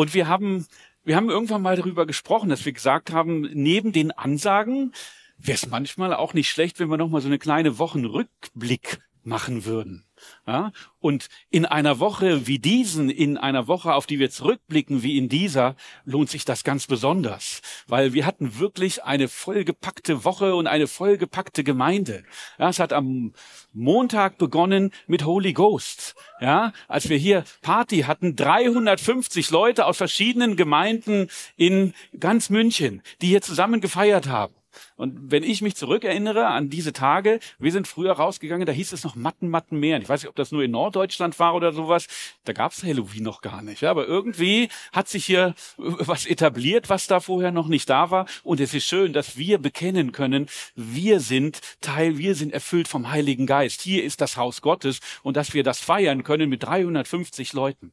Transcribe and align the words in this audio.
Und 0.00 0.14
wir 0.14 0.28
haben, 0.28 0.66
wir 1.04 1.14
haben 1.14 1.28
irgendwann 1.28 1.60
mal 1.60 1.76
darüber 1.76 2.06
gesprochen, 2.06 2.48
dass 2.48 2.64
wir 2.64 2.72
gesagt 2.72 3.12
haben, 3.12 3.42
neben 3.52 3.92
den 3.92 4.12
Ansagen 4.12 4.94
wäre 5.36 5.56
es 5.56 5.68
manchmal 5.68 6.14
auch 6.14 6.32
nicht 6.32 6.48
schlecht, 6.48 6.80
wenn 6.80 6.88
wir 6.88 6.96
noch 6.96 7.10
mal 7.10 7.20
so 7.20 7.26
eine 7.26 7.38
kleine 7.38 7.78
Wochenrückblick 7.78 8.98
machen 9.24 9.66
würden. 9.66 10.06
Ja? 10.46 10.72
Und 10.98 11.28
in 11.50 11.64
einer 11.64 11.98
Woche 11.98 12.46
wie 12.46 12.58
diesen, 12.58 13.10
in 13.10 13.36
einer 13.36 13.66
Woche, 13.66 13.94
auf 13.94 14.06
die 14.06 14.18
wir 14.18 14.30
zurückblicken, 14.30 15.02
wie 15.02 15.16
in 15.16 15.28
dieser, 15.28 15.76
lohnt 16.04 16.30
sich 16.30 16.44
das 16.44 16.64
ganz 16.64 16.86
besonders, 16.86 17.62
weil 17.86 18.12
wir 18.12 18.26
hatten 18.26 18.58
wirklich 18.58 19.04
eine 19.04 19.28
vollgepackte 19.28 20.24
Woche 20.24 20.54
und 20.54 20.66
eine 20.66 20.86
vollgepackte 20.86 21.64
Gemeinde. 21.64 22.24
Ja, 22.58 22.68
es 22.68 22.78
hat 22.78 22.92
am 22.92 23.32
Montag 23.72 24.38
begonnen 24.38 24.92
mit 25.06 25.24
Holy 25.24 25.52
Ghost. 25.52 26.14
Ja, 26.40 26.72
als 26.88 27.08
wir 27.08 27.16
hier 27.16 27.44
Party 27.62 28.00
hatten, 28.00 28.36
350 28.36 29.50
Leute 29.50 29.86
aus 29.86 29.96
verschiedenen 29.96 30.56
Gemeinden 30.56 31.28
in 31.56 31.94
ganz 32.18 32.50
München, 32.50 33.02
die 33.20 33.28
hier 33.28 33.42
zusammen 33.42 33.80
gefeiert 33.80 34.28
haben. 34.28 34.54
Und 35.00 35.30
wenn 35.30 35.42
ich 35.44 35.62
mich 35.62 35.76
zurückerinnere 35.76 36.48
an 36.48 36.68
diese 36.68 36.92
Tage, 36.92 37.40
wir 37.58 37.72
sind 37.72 37.88
früher 37.88 38.12
rausgegangen, 38.12 38.66
da 38.66 38.72
hieß 38.72 38.92
es 38.92 39.02
noch 39.02 39.16
Matten, 39.16 39.48
Matten 39.48 39.80
mehr. 39.80 39.98
Ich 39.98 40.10
weiß 40.10 40.20
nicht, 40.20 40.28
ob 40.28 40.36
das 40.36 40.52
nur 40.52 40.62
in 40.62 40.72
Norddeutschland 40.72 41.38
war 41.38 41.54
oder 41.54 41.72
sowas. 41.72 42.06
Da 42.44 42.52
gab 42.52 42.72
es 42.72 42.84
Halloween 42.84 43.22
noch 43.22 43.40
gar 43.40 43.62
nicht. 43.62 43.82
Aber 43.84 44.06
irgendwie 44.06 44.68
hat 44.92 45.08
sich 45.08 45.24
hier 45.24 45.54
was 45.78 46.26
etabliert, 46.26 46.90
was 46.90 47.06
da 47.06 47.20
vorher 47.20 47.50
noch 47.50 47.66
nicht 47.66 47.88
da 47.88 48.10
war. 48.10 48.26
Und 48.42 48.60
es 48.60 48.74
ist 48.74 48.84
schön, 48.84 49.14
dass 49.14 49.38
wir 49.38 49.56
bekennen 49.56 50.12
können, 50.12 50.48
wir 50.74 51.20
sind 51.20 51.60
Teil, 51.80 52.18
wir 52.18 52.34
sind 52.34 52.52
erfüllt 52.52 52.86
vom 52.86 53.10
Heiligen 53.10 53.46
Geist. 53.46 53.80
Hier 53.80 54.04
ist 54.04 54.20
das 54.20 54.36
Haus 54.36 54.60
Gottes 54.60 55.00
und 55.22 55.34
dass 55.38 55.54
wir 55.54 55.62
das 55.62 55.80
feiern 55.80 56.24
können 56.24 56.50
mit 56.50 56.62
350 56.62 57.54
Leuten. 57.54 57.92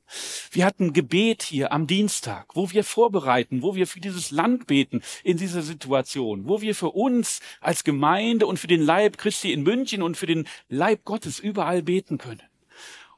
Wir 0.51 0.65
hatten 0.65 0.91
Gebet 0.91 1.43
hier 1.43 1.71
am 1.71 1.87
Dienstag, 1.87 2.47
wo 2.53 2.69
wir 2.71 2.83
vorbereiten, 2.83 3.61
wo 3.61 3.75
wir 3.75 3.87
für 3.87 4.01
dieses 4.01 4.29
Land 4.31 4.67
beten 4.67 5.01
in 5.23 5.37
dieser 5.37 5.61
Situation, 5.61 6.49
wo 6.49 6.59
wir 6.59 6.75
für 6.75 6.96
uns 6.97 7.39
als 7.61 7.83
Gemeinde 7.83 8.47
und 8.47 8.57
für 8.57 8.67
den 8.67 8.81
Leib 8.81 9.17
Christi 9.17 9.53
in 9.53 9.63
München 9.63 10.01
und 10.01 10.17
für 10.17 10.25
den 10.25 10.47
Leib 10.67 11.05
Gottes 11.05 11.39
überall 11.39 11.83
beten 11.83 12.17
können. 12.17 12.41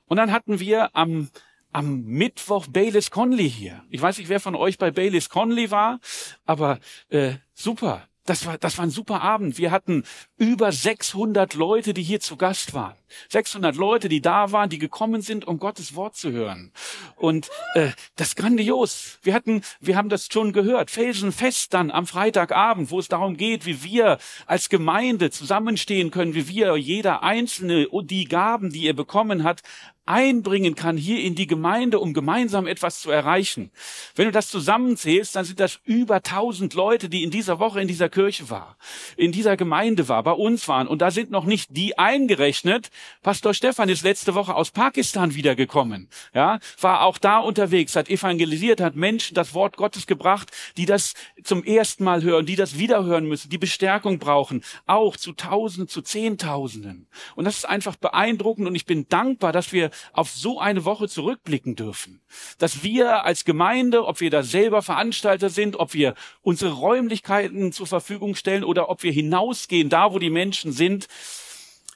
Und 0.05 0.17
dann 0.17 0.31
hatten 0.31 0.59
wir 0.59 0.95
am 0.95 1.29
am 1.71 2.01
Mittwoch 2.03 2.67
Baylis 2.67 3.11
Conley 3.11 3.49
hier. 3.49 3.83
Ich 3.89 4.01
weiß 4.01 4.17
nicht, 4.17 4.29
wer 4.29 4.39
von 4.39 4.55
euch 4.55 4.77
bei 4.77 4.91
Baylis 4.91 5.29
Conley 5.29 5.69
war, 5.71 5.99
aber 6.45 6.79
äh, 7.09 7.33
super. 7.53 8.07
Das 8.25 8.45
war, 8.45 8.57
das 8.57 8.77
war 8.77 8.85
ein 8.85 8.91
super 8.91 9.21
Abend. 9.21 9.57
Wir 9.57 9.71
hatten 9.71 10.03
über 10.39 10.71
600 10.71 11.53
Leute, 11.53 11.93
die 11.93 12.01
hier 12.01 12.21
zu 12.21 12.37
Gast 12.37 12.73
waren. 12.73 12.95
600 13.29 13.75
Leute, 13.75 14.07
die 14.07 14.21
da 14.21 14.51
waren, 14.51 14.69
die 14.69 14.77
gekommen 14.77 15.21
sind, 15.21 15.45
um 15.45 15.59
Gottes 15.59 15.95
Wort 15.95 16.15
zu 16.15 16.31
hören. 16.31 16.71
Und 17.17 17.49
äh, 17.73 17.89
das 18.15 18.29
ist 18.29 18.35
grandios. 18.35 19.19
Wir 19.21 19.33
hatten, 19.33 19.61
wir 19.79 19.97
haben 19.97 20.09
das 20.09 20.27
schon 20.31 20.53
gehört. 20.53 20.91
Felsenfest 20.91 21.73
dann 21.73 21.91
am 21.91 22.07
Freitagabend, 22.07 22.89
wo 22.89 22.99
es 22.99 23.09
darum 23.09 23.35
geht, 23.35 23.65
wie 23.65 23.83
wir 23.83 24.17
als 24.45 24.69
Gemeinde 24.69 25.29
zusammenstehen 25.29 26.11
können, 26.11 26.35
wie 26.35 26.47
wir 26.47 26.77
jeder 26.77 27.21
Einzelne 27.21 27.87
die 28.03 28.25
Gaben, 28.25 28.71
die 28.71 28.87
er 28.87 28.93
bekommen 28.93 29.43
hat, 29.43 29.61
einbringen 30.09 30.73
kann 30.73 30.97
hier 30.97 31.23
in 31.23 31.35
die 31.35 31.45
Gemeinde, 31.45 31.99
um 31.99 32.13
gemeinsam 32.13 32.65
etwas 32.65 32.99
zu 32.99 33.11
erreichen. 33.11 33.69
Wenn 34.15 34.25
du 34.25 34.31
das 34.31 34.49
zusammenzählst, 34.49 35.35
dann 35.35 35.45
sind 35.45 35.59
das 35.59 35.79
über 35.83 36.23
tausend 36.23 36.73
Leute, 36.73 37.09
die 37.09 37.23
in 37.23 37.29
dieser 37.29 37.59
Woche 37.59 37.79
in 37.79 37.87
dieser 37.87 38.09
Kirche 38.09 38.49
war, 38.49 38.75
in 39.17 39.31
dieser 39.31 39.55
Gemeinde 39.55 40.07
war, 40.07 40.23
bei 40.29 40.35
uns 40.35 40.67
waren. 40.67 40.87
Und 40.87 41.01
da 41.01 41.09
sind 41.09 41.31
noch 41.31 41.45
nicht 41.45 41.75
die 41.75 41.97
eingerechnet. 41.97 42.91
Pastor 43.23 43.55
Stefan 43.55 43.89
ist 43.89 44.03
letzte 44.03 44.35
Woche 44.35 44.53
aus 44.53 44.69
Pakistan 44.69 45.33
wiedergekommen. 45.33 46.07
Ja, 46.35 46.59
war 46.79 47.01
auch 47.01 47.17
da 47.17 47.39
unterwegs, 47.39 47.95
hat 47.95 48.09
evangelisiert, 48.09 48.79
hat 48.79 48.95
Menschen 48.95 49.33
das 49.33 49.55
Wort 49.55 49.75
Gottes 49.75 50.05
gebracht, 50.05 50.51
die 50.77 50.85
das 50.85 51.15
zum 51.43 51.63
ersten 51.63 52.03
Mal 52.03 52.21
hören, 52.21 52.45
die 52.45 52.55
das 52.55 52.77
wiederhören 52.77 53.25
müssen, 53.25 53.49
die 53.49 53.57
Bestärkung 53.57 54.19
brauchen. 54.19 54.63
Auch 54.85 55.17
zu 55.17 55.33
Tausenden, 55.33 55.87
zu 55.87 56.03
Zehntausenden. 56.03 57.07
Und 57.35 57.45
das 57.45 57.57
ist 57.57 57.65
einfach 57.65 57.95
beeindruckend 57.95 58.67
und 58.67 58.75
ich 58.75 58.85
bin 58.85 59.07
dankbar, 59.09 59.51
dass 59.51 59.71
wir 59.73 59.89
auf 60.13 60.29
so 60.29 60.59
eine 60.59 60.85
Woche 60.85 61.07
zurückblicken 61.07 61.75
dürfen. 61.75 62.21
Dass 62.59 62.83
wir 62.83 63.25
als 63.25 63.45
Gemeinde, 63.45 64.05
ob 64.05 64.21
wir 64.21 64.29
da 64.29 64.43
selber 64.43 64.83
Veranstalter 64.83 65.49
sind, 65.49 65.77
ob 65.77 65.95
wir 65.95 66.13
unsere 66.43 66.73
Räumlichkeiten 66.73 67.71
zur 67.71 67.87
Verfügung 67.87 68.35
stellen 68.35 68.63
oder 68.63 68.89
ob 68.89 69.01
wir 69.01 69.11
hinausgehen, 69.11 69.89
da 69.89 70.13
wo 70.13 70.18
die 70.19 70.29
Menschen 70.29 70.71
sind, 70.71 71.07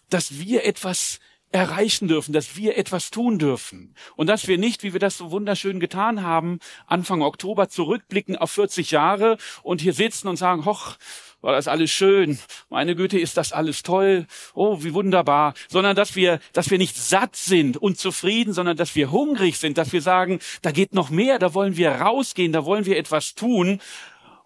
dass 0.10 0.40
wir 0.40 0.66
etwas 0.66 1.20
erreichen 1.54 2.08
dürfen, 2.08 2.34
dass 2.34 2.58
wir 2.58 2.78
etwas 2.78 3.12
tun 3.12 3.38
dürfen. 3.38 3.94
Und 4.16 4.28
dass 4.28 4.48
wir 4.48 4.58
nicht, 4.58 4.84
wie 4.84 4.94
wir 4.94 5.00
das 5.00 5.18
so 5.18 5.32
wunderschön 5.32 5.80
getan 5.80 6.24
haben, 6.24 6.60
Anfang 6.88 7.22
Oktober 7.22 7.70
zurückblicken 7.70 8.36
auf 8.36 8.52
40 8.52 8.92
Jahre 8.92 9.38
und 9.62 9.80
hier 9.80 9.94
sitzen 9.94 10.28
und 10.28 10.36
sagen, 10.36 10.66
hoch, 10.66 10.98
war 11.42 11.54
das 11.54 11.68
alles 11.68 11.92
schön, 11.92 12.40
meine 12.70 12.96
Güte, 12.96 13.20
ist 13.20 13.36
das 13.36 13.52
alles 13.52 13.84
toll, 13.84 14.26
oh, 14.54 14.82
wie 14.82 14.94
wunderbar, 14.94 15.54
sondern 15.68 15.96
dass 15.96 16.16
wir, 16.16 16.40
dass 16.54 16.72
wir 16.72 16.78
nicht 16.78 16.96
satt 16.96 17.36
sind 17.36 17.78
und 17.78 18.00
zufrieden, 18.00 18.54
sondern 18.54 18.78
dass 18.78 18.96
wir 18.96 19.12
hungrig 19.12 19.58
sind, 19.58 19.78
dass 19.78 19.92
wir 19.92 20.02
sagen, 20.02 20.40
da 20.62 20.72
geht 20.72 20.94
noch 20.94 21.10
mehr, 21.10 21.40
da 21.40 21.54
wollen 21.54 21.76
wir 21.76 21.92
rausgehen, 21.92 22.54
da 22.54 22.66
wollen 22.66 22.86
wir 22.86 22.98
etwas 22.98 23.36
tun 23.36 23.82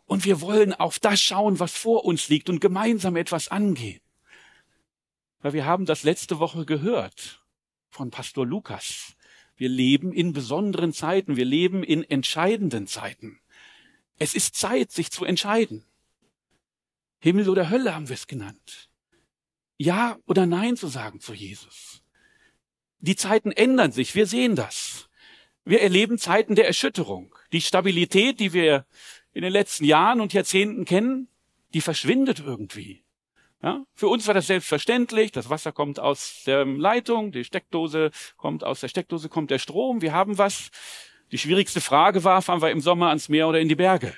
und 0.07 0.25
wir 0.25 0.41
wollen 0.41 0.73
auf 0.73 0.99
das 0.99 1.21
schauen, 1.21 1.59
was 1.59 1.73
vor 1.73 2.05
uns 2.05 2.29
liegt 2.29 2.49
und 2.49 2.59
gemeinsam 2.59 3.15
etwas 3.15 3.49
angehen. 3.49 4.01
Weil 5.41 5.53
wir 5.53 5.65
haben 5.65 5.85
das 5.85 6.03
letzte 6.03 6.39
Woche 6.39 6.65
gehört 6.65 7.45
von 7.89 8.09
Pastor 8.09 8.45
Lukas. 8.45 9.15
Wir 9.57 9.69
leben 9.69 10.13
in 10.13 10.33
besonderen 10.33 10.93
Zeiten, 10.93 11.35
wir 11.35 11.45
leben 11.45 11.83
in 11.83 12.03
entscheidenden 12.03 12.87
Zeiten. 12.87 13.39
Es 14.17 14.33
ist 14.33 14.55
Zeit, 14.55 14.91
sich 14.91 15.11
zu 15.11 15.25
entscheiden. 15.25 15.85
Himmel 17.19 17.49
oder 17.49 17.69
Hölle 17.69 17.93
haben 17.93 18.07
wir 18.07 18.15
es 18.15 18.27
genannt. 18.27 18.89
Ja 19.77 20.17
oder 20.25 20.45
Nein 20.45 20.77
zu 20.77 20.87
sagen 20.87 21.19
zu 21.19 21.33
Jesus. 21.33 22.01
Die 22.99 23.15
Zeiten 23.15 23.51
ändern 23.51 23.91
sich, 23.91 24.15
wir 24.15 24.25
sehen 24.25 24.55
das. 24.55 25.09
Wir 25.65 25.81
erleben 25.81 26.17
Zeiten 26.17 26.55
der 26.55 26.65
Erschütterung. 26.65 27.35
Die 27.51 27.61
Stabilität, 27.61 28.39
die 28.39 28.53
wir 28.53 28.85
in 29.37 29.43
den 29.43 29.53
letzten 29.53 29.85
Jahren 29.85 30.19
und 30.19 30.33
Jahrzehnten 30.33 30.83
kennen, 30.83 31.27
die 31.73 31.81
verschwindet 31.81 32.41
irgendwie. 32.45 33.03
Ja? 33.61 33.85
Für 33.93 34.07
uns 34.07 34.27
war 34.27 34.33
das 34.33 34.47
selbstverständlich. 34.47 35.31
Das 35.31 35.49
Wasser 35.49 35.71
kommt 35.71 35.99
aus 35.99 36.43
der 36.45 36.65
Leitung, 36.65 37.31
die 37.31 37.43
Steckdose 37.43 38.11
kommt 38.35 38.63
aus 38.63 38.79
der 38.79 38.87
Steckdose, 38.87 39.29
kommt 39.29 39.51
der 39.51 39.59
Strom. 39.59 40.01
Wir 40.01 40.13
haben 40.13 40.37
was. 40.37 40.69
Die 41.31 41.37
schwierigste 41.37 41.81
Frage 41.81 42.23
war, 42.23 42.41
fahren 42.41 42.61
wir 42.61 42.71
im 42.71 42.81
Sommer 42.81 43.09
ans 43.09 43.29
Meer 43.29 43.47
oder 43.47 43.59
in 43.59 43.69
die 43.69 43.75
Berge? 43.75 44.13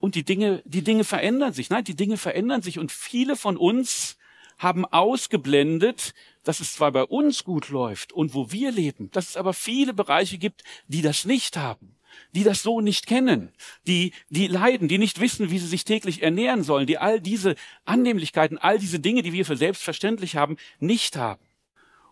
und 0.00 0.14
die 0.14 0.24
Dinge, 0.24 0.62
die 0.64 0.82
Dinge 0.82 1.04
verändern 1.04 1.52
sich. 1.52 1.70
Nein, 1.70 1.84
die 1.84 1.94
Dinge 1.94 2.16
verändern 2.16 2.62
sich 2.62 2.78
und 2.78 2.90
viele 2.90 3.36
von 3.36 3.56
uns 3.56 4.16
haben 4.58 4.84
ausgeblendet, 4.86 6.14
dass 6.42 6.60
es 6.60 6.74
zwar 6.74 6.90
bei 6.90 7.04
uns 7.04 7.44
gut 7.44 7.68
läuft 7.68 8.12
und 8.12 8.34
wo 8.34 8.50
wir 8.50 8.72
leben, 8.72 9.10
dass 9.10 9.28
es 9.28 9.36
aber 9.36 9.52
viele 9.52 9.94
Bereiche 9.94 10.38
gibt, 10.38 10.64
die 10.88 11.02
das 11.02 11.24
nicht 11.24 11.56
haben, 11.56 11.96
die 12.32 12.44
das 12.44 12.62
so 12.62 12.80
nicht 12.80 13.06
kennen, 13.06 13.52
die, 13.86 14.12
die 14.28 14.46
leiden, 14.46 14.88
die 14.88 14.98
nicht 14.98 15.20
wissen, 15.20 15.50
wie 15.50 15.58
sie 15.58 15.66
sich 15.66 15.84
täglich 15.84 16.22
ernähren 16.22 16.62
sollen, 16.62 16.86
die 16.86 16.98
all 16.98 17.20
diese 17.20 17.56
Annehmlichkeiten, 17.84 18.58
all 18.58 18.78
diese 18.78 19.00
Dinge, 19.00 19.22
die 19.22 19.32
wir 19.32 19.44
für 19.44 19.56
selbstverständlich 19.56 20.36
haben, 20.36 20.56
nicht 20.78 21.16
haben. 21.16 21.44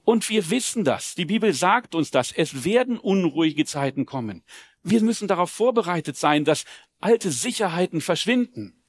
Und 0.05 0.31
wir 0.31 0.49
wissen 0.49 0.85
das. 0.85 1.15
Die 1.15 1.27
Bibel 1.27 1.53
sagt 1.53 1.95
uns 1.95 2.11
das. 2.11 2.33
Es 2.33 2.65
werden 2.65 2.99
unruhige 2.99 3.67
Zeiten 3.67 4.07
kommen. 4.07 4.43
Wir 4.83 5.03
müssen 5.03 5.29
darauf 5.29 5.51
vorbereitet 5.51 6.17
sein, 6.17 6.47
dass 6.47 6.65
alte 6.99 7.31
Sicherheiten 7.31 8.01
verschwinden, 8.01 8.83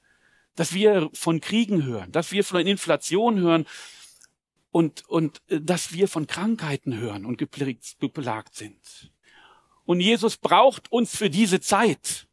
dass 0.56 0.72
wir 0.72 1.10
von 1.12 1.40
Kriegen 1.40 1.84
hören, 1.84 2.10
dass 2.12 2.32
wir 2.32 2.42
von 2.42 2.66
Inflation 2.66 3.38
hören 3.38 3.66
und, 4.70 5.06
und 5.08 5.42
äh, 5.48 5.60
dass 5.60 5.92
wir 5.92 6.08
von 6.08 6.26
Krankheiten 6.26 6.96
hören 6.96 7.24
und 7.24 7.38
geplagt 7.38 8.54
sind. 8.54 9.12
Und 9.90 9.98
Jesus 9.98 10.36
braucht 10.36 10.92
uns 10.92 11.16
für 11.16 11.30
diese 11.30 11.58
Zeit. 11.58 12.28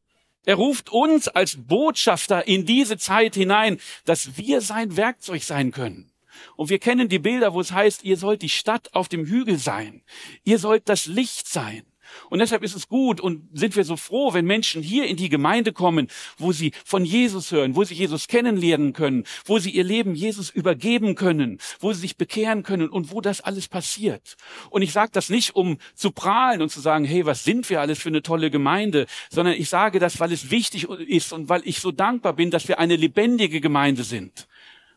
Er 0.46 0.54
ruft 0.54 0.92
uns 0.92 1.28
als 1.28 1.58
Botschafter 1.58 2.48
in 2.48 2.68
diese 2.68 3.00
Zeit 3.00 3.34
hinein, 3.34 3.80
dass 4.06 4.38
wir 4.38 4.62
sein 4.62 4.96
Werkzeug 4.96 5.42
sein 5.42 5.72
können. 5.72 6.12
Und 6.56 6.70
wir 6.70 6.78
kennen 6.78 7.10
die 7.10 7.18
Bilder, 7.18 7.56
wo 7.56 7.60
es 7.60 7.72
heißt, 7.72 8.04
ihr 8.04 8.16
sollt 8.16 8.44
die 8.44 8.50
Stadt 8.50 8.94
auf 8.94 9.08
dem 9.08 9.26
Hügel 9.26 9.58
sein. 9.58 10.04
Ihr 10.44 10.60
sollt 10.60 10.88
das 10.88 11.08
Licht 11.08 11.48
sein. 11.48 11.82
Und 12.30 12.40
deshalb 12.40 12.64
ist 12.64 12.76
es 12.76 12.88
gut 12.88 13.20
und 13.20 13.48
sind 13.54 13.76
wir 13.76 13.84
so 13.84 13.98
froh, 13.98 14.34
wenn 14.34 14.46
Menschen 14.46 14.82
hier 14.82 15.06
in 15.06 15.18
die 15.18 15.30
Gemeinde 15.30 15.74
kommen, 15.74 16.08
wo 16.38 16.52
sie 16.52 16.72
von 16.86 17.06
Jesus 17.06 17.52
hören, 17.52 17.76
wo 17.76 17.84
sie 17.84 17.94
Jesus 17.94 18.28
kennenlernen 18.28 18.94
können, 18.94 19.24
wo 19.46 19.60
sie 19.60 19.72
ihr 19.72 19.84
Leben 19.84 20.16
Jesus 20.16 20.50
übergeben 20.50 21.16
können, 21.16 21.60
wo 21.80 21.94
sie 21.94 22.02
sich 22.02 22.18
bekehren 22.18 22.64
können 22.64 22.90
und 22.90 23.12
wo 23.12 23.22
das 23.22 23.42
alles 23.42 23.68
passiert. 23.68 24.36
Und 24.70 24.82
ich 24.82 24.92
sage 24.92 25.12
das 25.14 25.30
nicht, 25.30 25.56
um 25.56 25.78
zu 25.96 26.12
prahlen 26.12 26.62
und 26.62 26.70
zu 26.70 26.80
sagen, 26.80 27.06
hey, 27.06 27.26
was 27.26 27.44
sind 27.44 27.70
wir 27.70 27.82
alles 27.82 28.00
für 28.00 28.10
eine 28.10 28.22
tolle 28.22 28.50
Gemeinde, 28.52 29.08
sondern 29.30 29.56
ich 29.56 29.70
sage 29.70 30.00
das, 30.00 30.20
weil 30.20 30.32
es 30.32 30.52
wichtig 30.52 30.86
ist 30.86 31.34
und 31.34 31.50
weil 31.50 31.62
ich 31.66 31.80
so 31.80 31.92
dankbar 31.92 32.34
bin, 32.34 32.52
dass 32.52 32.68
wir 32.68 32.80
eine 32.80 32.96
lebendige 32.96 33.62
Gemeinde 33.62 34.04
sind, 34.04 34.48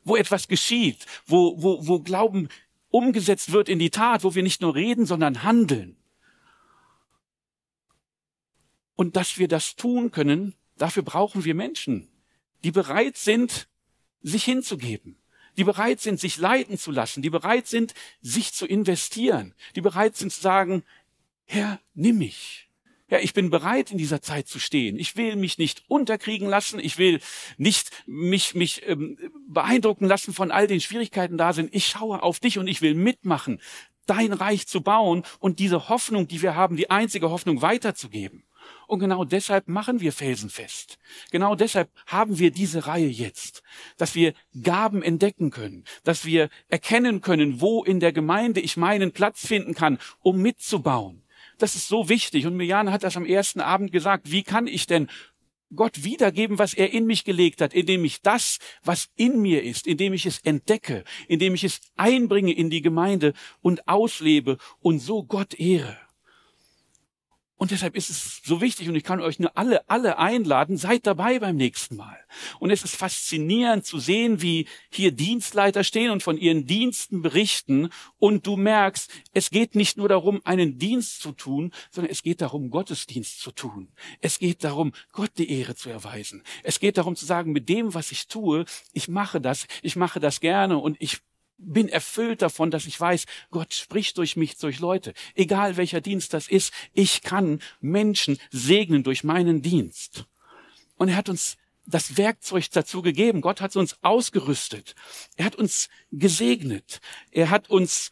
wo 0.05 0.17
etwas 0.17 0.49
geschieht, 0.49 1.07
wo, 1.27 1.55
wo, 1.63 1.87
wo 1.87 2.01
Glauben 2.01 2.49
umgesetzt 2.91 3.53
wird 3.53 3.69
in 3.69 3.79
die 3.79 3.91
Tat, 3.91 4.25
wo 4.25 4.35
wir 4.35 4.43
nicht 4.43 4.61
nur 4.61 4.75
reden, 4.75 5.07
sondern 5.07 5.43
handeln. 5.43 5.97
Und 9.01 9.17
dass 9.17 9.39
wir 9.39 9.49
das 9.49 9.77
tun 9.77 10.11
können, 10.11 10.55
dafür 10.77 11.03
brauchen 11.03 11.47
wir 11.47 11.55
Menschen, 11.55 12.11
die 12.65 12.71
bereit 12.71 13.17
sind, 13.17 13.67
sich 14.21 14.45
hinzugeben, 14.45 15.17
die 15.57 15.65
bereit 15.65 16.03
sind, 16.03 16.21
sich 16.21 16.37
leiten 16.37 16.77
zu 16.77 16.91
lassen, 16.91 17.23
die 17.23 17.31
bereit 17.31 17.67
sind, 17.67 17.95
sich 18.21 18.53
zu 18.53 18.67
investieren, 18.67 19.55
die 19.75 19.81
bereit 19.81 20.19
sind 20.19 20.35
zu 20.35 20.43
sagen, 20.43 20.83
Herr, 21.47 21.81
nimm 21.95 22.19
mich. 22.19 22.69
Ja, 23.09 23.21
ich 23.21 23.33
bin 23.33 23.49
bereit, 23.49 23.91
in 23.91 23.97
dieser 23.97 24.21
Zeit 24.21 24.49
zu 24.49 24.59
stehen. 24.59 24.99
Ich 24.99 25.17
will 25.17 25.35
mich 25.35 25.57
nicht 25.57 25.83
unterkriegen 25.89 26.51
lassen. 26.51 26.79
Ich 26.79 26.99
will 26.99 27.21
nicht 27.57 28.05
mich, 28.05 28.55
mich 28.55 28.87
ähm, 28.87 29.17
beeindrucken 29.49 30.09
lassen 30.09 30.35
von 30.35 30.51
all 30.51 30.67
den 30.67 30.83
Schwierigkeiten 30.83 31.39
da 31.39 31.55
sind. 31.55 31.75
Ich 31.75 31.87
schaue 31.87 32.23
auf 32.23 32.39
dich 32.39 32.59
und 32.59 32.67
ich 32.67 32.83
will 32.83 32.93
mitmachen, 32.93 33.63
dein 34.05 34.35
Reich 34.35 34.67
zu 34.67 34.83
bauen 34.83 35.25
und 35.39 35.59
diese 35.59 35.89
Hoffnung, 35.89 36.29
die 36.29 36.43
wir 36.43 36.55
haben, 36.55 36.77
die 36.77 36.91
einzige 36.91 37.31
Hoffnung 37.31 37.63
weiterzugeben. 37.63 38.45
Und 38.87 39.01
genau 39.01 39.25
deshalb 39.25 39.69
machen 39.69 40.01
wir 40.01 40.13
felsenfest. 40.13 40.99
Genau 41.31 41.55
deshalb 41.55 41.91
haben 42.07 42.39
wir 42.39 42.51
diese 42.51 42.87
Reihe 42.87 43.09
jetzt, 43.09 43.63
dass 43.97 44.15
wir 44.15 44.35
Gaben 44.63 45.03
entdecken 45.03 45.51
können, 45.51 45.85
dass 46.05 46.25
wir 46.25 46.49
erkennen 46.69 47.21
können, 47.21 47.61
wo 47.61 47.85
in 47.85 48.01
der 48.01 48.13
Gemeinde 48.13 48.61
ich 48.61 48.77
meinen 48.77 49.13
Platz 49.13 49.47
finden 49.47 49.75
kann, 49.75 49.99
um 50.21 50.41
mitzubauen 50.41 51.23
das 51.61 51.75
ist 51.75 51.89
so 51.89 52.09
wichtig. 52.09 52.47
Und 52.47 52.57
Mirjana 52.57 52.91
hat 52.91 53.03
das 53.03 53.17
am 53.17 53.27
ersten 53.27 53.61
Abend 53.61 53.93
gesagt. 53.93 54.31
Wie 54.31 54.43
kann 54.43 54.67
ich 54.67 54.87
denn 54.87 55.09
Gott 55.75 56.03
wiedergeben, 56.03 56.59
was 56.59 56.75
er 56.75 56.93
in 56.93 57.07
mich 57.07 57.25
gelegt 57.25 57.61
hat, 57.61 57.75
indem 57.75 58.05
ich 58.05 58.23
das, 58.23 58.59
was 58.83 59.09
in 59.15 59.41
mir 59.41 59.63
ist, 59.63 59.87
indem 59.87 60.13
ich 60.13 60.27
es 60.27 60.41
entdecke, 60.41 61.05
indem 61.29 61.55
ich 61.55 61.63
es 61.63 61.81
einbringe 61.97 62.53
in 62.53 62.71
die 62.71 62.83
Gemeinde 62.83 63.35
und 63.61 63.87
auslebe 63.87 64.59
und 64.81 64.99
so 64.99 65.23
Gott 65.23 65.55
ehre. 65.55 65.97
Und 67.61 67.73
deshalb 67.73 67.95
ist 67.95 68.09
es 68.09 68.41
so 68.43 68.63
wichtig 68.63 68.89
und 68.89 68.95
ich 68.95 69.05
kann 69.05 69.21
euch 69.21 69.39
nur 69.39 69.55
alle, 69.55 69.87
alle 69.87 70.17
einladen, 70.17 70.79
seid 70.79 71.07
dabei 71.07 71.39
beim 71.39 71.57
nächsten 71.57 71.95
Mal. 71.95 72.17
Und 72.59 72.71
es 72.71 72.85
ist 72.85 72.97
faszinierend 72.97 73.85
zu 73.85 73.99
sehen, 73.99 74.41
wie 74.41 74.67
hier 74.89 75.13
Dienstleiter 75.13 75.85
stehen 75.85 76.11
und 76.11 76.23
von 76.23 76.39
ihren 76.39 76.65
Diensten 76.65 77.21
berichten 77.21 77.91
und 78.17 78.47
du 78.47 78.57
merkst, 78.57 79.11
es 79.35 79.51
geht 79.51 79.75
nicht 79.75 79.99
nur 79.99 80.09
darum, 80.09 80.41
einen 80.45 80.79
Dienst 80.79 81.21
zu 81.21 81.33
tun, 81.33 81.71
sondern 81.91 82.11
es 82.11 82.23
geht 82.23 82.41
darum, 82.41 82.71
Gottesdienst 82.71 83.43
zu 83.43 83.51
tun. 83.51 83.93
Es 84.23 84.39
geht 84.39 84.65
darum, 84.65 84.93
Gott 85.13 85.33
die 85.37 85.51
Ehre 85.53 85.75
zu 85.75 85.91
erweisen. 85.91 86.43
Es 86.63 86.81
geht 86.81 86.97
darum 86.97 87.15
zu 87.15 87.27
sagen, 87.27 87.53
mit 87.53 87.69
dem, 87.69 87.93
was 87.93 88.11
ich 88.11 88.27
tue, 88.27 88.65
ich 88.95 89.09
mache 89.09 89.39
das, 89.39 89.67
ich 89.83 89.97
mache 89.97 90.19
das 90.19 90.41
gerne 90.41 90.79
und 90.79 90.97
ich 90.99 91.19
bin 91.61 91.89
erfüllt 91.89 92.43
davon, 92.43 92.71
dass 92.71 92.87
ich 92.87 92.99
weiß, 92.99 93.27
Gott 93.51 93.75
spricht 93.75 94.19
durch 94.19 94.37
mich, 94.37 94.57
durch 94.57 94.81
Leute. 94.81 95.13
Egal 95.35 95.77
welcher 95.77 96.01
Dienst 96.01 96.35
das 96.35 96.49
ist, 96.49 96.73
ich 96.93 97.23
kann 97.23 97.61
Menschen 97.81 98.39
segnen 98.51 99.03
durch 99.03 99.25
meinen 99.25 99.63
Dienst. 99.63 100.25
Und 100.97 101.09
er 101.09 101.17
hat 101.17 101.29
uns 101.29 101.57
das 101.87 102.17
Werkzeug 102.17 102.71
dazu 102.71 103.03
gegeben. 103.03 103.41
Gott 103.41 103.61
hat 103.61 103.77
uns 103.77 103.97
ausgerüstet. 104.03 104.95
Er 105.37 105.45
hat 105.47 105.57
uns 105.57 105.89
gesegnet. 106.13 107.01
Er 107.31 107.51
hat 107.51 107.69
uns 107.69 108.11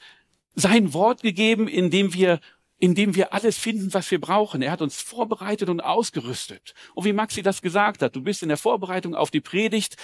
sein 0.54 0.92
Wort 0.92 1.22
gegeben, 1.22 1.68
in 1.68 1.90
dem 1.90 2.14
wir 2.14 2.40
in 2.80 2.94
dem 2.94 3.16
wir 3.16 3.34
alles 3.34 3.58
finden, 3.58 3.92
was 3.92 4.08
wir 4.12 4.20
brauchen. 4.20 4.62
Er 4.62 4.70
hat 4.70 4.82
uns 4.82 5.02
vorbereitet 5.02 5.68
und 5.68 5.80
ausgerüstet. 5.80 6.74
Und 6.94 7.04
wie 7.04 7.12
Maxi 7.12 7.42
das 7.42 7.60
gesagt 7.60 8.02
hat, 8.02 8.14
du 8.14 8.22
bist 8.22 8.44
in 8.44 8.48
der 8.48 8.56
Vorbereitung 8.56 9.16
auf 9.16 9.32
die 9.32 9.40
Predigt 9.40 9.96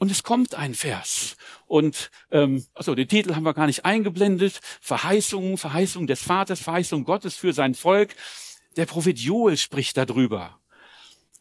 und 0.00 0.10
es 0.10 0.22
kommt 0.22 0.54
ein 0.54 0.74
Vers. 0.74 1.36
Und 1.66 2.10
ähm, 2.30 2.64
also 2.72 2.94
den 2.94 3.06
Titel 3.06 3.34
haben 3.34 3.42
wir 3.42 3.52
gar 3.52 3.66
nicht 3.66 3.84
eingeblendet. 3.84 4.58
Verheißungen, 4.80 5.58
Verheißung 5.58 6.06
des 6.06 6.22
Vaters, 6.22 6.58
Verheißung 6.58 7.04
Gottes 7.04 7.36
für 7.36 7.52
sein 7.52 7.74
Volk. 7.74 8.16
Der 8.76 8.86
Prophet 8.86 9.18
Joel 9.18 9.58
spricht 9.58 9.98
darüber. 9.98 10.58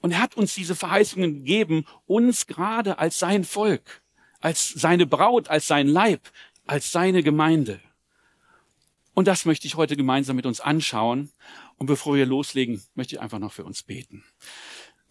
Und 0.01 0.11
er 0.11 0.21
hat 0.21 0.35
uns 0.35 0.55
diese 0.55 0.75
Verheißungen 0.75 1.35
gegeben, 1.35 1.85
uns 2.05 2.47
gerade 2.47 2.99
als 2.99 3.17
sein 3.17 3.45
Volk, 3.45 4.01
als 4.41 4.67
seine 4.67 5.05
Braut, 5.05 5.47
als 5.47 5.65
sein 5.67 5.87
Leib, 5.87 6.29
als 6.67 6.91
seine 6.91 7.23
Gemeinde. 7.23 7.79
Und 9.13 9.29
das 9.29 9.45
möchte 9.45 9.67
ich 9.67 9.75
heute 9.75 9.95
gemeinsam 9.95 10.35
mit 10.35 10.45
uns 10.45 10.59
anschauen. 10.59 11.31
Und 11.77 11.87
bevor 11.87 12.17
wir 12.17 12.25
loslegen, 12.25 12.83
möchte 12.93 13.15
ich 13.15 13.21
einfach 13.21 13.39
noch 13.39 13.53
für 13.53 13.63
uns 13.63 13.83
beten. 13.83 14.25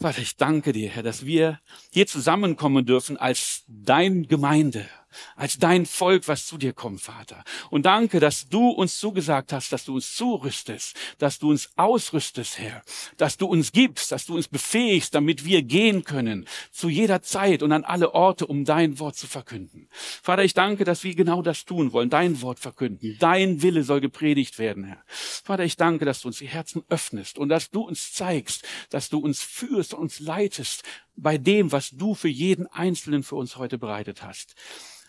Vater, 0.00 0.22
ich 0.22 0.36
danke 0.36 0.72
dir, 0.72 0.90
Herr, 0.90 1.02
dass 1.02 1.26
wir 1.26 1.58
hier 1.90 2.06
zusammenkommen 2.06 2.86
dürfen 2.86 3.16
als 3.16 3.64
dein 3.66 4.28
Gemeinde, 4.28 4.88
als 5.36 5.58
dein 5.58 5.86
Volk, 5.86 6.28
was 6.28 6.46
zu 6.46 6.58
dir 6.58 6.72
kommt, 6.72 7.00
Vater. 7.00 7.44
Und 7.70 7.86
danke, 7.86 8.20
dass 8.20 8.48
du 8.48 8.68
uns 8.68 8.98
zugesagt 8.98 9.52
hast, 9.52 9.72
dass 9.72 9.84
du 9.84 9.94
uns 9.94 10.14
zurüstest, 10.14 10.96
dass 11.18 11.38
du 11.38 11.50
uns 11.50 11.70
ausrüstest, 11.76 12.58
Herr, 12.58 12.82
dass 13.16 13.36
du 13.36 13.46
uns 13.46 13.72
gibst, 13.72 14.12
dass 14.12 14.26
du 14.26 14.36
uns 14.36 14.48
befähigst, 14.48 15.14
damit 15.14 15.44
wir 15.44 15.62
gehen 15.62 16.04
können, 16.04 16.46
zu 16.70 16.88
jeder 16.88 17.22
Zeit 17.22 17.62
und 17.62 17.72
an 17.72 17.84
alle 17.84 18.14
Orte, 18.14 18.46
um 18.46 18.64
dein 18.64 18.98
Wort 18.98 19.16
zu 19.16 19.26
verkünden. 19.26 19.88
Vater, 20.22 20.44
ich 20.44 20.54
danke, 20.54 20.84
dass 20.84 21.04
wir 21.04 21.14
genau 21.14 21.42
das 21.42 21.64
tun 21.64 21.92
wollen, 21.92 22.10
dein 22.10 22.40
Wort 22.42 22.58
verkünden. 22.58 23.16
Dein 23.18 23.62
Wille 23.62 23.82
soll 23.82 24.00
gepredigt 24.00 24.58
werden, 24.58 24.84
Herr. 24.84 25.02
Vater, 25.06 25.64
ich 25.64 25.76
danke, 25.76 26.04
dass 26.04 26.22
du 26.22 26.28
uns 26.28 26.38
die 26.38 26.48
Herzen 26.48 26.82
öffnest 26.88 27.38
und 27.38 27.48
dass 27.48 27.70
du 27.70 27.82
uns 27.82 28.12
zeigst, 28.12 28.66
dass 28.90 29.08
du 29.08 29.18
uns 29.18 29.42
führst 29.42 29.94
und 29.94 30.00
uns 30.00 30.20
leitest 30.20 30.84
bei 31.18 31.36
dem, 31.38 31.72
was 31.72 31.90
du 31.90 32.14
für 32.14 32.28
jeden 32.28 32.66
Einzelnen 32.68 33.22
für 33.22 33.36
uns 33.36 33.56
heute 33.56 33.78
bereitet 33.78 34.22
hast. 34.22 34.54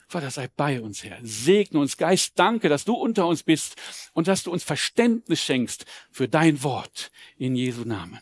Vater, 0.07 0.31
sei 0.31 0.47
bei 0.47 0.81
uns, 0.81 1.03
Herr. 1.03 1.19
Segne 1.21 1.79
uns, 1.79 1.95
Geist. 1.95 2.33
Danke, 2.35 2.67
dass 2.67 2.83
du 2.83 2.95
unter 2.95 3.27
uns 3.27 3.43
bist 3.43 3.75
und 4.13 4.27
dass 4.27 4.41
du 4.41 4.51
uns 4.51 4.63
Verständnis 4.63 5.39
schenkst 5.41 5.85
für 6.11 6.27
dein 6.27 6.63
Wort. 6.63 7.11
In 7.37 7.55
Jesu 7.55 7.83
Namen. 7.85 8.19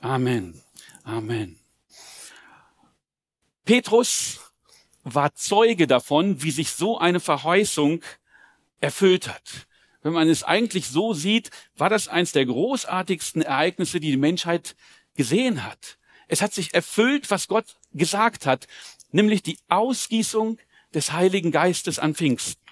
Amen. 0.00 0.62
Amen. 1.02 1.58
Petrus 3.64 4.40
war 5.02 5.34
Zeuge 5.34 5.88
davon, 5.88 6.42
wie 6.42 6.52
sich 6.52 6.70
so 6.70 6.98
eine 6.98 7.18
Verheißung 7.18 8.02
erfüllt 8.80 9.26
hat. 9.26 9.66
Wenn 10.02 10.12
man 10.12 10.28
es 10.28 10.44
eigentlich 10.44 10.86
so 10.86 11.14
sieht, 11.14 11.50
war 11.76 11.90
das 11.90 12.06
eines 12.06 12.30
der 12.30 12.46
großartigsten 12.46 13.42
Ereignisse, 13.42 13.98
die 13.98 14.12
die 14.12 14.16
Menschheit 14.16 14.76
gesehen 15.16 15.64
hat. 15.64 15.97
Es 16.28 16.42
hat 16.42 16.52
sich 16.52 16.74
erfüllt, 16.74 17.30
was 17.30 17.48
Gott 17.48 17.76
gesagt 17.92 18.46
hat, 18.46 18.66
nämlich 19.10 19.42
die 19.42 19.58
Ausgießung 19.68 20.58
des 20.94 21.12
Heiligen 21.12 21.50
Geistes 21.50 21.98
an 21.98 22.14
Pfingsten. 22.14 22.62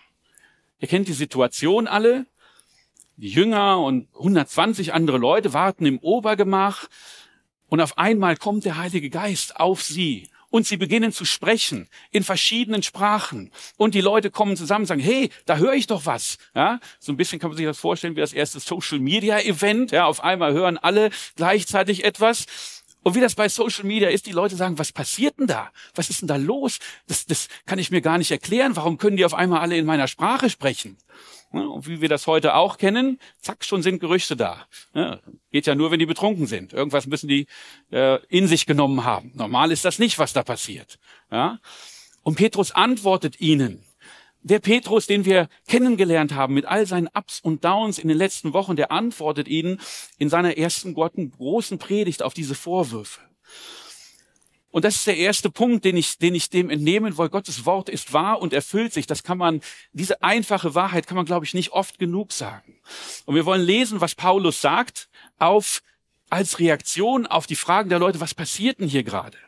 Ihr 0.79 0.89
kennt 0.89 1.09
die 1.09 1.15
Situation 1.15 1.87
alle. 1.87 2.27
Die 3.17 3.31
Jünger 3.31 3.81
und 3.81 4.09
120 4.15 4.93
andere 4.93 5.17
Leute 5.17 5.55
warten 5.55 5.87
im 5.87 5.99
Obergemach 5.99 6.87
und 7.69 7.81
auf 7.81 7.97
einmal 7.97 8.37
kommt 8.37 8.67
der 8.67 8.77
Heilige 8.77 9.09
Geist 9.09 9.59
auf 9.59 9.83
sie 9.83 10.29
und 10.51 10.67
sie 10.67 10.77
beginnen 10.77 11.13
zu 11.13 11.25
sprechen 11.25 11.89
in 12.11 12.23
verschiedenen 12.23 12.83
Sprachen 12.83 13.51
und 13.79 13.95
die 13.95 14.03
Leute 14.03 14.31
kommen 14.31 14.57
zusammen 14.57 14.83
und 14.83 14.87
sagen, 14.87 15.01
hey, 15.01 15.31
da 15.47 15.57
höre 15.57 15.73
ich 15.73 15.87
doch 15.87 16.05
was. 16.05 16.37
Ja, 16.55 16.79
so 16.99 17.11
ein 17.11 17.17
bisschen 17.17 17.39
kann 17.39 17.51
man 17.51 17.57
sich 17.57 17.67
das 17.67 17.79
vorstellen 17.79 18.17
wie 18.17 18.21
das 18.21 18.35
erste 18.35 18.61
Social 18.61 18.99
Media 18.99 19.39
Event. 19.41 19.93
Ja, 19.93 20.05
auf 20.07 20.23
einmal 20.23 20.53
hören 20.53 20.77
alle 20.77 21.11
gleichzeitig 21.37 22.05
etwas 22.05 22.47
und 23.07 23.15
wie 23.15 23.21
das 23.21 23.37
bei 23.37 23.49
Social 23.49 23.85
Media 23.85 24.09
ist, 24.09 24.27
die 24.27 24.33
Leute 24.33 24.57
sagen, 24.57 24.81
was 24.81 24.91
passiert 24.91 25.39
denn 25.39 25.47
da? 25.47 25.71
Was 25.95 26.11
ist 26.11 26.23
denn 26.23 26.27
da 26.27 26.35
los? 26.35 26.81
Das, 27.07 27.25
das 27.25 27.47
kann 27.65 27.79
ich 27.79 27.93
mir 27.93 28.01
gar 28.01 28.19
nicht 28.19 28.33
erklären. 28.33 28.75
Warum 28.75 28.99
können 28.99 29.17
die 29.17 29.25
auf 29.25 29.33
einmal 29.33 29.61
alle 29.61 29.77
in 29.77 29.87
meiner 29.87 30.09
Sprache 30.09 30.51
sprechen? 30.51 30.99
Und 31.53 31.87
wie 31.87 32.01
wir 32.01 32.09
das 32.09 32.27
heute 32.27 32.57
auch 32.57 32.79
kennen, 32.79 33.21
zack, 33.41 33.65
schon 33.65 33.81
sind 33.85 34.01
Gerüchte 34.01 34.35
da. 34.35 34.67
Geht 35.53 35.69
ja 35.69 35.77
nur, 35.77 35.93
wenn 35.93 36.01
die 36.01 36.07
betrunken 36.07 36.49
sind. 36.49 36.73
Irgendwas 36.73 37.07
müssen 37.07 37.29
die 37.29 37.47
äh, 37.93 38.19
in 38.27 38.49
sich 38.49 38.67
genommen 38.67 39.05
haben. 39.05 39.31
Normal 39.37 39.71
ist 39.71 39.85
das 39.85 40.01
nicht, 40.01 40.19
was 40.19 40.33
da 40.33 40.43
passiert. 40.43 40.99
Ja? 41.31 41.61
Und 42.25 42.35
Petrus 42.35 42.73
antwortet 42.73 43.41
ihnen, 43.41 43.86
der 44.43 44.61
Petrus, 44.61 45.07
den 45.07 45.25
wir 45.25 45.49
kennengelernt 45.67 46.35
haben 46.35 46.55
mit 46.55 46.67
all 46.67 46.87
seinen 46.87 47.09
Ups 47.15 47.41
und 47.41 47.65
Downs 47.65 47.99
in 47.99 48.09
den 48.09 48.17
letzten 48.17 48.53
Wochen, 48.53 48.77
der 48.77 48.93
antwortet 48.93 49.49
ihnen 49.49 49.81
in 50.19 50.29
seiner 50.29 50.57
ersten 50.57 50.95
großen 50.95 51.79
Predigt 51.79 52.23
auf 52.23 52.35
diese 52.35 52.55
Vorwürfe. 52.55 53.21
Und 54.77 54.85
das 54.85 54.97
ist 54.97 55.07
der 55.07 55.17
erste 55.17 55.49
Punkt, 55.49 55.87
den 55.87 55.97
ich, 55.97 56.19
den 56.19 56.35
ich 56.35 56.51
dem 56.51 56.69
entnehmen 56.69 57.17
wollte. 57.17 57.33
Gottes 57.33 57.65
Wort 57.65 57.89
ist 57.89 58.13
wahr 58.13 58.43
und 58.43 58.53
erfüllt 58.53 58.93
sich. 58.93 59.07
Das 59.07 59.23
kann 59.23 59.39
man, 59.39 59.63
diese 59.93 60.23
einfache 60.23 60.75
Wahrheit 60.75 61.07
kann 61.07 61.17
man, 61.17 61.25
glaube 61.25 61.47
ich, 61.47 61.55
nicht 61.55 61.73
oft 61.73 61.99
genug 61.99 62.31
sagen. 62.31 62.79
Und 63.25 63.35
wir 63.35 63.47
wollen 63.47 63.63
lesen, 63.63 64.03
was 64.03 64.15
Paulus 64.15 64.61
sagt 64.61 65.09
auf 65.39 65.81
als 66.29 66.59
Reaktion 66.59 67.27
auf 67.27 67.47
die 67.47 67.57
Fragen 67.57 67.89
der 67.89 67.99
Leute, 67.99 68.21
was 68.21 68.35
passiert 68.35 68.81
denn 68.81 68.89
hier 68.89 69.05
gerade? 69.05 69.39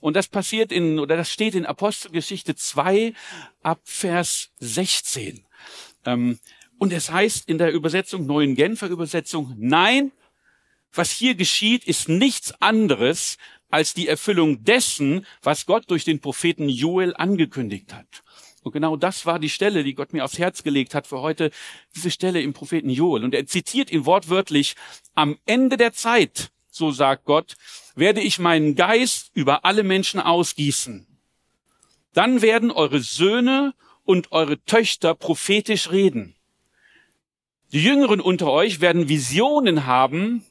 Und 0.00 0.16
das 0.16 0.28
passiert 0.28 0.72
in, 0.72 0.98
oder 0.98 1.16
das 1.16 1.30
steht 1.30 1.54
in 1.54 1.66
Apostelgeschichte 1.66 2.56
2 2.56 3.14
ab 3.62 3.80
Vers 3.84 4.50
16. 4.58 5.44
Ähm, 6.04 6.38
und 6.78 6.92
es 6.92 7.10
heißt 7.10 7.48
in 7.48 7.58
der 7.58 7.72
Übersetzung, 7.72 8.26
neuen 8.26 8.56
Genfer 8.56 8.88
Übersetzung, 8.88 9.54
nein, 9.58 10.12
was 10.92 11.10
hier 11.10 11.34
geschieht, 11.34 11.84
ist 11.84 12.08
nichts 12.08 12.52
anderes 12.60 13.36
als 13.70 13.94
die 13.94 14.08
Erfüllung 14.08 14.62
dessen, 14.64 15.26
was 15.42 15.66
Gott 15.66 15.90
durch 15.90 16.04
den 16.04 16.20
Propheten 16.20 16.68
Joel 16.68 17.14
angekündigt 17.16 17.92
hat. 17.92 18.22
Und 18.64 18.72
genau 18.72 18.96
das 18.96 19.26
war 19.26 19.38
die 19.38 19.50
Stelle, 19.50 19.84
die 19.84 19.94
Gott 19.94 20.12
mir 20.12 20.24
aufs 20.24 20.38
Herz 20.38 20.64
gelegt 20.64 20.94
hat 20.94 21.06
für 21.06 21.20
heute, 21.20 21.50
diese 21.94 22.10
Stelle 22.10 22.42
im 22.42 22.52
Propheten 22.52 22.90
Joel. 22.90 23.22
Und 23.22 23.34
er 23.34 23.46
zitiert 23.46 23.92
ihn 23.92 24.06
wortwörtlich, 24.06 24.74
am 25.14 25.38
Ende 25.46 25.76
der 25.76 25.92
Zeit 25.92 26.50
so 26.74 26.90
sagt 26.90 27.24
Gott, 27.24 27.54
werde 27.94 28.20
ich 28.20 28.40
meinen 28.40 28.74
Geist 28.74 29.30
über 29.34 29.64
alle 29.64 29.84
Menschen 29.84 30.18
ausgießen. 30.18 31.06
Dann 32.12 32.42
werden 32.42 32.70
eure 32.72 32.98
Söhne 33.00 33.74
und 34.04 34.32
eure 34.32 34.62
Töchter 34.64 35.14
prophetisch 35.14 35.92
reden. 35.92 36.34
Die 37.72 37.82
Jüngeren 37.82 38.20
unter 38.20 38.50
euch 38.50 38.80
werden 38.80 39.08
Visionen 39.08 39.86
haben 39.86 40.44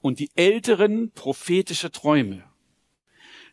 und 0.00 0.18
die 0.18 0.30
Älteren 0.34 1.12
prophetische 1.12 1.90
Träume. 1.90 2.47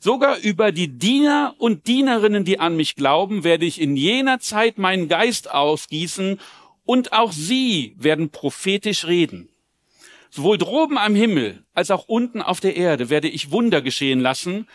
Sogar 0.05 0.37
über 0.37 0.71
die 0.71 0.99
Diener 0.99 1.55
und 1.57 1.87
Dienerinnen, 1.87 2.45
die 2.45 2.59
an 2.59 2.77
mich 2.77 2.93
glauben, 2.93 3.43
werde 3.43 3.65
ich 3.65 3.81
in 3.81 3.97
jener 3.97 4.39
Zeit 4.39 4.77
meinen 4.77 5.07
Geist 5.07 5.49
ausgießen 5.49 6.39
und 6.85 7.11
auch 7.11 7.31
sie 7.31 7.95
werden 7.97 8.29
prophetisch 8.29 9.05
reden. 9.05 9.49
Sowohl 10.29 10.59
droben 10.59 10.99
am 10.99 11.15
Himmel 11.15 11.65
als 11.73 11.89
auch 11.89 12.07
unten 12.07 12.43
auf 12.43 12.59
der 12.59 12.75
Erde 12.75 13.09
werde 13.09 13.29
ich 13.29 13.49
Wunder 13.49 13.81
geschehen 13.81 14.19
lassen 14.19 14.67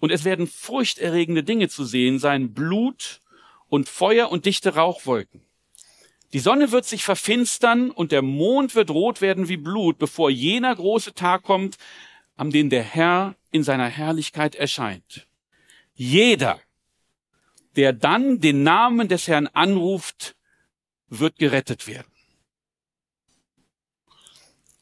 und 0.00 0.12
es 0.12 0.24
werden 0.24 0.46
furchterregende 0.46 1.44
Dinge 1.44 1.70
zu 1.70 1.86
sehen 1.86 2.18
sein, 2.18 2.52
Blut 2.52 3.22
und 3.70 3.88
Feuer 3.88 4.30
und 4.30 4.44
dichte 4.44 4.74
Rauchwolken. 4.74 5.40
Die 6.34 6.40
Sonne 6.40 6.72
wird 6.72 6.84
sich 6.84 7.04
verfinstern 7.04 7.90
und 7.90 8.12
der 8.12 8.20
Mond 8.20 8.74
wird 8.74 8.90
rot 8.90 9.22
werden 9.22 9.48
wie 9.48 9.56
Blut, 9.56 9.96
bevor 9.96 10.28
jener 10.28 10.76
große 10.76 11.14
Tag 11.14 11.42
kommt, 11.42 11.78
an 12.38 12.50
dem 12.50 12.70
der 12.70 12.84
Herr 12.84 13.34
in 13.50 13.62
seiner 13.62 13.88
Herrlichkeit 13.88 14.54
erscheint. 14.54 15.26
Jeder, 15.94 16.60
der 17.76 17.92
dann 17.92 18.40
den 18.40 18.62
Namen 18.62 19.08
des 19.08 19.26
Herrn 19.26 19.48
anruft, 19.48 20.36
wird 21.08 21.38
gerettet 21.38 21.86
werden. 21.86 22.10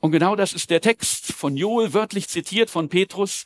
Und 0.00 0.12
genau 0.12 0.36
das 0.36 0.52
ist 0.52 0.70
der 0.70 0.82
Text 0.82 1.32
von 1.32 1.56
Joel, 1.56 1.94
wörtlich 1.94 2.28
zitiert 2.28 2.68
von 2.68 2.88
Petrus 2.90 3.44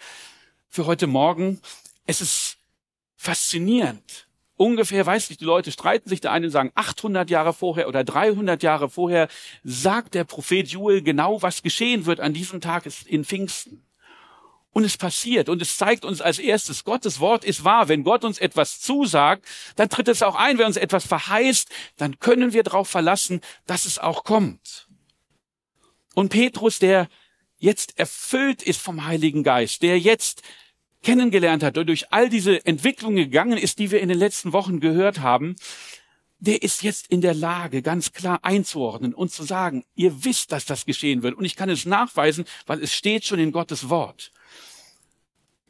für 0.69 0.87
heute 0.87 1.07
Morgen. 1.07 1.61
Es 2.05 2.21
ist 2.21 2.59
faszinierend. 3.17 4.27
Ungefähr, 4.57 5.07
weiß 5.07 5.31
nicht, 5.31 5.41
die 5.41 5.47
Leute 5.47 5.71
streiten 5.71 6.09
sich, 6.09 6.21
der 6.21 6.33
eine 6.33 6.51
sagen 6.51 6.73
800 6.75 7.31
Jahre 7.31 7.55
vorher 7.55 7.87
oder 7.87 8.03
300 8.03 8.63
Jahre 8.63 8.91
vorher, 8.91 9.29
sagt 9.63 10.15
der 10.15 10.25
Prophet 10.25 10.69
Joel 10.69 11.01
genau, 11.01 11.41
was 11.41 11.63
geschehen 11.63 12.07
wird 12.07 12.19
an 12.21 12.35
diesem 12.35 12.61
Tag 12.61 12.87
in 13.07 13.25
Pfingsten. 13.25 13.87
Und 14.73 14.85
es 14.85 14.97
passiert 14.97 15.49
und 15.49 15.61
es 15.61 15.77
zeigt 15.77 16.05
uns 16.05 16.21
als 16.21 16.39
erstes, 16.39 16.85
Gottes 16.85 17.19
Wort 17.19 17.45
ist 17.45 17.65
wahr. 17.65 17.89
Wenn 17.89 18.05
Gott 18.05 18.25
uns 18.25 18.39
etwas 18.39 18.81
zusagt, 18.81 19.45
dann 19.75 19.89
tritt 19.89 20.07
es 20.07 20.23
auch 20.23 20.37
ein. 20.37 20.59
Wenn 20.59 20.67
uns 20.67 20.77
etwas 20.77 21.07
verheißt, 21.07 21.69
dann 21.97 22.21
können 22.21 22.53
wir 22.53 22.63
darauf 22.63 22.89
verlassen, 22.89 23.41
dass 23.67 23.85
es 23.85 23.99
auch 23.99 24.23
kommt. 24.23 24.87
Und 26.15 26.29
Petrus, 26.29 26.79
der 26.79 27.09
jetzt 27.59 27.99
erfüllt 27.99 28.63
ist 28.63 28.81
vom 28.81 29.07
Heiligen 29.07 29.43
Geist, 29.43 29.83
der 29.83 29.99
jetzt 29.99 30.43
kennengelernt 31.03 31.63
hat, 31.63 31.77
der 31.77 31.85
durch 31.85 32.13
all 32.13 32.29
diese 32.29 32.65
Entwicklungen 32.65 33.17
gegangen 33.17 33.59
ist, 33.59 33.79
die 33.79 33.91
wir 33.91 34.01
in 34.01 34.09
den 34.09 34.19
letzten 34.19 34.53
Wochen 34.53 34.81
gehört 34.81 35.21
haben, 35.21 35.57
der 36.39 36.63
ist 36.63 36.83
jetzt 36.83 37.09
in 37.09 37.21
der 37.21 37.35
Lage, 37.35 37.83
ganz 37.83 38.13
klar 38.13 38.41
einzuordnen 38.43 39.15
und 39.15 39.31
zu 39.31 39.43
sagen, 39.43 39.85
ihr 39.95 40.25
wisst, 40.25 40.53
dass 40.53 40.65
das 40.65 40.87
geschehen 40.87 41.23
wird. 41.23 41.35
Und 41.35 41.45
ich 41.45 41.55
kann 41.55 41.69
es 41.69 41.85
nachweisen, 41.85 42.45
weil 42.67 42.83
es 42.83 42.95
steht 42.95 43.27
schon 43.27 43.39
in 43.39 43.53
Gottes 43.53 43.91
Wort. 43.91 44.33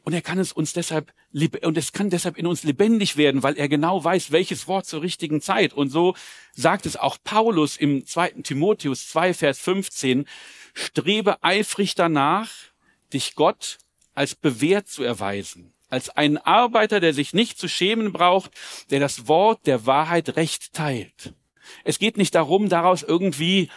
Und 0.03 0.13
er 0.13 0.21
kann 0.21 0.39
es 0.39 0.51
uns 0.51 0.73
deshalb, 0.73 1.13
und 1.61 1.77
es 1.77 1.93
kann 1.93 2.09
deshalb 2.09 2.37
in 2.37 2.47
uns 2.47 2.63
lebendig 2.63 3.17
werden, 3.17 3.43
weil 3.43 3.57
er 3.57 3.69
genau 3.69 4.03
weiß, 4.03 4.31
welches 4.31 4.67
Wort 4.67 4.85
zur 4.85 5.01
richtigen 5.01 5.41
Zeit. 5.41 5.73
Und 5.73 5.89
so 5.89 6.15
sagt 6.53 6.85
es 6.85 6.97
auch 6.97 7.17
Paulus 7.23 7.77
im 7.77 8.05
zweiten 8.05 8.43
Timotheus 8.43 9.07
2, 9.09 9.33
Vers 9.33 9.59
15, 9.59 10.25
strebe 10.73 11.43
eifrig 11.43 11.95
danach, 11.95 12.49
dich 13.13 13.35
Gott 13.35 13.77
als 14.15 14.35
bewährt 14.35 14.87
zu 14.87 15.03
erweisen, 15.03 15.73
als 15.89 16.09
einen 16.09 16.37
Arbeiter, 16.37 16.99
der 16.99 17.13
sich 17.13 17.33
nicht 17.33 17.59
zu 17.59 17.67
schämen 17.67 18.11
braucht, 18.11 18.51
der 18.89 18.99
das 18.99 19.27
Wort 19.27 19.67
der 19.67 19.85
Wahrheit 19.85 20.35
recht 20.35 20.73
teilt. 20.73 21.33
Es 21.83 21.99
geht 21.99 22.17
nicht 22.17 22.35
darum, 22.35 22.69
daraus 22.69 23.03
irgendwie 23.03 23.69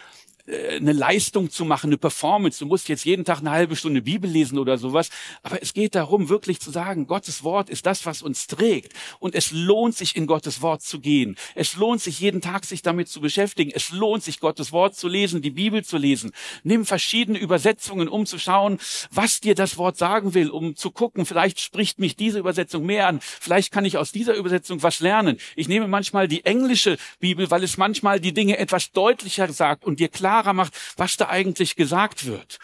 eine 0.46 0.92
Leistung 0.92 1.50
zu 1.50 1.64
machen, 1.64 1.88
eine 1.88 1.96
Performance. 1.96 2.58
Du 2.58 2.66
musst 2.66 2.88
jetzt 2.88 3.04
jeden 3.04 3.24
Tag 3.24 3.38
eine 3.38 3.50
halbe 3.50 3.76
Stunde 3.76 4.02
Bibel 4.02 4.30
lesen 4.30 4.58
oder 4.58 4.76
sowas. 4.76 5.08
Aber 5.42 5.62
es 5.62 5.72
geht 5.72 5.94
darum, 5.94 6.28
wirklich 6.28 6.60
zu 6.60 6.70
sagen, 6.70 7.06
Gottes 7.06 7.44
Wort 7.44 7.70
ist 7.70 7.86
das, 7.86 8.04
was 8.04 8.20
uns 8.20 8.46
trägt. 8.46 8.92
Und 9.20 9.34
es 9.34 9.52
lohnt 9.52 9.96
sich, 9.96 10.16
in 10.16 10.26
Gottes 10.26 10.60
Wort 10.60 10.82
zu 10.82 11.00
gehen. 11.00 11.36
Es 11.54 11.76
lohnt 11.76 12.02
sich, 12.02 12.20
jeden 12.20 12.42
Tag 12.42 12.66
sich 12.66 12.82
damit 12.82 13.08
zu 13.08 13.20
beschäftigen. 13.20 13.72
Es 13.74 13.90
lohnt 13.90 14.22
sich, 14.22 14.38
Gottes 14.38 14.70
Wort 14.70 14.96
zu 14.96 15.08
lesen, 15.08 15.40
die 15.40 15.50
Bibel 15.50 15.82
zu 15.82 15.96
lesen. 15.96 16.32
Nimm 16.62 16.84
verschiedene 16.84 17.38
Übersetzungen, 17.38 18.08
um 18.08 18.26
zu 18.26 18.38
schauen, 18.38 18.78
was 19.10 19.40
dir 19.40 19.54
das 19.54 19.78
Wort 19.78 19.96
sagen 19.96 20.34
will, 20.34 20.50
um 20.50 20.76
zu 20.76 20.90
gucken, 20.90 21.24
vielleicht 21.24 21.60
spricht 21.60 21.98
mich 21.98 22.16
diese 22.16 22.38
Übersetzung 22.38 22.84
mehr 22.84 23.08
an. 23.08 23.20
Vielleicht 23.20 23.72
kann 23.72 23.86
ich 23.86 23.96
aus 23.96 24.12
dieser 24.12 24.34
Übersetzung 24.34 24.82
was 24.82 25.00
lernen. 25.00 25.38
Ich 25.56 25.68
nehme 25.68 25.88
manchmal 25.88 26.28
die 26.28 26.44
englische 26.44 26.98
Bibel, 27.18 27.50
weil 27.50 27.64
es 27.64 27.78
manchmal 27.78 28.20
die 28.20 28.34
Dinge 28.34 28.58
etwas 28.58 28.92
deutlicher 28.92 29.50
sagt 29.50 29.84
und 29.84 30.00
dir 30.00 30.08
klar 30.08 30.33
klarer 30.34 30.52
macht, 30.52 30.74
was 30.96 31.16
da 31.16 31.28
eigentlich 31.28 31.76
gesagt 31.76 32.26
wird. 32.26 32.58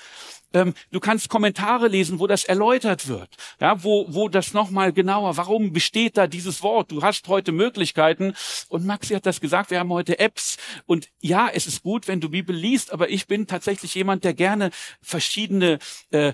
Ähm, 0.52 0.74
du 0.90 0.98
kannst 0.98 1.28
Kommentare 1.28 1.86
lesen, 1.86 2.18
wo 2.18 2.26
das 2.26 2.42
erläutert 2.42 3.06
wird, 3.06 3.28
ja, 3.60 3.84
wo, 3.84 4.06
wo 4.08 4.28
das 4.28 4.52
nochmal 4.52 4.92
genauer, 4.92 5.36
warum 5.36 5.72
besteht 5.72 6.16
da 6.16 6.26
dieses 6.26 6.64
Wort? 6.64 6.90
Du 6.90 7.02
hast 7.02 7.28
heute 7.28 7.52
Möglichkeiten 7.52 8.34
und 8.68 8.84
Maxi 8.84 9.14
hat 9.14 9.26
das 9.26 9.40
gesagt, 9.40 9.70
wir 9.70 9.78
haben 9.78 9.92
heute 9.92 10.18
Apps 10.18 10.56
und 10.86 11.08
ja, 11.20 11.48
es 11.52 11.68
ist 11.68 11.84
gut, 11.84 12.08
wenn 12.08 12.20
du 12.20 12.30
Bibel 12.30 12.56
liest, 12.56 12.92
aber 12.92 13.10
ich 13.10 13.28
bin 13.28 13.46
tatsächlich 13.46 13.94
jemand, 13.94 14.24
der 14.24 14.34
gerne 14.34 14.70
verschiedene 15.00 15.78
äh, 16.10 16.32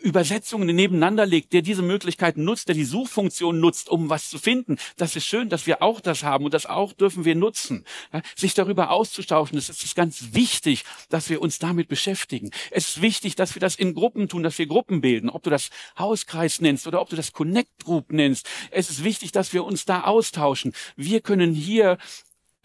Übersetzungen 0.00 0.74
nebeneinander 0.74 1.26
legt, 1.26 1.52
der 1.52 1.62
diese 1.62 1.82
Möglichkeiten 1.82 2.44
nutzt, 2.44 2.68
der 2.68 2.74
die 2.74 2.84
Suchfunktion 2.84 3.60
nutzt, 3.60 3.88
um 3.88 4.10
was 4.10 4.30
zu 4.30 4.38
finden. 4.38 4.76
Das 4.96 5.16
ist 5.16 5.24
schön, 5.24 5.48
dass 5.48 5.66
wir 5.66 5.82
auch 5.82 6.00
das 6.00 6.22
haben 6.22 6.44
und 6.44 6.54
das 6.54 6.66
auch 6.66 6.92
dürfen 6.92 7.24
wir 7.24 7.34
nutzen. 7.34 7.84
Sich 8.36 8.54
darüber 8.54 8.90
auszutauschen, 8.90 9.56
das 9.56 9.68
ist 9.68 9.94
ganz 9.94 10.28
wichtig, 10.32 10.84
dass 11.08 11.30
wir 11.30 11.40
uns 11.40 11.58
damit 11.58 11.88
beschäftigen. 11.88 12.50
Es 12.70 12.88
ist 12.88 13.02
wichtig, 13.02 13.36
dass 13.36 13.54
wir 13.54 13.60
das 13.60 13.74
in 13.74 13.94
Gruppen 13.94 14.28
tun, 14.28 14.42
dass 14.42 14.58
wir 14.58 14.66
Gruppen 14.66 15.00
bilden, 15.00 15.30
ob 15.30 15.42
du 15.42 15.50
das 15.50 15.70
Hauskreis 15.98 16.60
nennst 16.60 16.86
oder 16.86 17.00
ob 17.00 17.08
du 17.08 17.16
das 17.16 17.32
Connect 17.32 17.84
Group 17.84 18.12
nennst. 18.12 18.48
Es 18.70 18.90
ist 18.90 19.04
wichtig, 19.04 19.32
dass 19.32 19.52
wir 19.52 19.64
uns 19.64 19.84
da 19.84 20.02
austauschen. 20.02 20.72
Wir 20.96 21.20
können 21.20 21.54
hier 21.54 21.98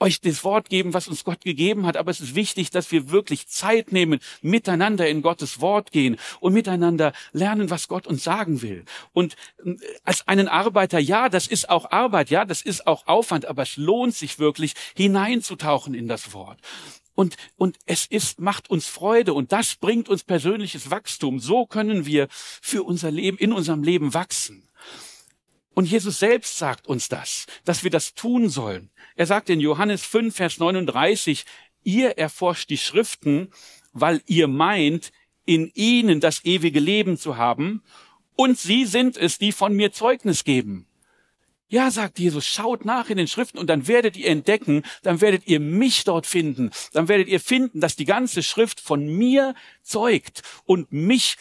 euch 0.03 0.19
das 0.19 0.43
Wort 0.43 0.69
geben, 0.69 0.93
was 0.93 1.07
uns 1.07 1.24
Gott 1.24 1.41
gegeben 1.41 1.86
hat. 1.86 1.98
Aber 1.98 2.12
es 2.12 2.19
ist 2.19 2.36
wichtig, 2.36 2.69
dass 2.69 2.91
wir 2.91 3.10
wirklich 3.10 3.48
Zeit 3.48 3.91
nehmen, 3.91 4.19
miteinander 4.41 5.07
in 5.07 5.22
Gottes 5.22 5.62
Wort 5.62 5.91
gehen 5.91 6.17
und 6.41 6.53
miteinander 6.53 7.13
lernen, 7.31 7.69
was 7.69 7.88
Gott 7.88 8.05
uns 8.05 8.24
sagen 8.24 8.62
will. 8.62 8.83
Und 9.13 9.36
äh, 9.65 9.75
als 10.03 10.27
einen 10.27 10.48
Arbeiter, 10.50 11.00
ja, 11.00 11.29
das 11.29 11.48
ist 11.48 11.69
auch 11.69 11.91
Arbeit, 11.91 12.29
ja, 12.29 12.43
das 12.43 12.62
ist 12.62 12.86
auch 12.86 13.07
Aufwand, 13.07 13.45
aber 13.45 13.63
es 13.63 13.77
lohnt 13.77 14.13
sich 14.13 14.39
wirklich, 14.39 14.74
hineinzutauchen 14.95 15.93
in 15.93 16.07
das 16.07 16.33
Wort. 16.33 16.60
Und, 17.15 17.38
und 17.55 17.77
es 17.86 18.05
ist, 18.05 18.41
macht 18.41 18.69
uns 18.69 18.88
Freude 18.88 19.33
und 19.33 19.51
das 19.51 19.75
bringt 19.75 20.10
uns 20.10 20.24
persönliches 20.24 20.89
Wachstum. 20.89 21.39
So 21.39 21.65
können 21.65 22.05
wir 22.05 22.27
für 22.29 22.83
unser 22.83 23.12
Leben, 23.12 23.38
in 23.38 23.53
unserem 23.53 23.83
Leben 23.83 24.13
wachsen. 24.13 24.67
Und 25.74 25.86
Jesus 25.86 26.20
selbst 26.20 26.58
sagt 26.58 26.88
uns 26.88 27.10
das, 27.10 27.48
dass 27.65 27.84
wir 27.84 27.92
das 27.92 28.13
tun 28.13 28.50
sollen. 28.50 28.89
Er 29.15 29.25
sagt 29.25 29.50
in 29.50 29.60
Johannes 29.60 30.03
5, 30.03 30.36
Vers 30.36 30.58
39, 30.60 31.46
ihr 31.84 32.18
erforscht 32.18 32.70
die 32.70 32.77
Schriften, 32.77 33.50
weil 33.92 34.22
ihr 34.25 34.48
meint, 34.48 35.12
in 35.46 35.72
ihnen 35.74 36.20
das 36.20 36.46
ewige 36.46 36.80
Leben 36.80 37.18
zu 37.18 37.38
haben, 37.38 37.84
und 38.36 38.58
sie 38.58 38.86
sind 38.86 39.18
es, 39.18 39.38
die 39.38 39.51
von 39.51 39.75
mir 39.75 39.92
Zeugnis 39.92 40.44
geben. 40.44 40.88
Ja, 41.68 41.89
sagt 41.92 42.20
Jesus, 42.20 42.46
schaut 42.46 42.86
nach 42.86 43.10
in 43.10 43.18
den 43.18 43.27
Schriften 43.27 43.58
und 43.58 43.68
dann 43.68 43.88
werdet 43.88 44.15
ihr 44.15 44.30
entdecken, 44.30 44.84
dann 45.01 45.22
werdet 45.22 45.48
ihr 45.48 45.60
mich 45.60 46.03
dort 46.03 46.27
finden, 46.27 46.72
dann 46.94 47.08
werdet 47.08 47.27
ihr 47.27 47.39
finden, 47.39 47.80
dass 47.80 47.96
die 47.96 48.06
ganze 48.06 48.44
Schrift 48.44 48.80
von 48.80 49.08
mir 49.08 49.56
zeugt 49.82 50.44
und 50.65 50.92
mich 50.92 51.38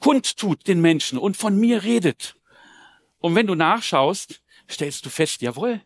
kundtut 0.00 0.66
den 0.66 0.80
Menschen 0.80 1.18
und 1.18 1.36
von 1.36 1.58
mir 1.58 1.82
redet. 1.82 2.35
Und 3.26 3.34
wenn 3.34 3.48
du 3.48 3.56
nachschaust, 3.56 4.40
stellst 4.70 5.04
du 5.04 5.10
fest, 5.10 5.42
jawohl, 5.42 5.80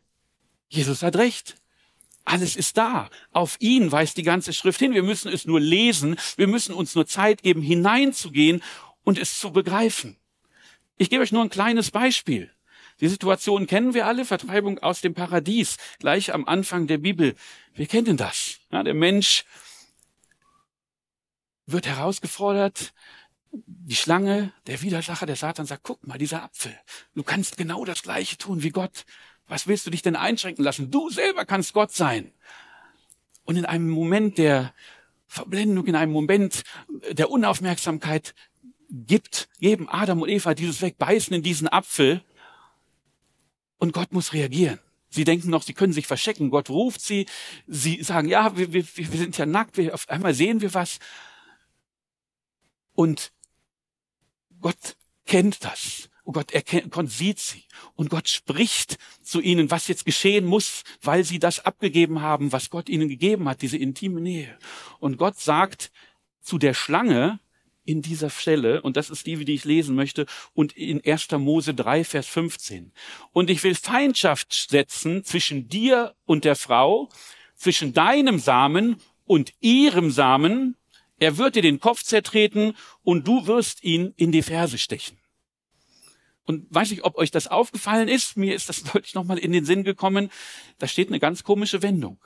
Jesus 0.68 1.02
hat 1.02 1.16
recht. 1.16 1.56
Alles 2.26 2.54
ist 2.54 2.76
da. 2.76 3.08
Auf 3.32 3.56
ihn 3.60 3.90
weist 3.90 4.18
die 4.18 4.24
ganze 4.24 4.52
Schrift 4.52 4.78
hin. 4.78 4.92
Wir 4.92 5.02
müssen 5.02 5.32
es 5.32 5.46
nur 5.46 5.58
lesen. 5.58 6.16
Wir 6.36 6.46
müssen 6.46 6.74
uns 6.74 6.94
nur 6.94 7.06
Zeit 7.06 7.42
geben, 7.42 7.62
hineinzugehen 7.62 8.62
und 9.04 9.18
es 9.18 9.40
zu 9.40 9.52
begreifen. 9.52 10.18
Ich 10.98 11.08
gebe 11.08 11.22
euch 11.22 11.32
nur 11.32 11.42
ein 11.42 11.48
kleines 11.48 11.90
Beispiel. 11.90 12.52
Die 13.00 13.08
Situation 13.08 13.66
kennen 13.66 13.94
wir 13.94 14.06
alle, 14.06 14.26
Vertreibung 14.26 14.78
aus 14.80 15.00
dem 15.00 15.14
Paradies, 15.14 15.78
gleich 15.98 16.34
am 16.34 16.44
Anfang 16.44 16.88
der 16.88 16.98
Bibel. 16.98 17.34
Wir 17.72 17.86
kennen 17.86 18.18
das. 18.18 18.58
Ja, 18.70 18.82
der 18.82 18.92
Mensch 18.92 19.46
wird 21.64 21.86
herausgefordert, 21.86 22.92
die 23.52 23.96
Schlange, 23.96 24.52
der 24.66 24.82
Widersacher, 24.82 25.26
der 25.26 25.36
Satan 25.36 25.66
sagt, 25.66 25.82
guck 25.82 26.06
mal, 26.06 26.18
dieser 26.18 26.44
Apfel, 26.44 26.76
du 27.14 27.22
kannst 27.22 27.56
genau 27.56 27.84
das 27.84 28.02
Gleiche 28.02 28.38
tun 28.38 28.62
wie 28.62 28.70
Gott. 28.70 29.04
Was 29.46 29.66
willst 29.66 29.86
du 29.86 29.90
dich 29.90 30.02
denn 30.02 30.16
einschränken 30.16 30.64
lassen? 30.64 30.90
Du 30.90 31.10
selber 31.10 31.44
kannst 31.44 31.72
Gott 31.72 31.92
sein. 31.92 32.32
Und 33.44 33.56
in 33.56 33.64
einem 33.64 33.90
Moment 33.90 34.38
der 34.38 34.72
Verblendung, 35.26 35.86
in 35.86 35.96
einem 35.96 36.12
Moment 36.12 36.62
der 37.10 37.30
Unaufmerksamkeit 37.30 38.34
gibt, 38.90 39.48
geben 39.58 39.88
Adam 39.88 40.22
und 40.22 40.28
Eva 40.28 40.54
dieses 40.54 40.82
Wegbeißen 40.82 41.34
in 41.34 41.42
diesen 41.42 41.68
Apfel 41.68 42.22
und 43.78 43.92
Gott 43.92 44.12
muss 44.12 44.32
reagieren. 44.32 44.78
Sie 45.08 45.24
denken 45.24 45.50
noch, 45.50 45.64
sie 45.64 45.74
können 45.74 45.92
sich 45.92 46.06
verstecken. 46.06 46.50
Gott 46.50 46.70
ruft 46.70 47.00
sie. 47.00 47.26
Sie 47.66 48.02
sagen, 48.04 48.28
ja, 48.28 48.56
wir, 48.56 48.72
wir, 48.72 48.84
wir 48.96 49.18
sind 49.18 49.36
ja 49.36 49.46
nackt. 49.46 49.76
Wir, 49.76 49.92
auf 49.94 50.08
einmal 50.08 50.34
sehen 50.34 50.60
wir 50.60 50.72
was. 50.72 51.00
Und 52.94 53.32
Gott 54.60 54.96
kennt 55.26 55.64
das. 55.64 56.08
Und 56.22 56.34
Gott 56.34 56.52
erkennt, 56.52 56.92
Gott 56.92 57.10
sieht 57.10 57.38
sie. 57.38 57.64
Und 57.94 58.10
Gott 58.10 58.28
spricht 58.28 58.98
zu 59.22 59.40
ihnen, 59.40 59.70
was 59.70 59.88
jetzt 59.88 60.04
geschehen 60.04 60.44
muss, 60.44 60.84
weil 61.02 61.24
sie 61.24 61.38
das 61.38 61.64
abgegeben 61.64 62.20
haben, 62.20 62.52
was 62.52 62.70
Gott 62.70 62.88
ihnen 62.88 63.08
gegeben 63.08 63.48
hat, 63.48 63.62
diese 63.62 63.78
intime 63.78 64.20
Nähe. 64.20 64.58
Und 64.98 65.16
Gott 65.16 65.40
sagt 65.40 65.90
zu 66.40 66.58
der 66.58 66.74
Schlange, 66.74 67.40
in 67.84 68.02
dieser 68.02 68.30
Stelle, 68.30 68.82
und 68.82 68.96
das 68.96 69.10
ist 69.10 69.26
die, 69.26 69.44
die 69.44 69.54
ich 69.54 69.64
lesen 69.64 69.96
möchte, 69.96 70.26
und 70.52 70.76
in 70.76 71.04
1. 71.04 71.30
Mose 71.32 71.74
3, 71.74 72.04
Vers 72.04 72.26
15. 72.28 72.92
Und 73.32 73.50
ich 73.50 73.62
will 73.64 73.74
Feindschaft 73.74 74.68
setzen 74.70 75.24
zwischen 75.24 75.68
dir 75.68 76.14
und 76.24 76.44
der 76.44 76.56
Frau, 76.56 77.08
zwischen 77.56 77.92
deinem 77.92 78.38
Samen 78.38 78.96
und 79.24 79.52
ihrem 79.60 80.10
Samen. 80.10 80.76
Er 81.20 81.36
wird 81.36 81.54
dir 81.54 81.62
den 81.62 81.78
Kopf 81.78 82.02
zertreten 82.02 82.74
und 83.02 83.28
du 83.28 83.46
wirst 83.46 83.84
ihn 83.84 84.14
in 84.16 84.32
die 84.32 84.42
Ferse 84.42 84.78
stechen. 84.78 85.18
Und 86.46 86.66
weiß 86.70 86.90
ich, 86.90 87.04
ob 87.04 87.16
euch 87.16 87.30
das 87.30 87.46
aufgefallen 87.46 88.08
ist. 88.08 88.36
Mir 88.36 88.54
ist 88.54 88.68
das 88.68 88.82
deutlich 88.92 89.14
nochmal 89.14 89.38
in 89.38 89.52
den 89.52 89.64
Sinn 89.64 89.84
gekommen. 89.84 90.30
Da 90.78 90.88
steht 90.88 91.08
eine 91.08 91.20
ganz 91.20 91.44
komische 91.44 91.82
Wendung. 91.82 92.18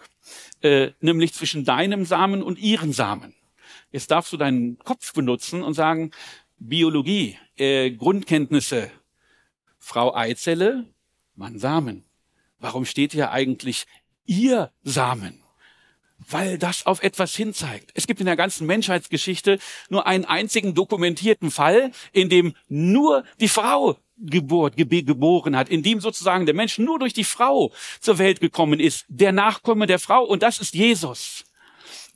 Äh, 0.63 0.93
nämlich 1.01 1.35
zwischen 1.35 1.65
deinem 1.65 2.07
Samen 2.07 2.43
und 2.43 2.59
ihren 2.59 2.93
Samen. 2.93 3.35
Jetzt 3.91 4.11
darfst 4.11 4.33
du 4.33 4.37
deinen 4.37 4.79
Kopf 4.79 5.13
benutzen 5.13 5.63
und 5.63 5.75
sagen, 5.75 6.13
Biologie, 6.59 7.37
äh, 7.57 7.91
Grundkenntnisse, 7.91 8.91
Frau 9.79 10.15
Eizelle, 10.15 10.89
Mann 11.35 11.59
Samen. 11.59 12.05
Warum 12.59 12.87
steht 12.87 13.13
hier 13.13 13.33
eigentlich 13.33 13.87
ihr 14.25 14.73
Samen? 14.83 15.44
Weil 16.29 16.59
das 16.59 16.87
auf 16.87 17.03
etwas 17.03 17.35
hinzeigt. 17.35 17.91
Es 17.95 18.07
gibt 18.07 18.21
in 18.21 18.27
der 18.27 18.37
ganzen 18.37 18.67
Menschheitsgeschichte 18.67 19.59
nur 19.89 20.07
einen 20.07 20.25
einzigen 20.25 20.75
dokumentierten 20.75 21.51
Fall, 21.51 21.91
in 22.13 22.29
dem 22.29 22.55
nur 22.69 23.25
die 23.41 23.49
Frau 23.49 23.97
Geburt, 24.17 24.77
geboren 24.77 25.57
hat, 25.57 25.69
in 25.69 25.83
dem 25.83 26.01
sozusagen 26.01 26.47
der 26.47 26.55
Mensch 26.55 26.79
nur 26.79 27.01
durch 27.01 27.13
die 27.13 27.25
Frau 27.25 27.73
zur 28.01 28.19
Welt 28.19 28.41
gekommen 28.41 28.79
ist, 28.79 29.05
der 29.09 29.33
Nachkomme 29.33 29.87
der 29.87 29.99
Frau, 29.99 30.23
und 30.23 30.43
das 30.43 30.61
ist 30.61 30.75
Jesus. 30.75 31.45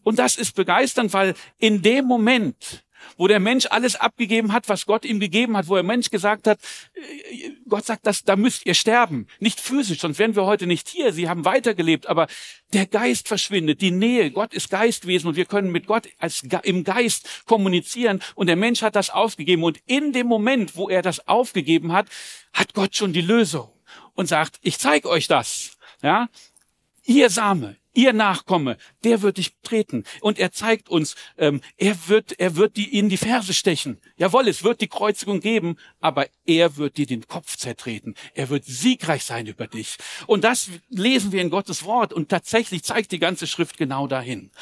Und 0.05 0.19
das 0.19 0.37
ist 0.37 0.55
begeisternd, 0.55 1.13
weil 1.13 1.35
in 1.59 1.83
dem 1.83 2.05
Moment, 2.05 2.85
wo 3.19 3.27
der 3.27 3.41
Mensch 3.41 3.67
alles 3.69 3.97
abgegeben 3.97 4.53
hat, 4.55 4.69
was 4.71 4.87
Gott 4.87 5.05
ihm 5.05 5.21
gegeben 5.21 5.57
hat, 5.57 5.69
wo 5.69 5.75
der 5.75 5.83
Mensch 5.83 6.09
gesagt 6.09 6.47
hat, 6.47 6.59
äh, 6.95 7.51
Gott 7.69 7.85
sagt, 7.85 8.07
das, 8.07 8.25
da 8.25 8.37
müsst 8.37 8.65
ihr 8.65 8.75
sterben. 8.75 9.27
Nicht 9.41 9.61
physisch, 9.61 10.01
sonst 10.01 10.19
wären 10.19 10.35
wir 10.35 10.47
heute 10.47 10.67
nicht 10.67 10.89
hier. 10.89 11.13
Sie 11.13 11.29
haben 11.29 11.45
weitergelebt, 11.45 12.07
aber 12.07 12.29
der 12.73 12.87
Geist 12.87 13.29
verschwindet, 13.29 13.83
die 13.83 13.91
Nähe. 13.91 14.31
Gott 14.31 14.55
ist 14.55 14.71
Geistwesen 14.71 15.29
und 15.29 15.37
wir 15.37 15.45
können 15.45 15.71
mit 15.71 15.87
Gott 15.87 16.09
als, 16.19 16.45
im 16.63 16.85
Geist 16.85 17.45
kommunizieren 17.45 18.23
und 18.35 18.47
der 18.47 18.57
Mensch 18.57 18.81
hat 18.81 18.97
das 18.97 19.11
aufgegeben 19.11 19.65
und 19.65 19.79
in 19.87 20.13
dem 20.13 20.29
Moment, 20.29 20.77
wo 20.77 20.89
er 20.89 21.03
das 21.03 21.27
aufgegeben 21.29 21.93
hat, 21.93 22.07
hat 22.53 22.73
Gott 22.73 22.97
schon 22.97 23.13
die 23.13 23.21
Lösung 23.21 23.69
und 24.15 24.27
sagt, 24.27 24.59
ich 24.63 24.79
zeige 24.79 25.09
euch 25.09 25.27
das. 25.27 25.77
Ja, 26.03 26.29
ihr 27.05 27.31
Same, 27.31 27.77
ihr 27.99 28.13
Nachkomme, 28.13 28.77
der 29.03 29.23
wird 29.23 29.39
dich 29.39 29.57
treten. 29.63 30.05
Und 30.21 30.39
er 30.39 30.53
zeigt 30.53 30.89
uns, 30.89 31.17
ähm, 31.37 31.61
er 31.77 31.97
wird, 32.07 32.39
er 32.39 32.55
wird 32.55 32.77
die 32.77 32.97
in 32.97 33.09
die 33.09 33.17
Ferse 33.17 33.53
stechen. 33.53 34.01
Jawohl, 34.17 34.47
es 34.47 34.63
wird 34.63 34.81
die 34.81 34.87
Kreuzigung 34.87 35.41
geben, 35.41 35.77
aber 35.99 36.29
er 36.47 36.77
wird 36.77 36.97
dir 36.97 37.07
den 37.07 37.27
Kopf 37.27 37.57
zertreten. 37.57 38.15
Er 38.35 38.51
wird 38.51 38.65
siegreich 38.65 39.25
sein 39.25 39.47
über 39.47 39.67
dich. 39.67 39.97
Und 40.29 40.45
das 40.45 40.71
lesen 40.89 41.33
wir 41.33 41.43
in 41.43 41.51
Gottes 41.51 41.85
Wort. 41.85 42.13
Und 42.13 42.29
tatsächlich 42.29 42.85
zeigt 42.85 43.11
die 43.11 43.19
ganze 43.19 43.49
Schrift 43.49 43.77
genau 43.79 44.07
dahin. 44.07 44.53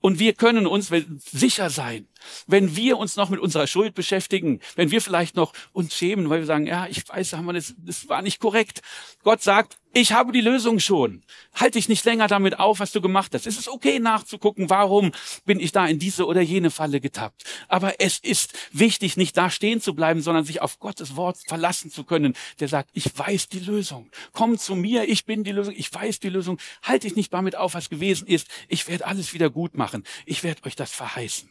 Und 0.00 0.18
wir 0.18 0.32
können 0.32 0.66
uns 0.66 0.90
sicher 1.30 1.70
sein, 1.70 2.06
wenn 2.46 2.76
wir 2.76 2.98
uns 2.98 3.16
noch 3.16 3.30
mit 3.30 3.40
unserer 3.40 3.66
Schuld 3.66 3.94
beschäftigen, 3.94 4.60
wenn 4.76 4.92
wir 4.92 5.02
vielleicht 5.02 5.34
noch 5.34 5.52
uns 5.72 5.94
schämen, 5.94 6.30
weil 6.30 6.38
wir 6.38 6.46
sagen, 6.46 6.66
ja, 6.66 6.86
ich 6.86 7.06
weiß, 7.08 7.36
das 7.78 8.08
war 8.08 8.22
nicht 8.22 8.38
korrekt. 8.38 8.80
Gott 9.24 9.42
sagt, 9.42 9.76
ich 9.92 10.12
habe 10.12 10.32
die 10.32 10.40
Lösung 10.40 10.80
schon. 10.80 11.22
Halt 11.54 11.74
dich 11.74 11.88
nicht 11.88 12.04
länger 12.04 12.28
damit 12.28 12.58
auf, 12.58 12.78
was 12.78 12.92
du 12.92 13.00
gemacht 13.00 13.32
hast. 13.34 13.46
Es 13.46 13.58
ist 13.58 13.68
okay 13.68 13.98
nachzugucken, 13.98 14.68
warum 14.70 15.12
bin 15.44 15.60
ich 15.60 15.72
da 15.72 15.86
in 15.86 15.98
diese 15.98 16.26
oder 16.26 16.40
jene 16.40 16.70
Falle 16.70 17.00
getappt. 17.00 17.44
Aber 17.68 18.00
es 18.00 18.18
ist 18.18 18.52
wichtig, 18.70 19.16
nicht 19.16 19.36
da 19.36 19.50
stehen 19.50 19.80
zu 19.80 19.94
bleiben, 19.94 20.20
sondern 20.20 20.44
sich 20.44 20.60
auf 20.60 20.78
Gottes 20.78 21.16
Wort 21.16 21.38
verlassen 21.46 21.90
zu 21.90 22.04
können, 22.04 22.34
der 22.60 22.68
sagt, 22.68 22.90
ich 22.92 23.16
weiß 23.16 23.48
die 23.48 23.60
Lösung. 23.60 24.10
Komm 24.32 24.58
zu 24.58 24.74
mir, 24.74 25.08
ich 25.08 25.24
bin 25.24 25.42
die 25.42 25.52
Lösung, 25.52 25.74
ich 25.76 25.92
weiß 25.92 26.20
die 26.20 26.30
Lösung. 26.30 26.58
Halt 26.82 27.04
dich 27.04 27.16
nicht 27.16 27.32
damit 27.32 27.56
auf, 27.56 27.74
was 27.74 27.88
gewesen 27.88 28.26
ist. 28.26 28.48
Ich 28.68 28.88
werde 28.88 29.06
alles 29.06 29.32
wieder 29.32 29.48
gut 29.48 29.76
machen. 29.76 30.04
Ich 30.26 30.44
werde 30.44 30.64
euch 30.66 30.76
das 30.76 30.92
verheißen. 30.92 31.48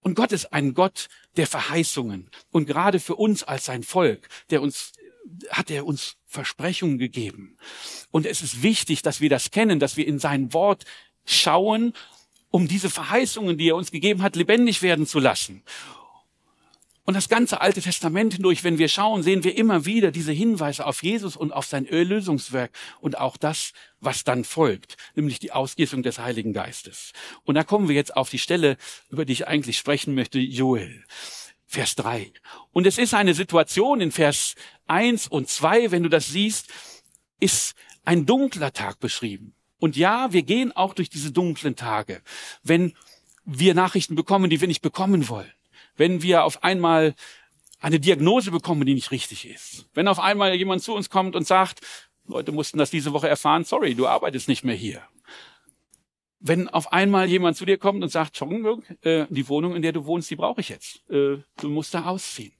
Und 0.00 0.14
Gott 0.14 0.32
ist 0.32 0.52
ein 0.52 0.74
Gott 0.74 1.08
der 1.36 1.46
Verheißungen. 1.46 2.30
Und 2.50 2.66
gerade 2.66 2.98
für 3.00 3.14
uns 3.14 3.44
als 3.44 3.66
sein 3.66 3.84
Volk, 3.84 4.28
der 4.50 4.62
uns 4.62 4.92
hat 5.50 5.70
er 5.70 5.86
uns 5.86 6.16
Versprechungen 6.26 6.98
gegeben. 6.98 7.56
Und 8.10 8.26
es 8.26 8.42
ist 8.42 8.62
wichtig, 8.62 9.02
dass 9.02 9.20
wir 9.20 9.30
das 9.30 9.50
kennen, 9.50 9.78
dass 9.78 9.96
wir 9.96 10.06
in 10.06 10.18
sein 10.18 10.52
Wort 10.52 10.84
schauen, 11.24 11.92
um 12.50 12.68
diese 12.68 12.90
Verheißungen, 12.90 13.56
die 13.56 13.70
er 13.70 13.76
uns 13.76 13.90
gegeben 13.90 14.22
hat, 14.22 14.36
lebendig 14.36 14.82
werden 14.82 15.06
zu 15.06 15.18
lassen. 15.18 15.62
Und 17.04 17.14
das 17.14 17.28
ganze 17.28 17.60
Alte 17.60 17.80
Testament 17.80 18.34
hindurch, 18.34 18.62
wenn 18.62 18.78
wir 18.78 18.88
schauen, 18.88 19.24
sehen 19.24 19.42
wir 19.42 19.56
immer 19.56 19.86
wieder 19.86 20.12
diese 20.12 20.30
Hinweise 20.30 20.86
auf 20.86 21.02
Jesus 21.02 21.36
und 21.36 21.50
auf 21.50 21.66
sein 21.66 21.84
Erlösungswerk 21.84 22.70
und 23.00 23.18
auch 23.18 23.36
das, 23.36 23.72
was 23.98 24.22
dann 24.22 24.44
folgt, 24.44 24.96
nämlich 25.16 25.40
die 25.40 25.50
Ausgießung 25.50 26.04
des 26.04 26.20
Heiligen 26.20 26.52
Geistes. 26.52 27.12
Und 27.42 27.56
da 27.56 27.64
kommen 27.64 27.88
wir 27.88 27.96
jetzt 27.96 28.16
auf 28.16 28.30
die 28.30 28.38
Stelle, 28.38 28.76
über 29.10 29.24
die 29.24 29.32
ich 29.32 29.48
eigentlich 29.48 29.78
sprechen 29.78 30.14
möchte, 30.14 30.38
Joel. 30.38 31.04
Vers 31.66 31.94
3. 31.96 32.30
Und 32.72 32.86
es 32.86 32.98
ist 32.98 33.14
eine 33.14 33.32
Situation 33.32 34.02
in 34.02 34.12
Vers 34.12 34.54
1 34.92 35.28
und 35.28 35.48
2, 35.48 35.90
wenn 35.90 36.02
du 36.02 36.08
das 36.08 36.26
siehst, 36.26 36.68
ist 37.40 37.74
ein 38.04 38.26
dunkler 38.26 38.72
Tag 38.72 39.00
beschrieben. 39.00 39.54
Und 39.78 39.96
ja, 39.96 40.32
wir 40.32 40.42
gehen 40.42 40.70
auch 40.72 40.94
durch 40.94 41.08
diese 41.08 41.32
dunklen 41.32 41.74
Tage, 41.74 42.22
wenn 42.62 42.94
wir 43.44 43.74
Nachrichten 43.74 44.14
bekommen, 44.14 44.50
die 44.50 44.60
wir 44.60 44.68
nicht 44.68 44.82
bekommen 44.82 45.28
wollen. 45.28 45.50
Wenn 45.96 46.22
wir 46.22 46.44
auf 46.44 46.62
einmal 46.62 47.14
eine 47.80 47.98
Diagnose 47.98 48.50
bekommen, 48.50 48.86
die 48.86 48.94
nicht 48.94 49.10
richtig 49.10 49.48
ist. 49.48 49.86
Wenn 49.94 50.06
auf 50.06 50.20
einmal 50.20 50.54
jemand 50.54 50.82
zu 50.82 50.94
uns 50.94 51.10
kommt 51.10 51.34
und 51.34 51.46
sagt, 51.46 51.80
Leute 52.26 52.52
mussten 52.52 52.78
das 52.78 52.90
diese 52.90 53.12
Woche 53.12 53.28
erfahren, 53.28 53.64
sorry, 53.64 53.94
du 53.94 54.06
arbeitest 54.06 54.46
nicht 54.46 54.62
mehr 54.62 54.76
hier 54.76 55.02
wenn 56.42 56.68
auf 56.68 56.92
einmal 56.92 57.28
jemand 57.28 57.56
zu 57.56 57.64
dir 57.64 57.78
kommt 57.78 58.02
und 58.02 58.10
sagt, 58.10 58.38
Chong, 58.38 58.82
äh, 59.02 59.26
die 59.30 59.48
Wohnung, 59.48 59.76
in 59.76 59.82
der 59.82 59.92
du 59.92 60.04
wohnst, 60.04 60.28
die 60.28 60.36
brauche 60.36 60.60
ich 60.60 60.68
jetzt. 60.68 61.08
Äh, 61.08 61.38
du 61.60 61.68
musst 61.68 61.94
da 61.94 62.04
ausziehen. 62.04 62.52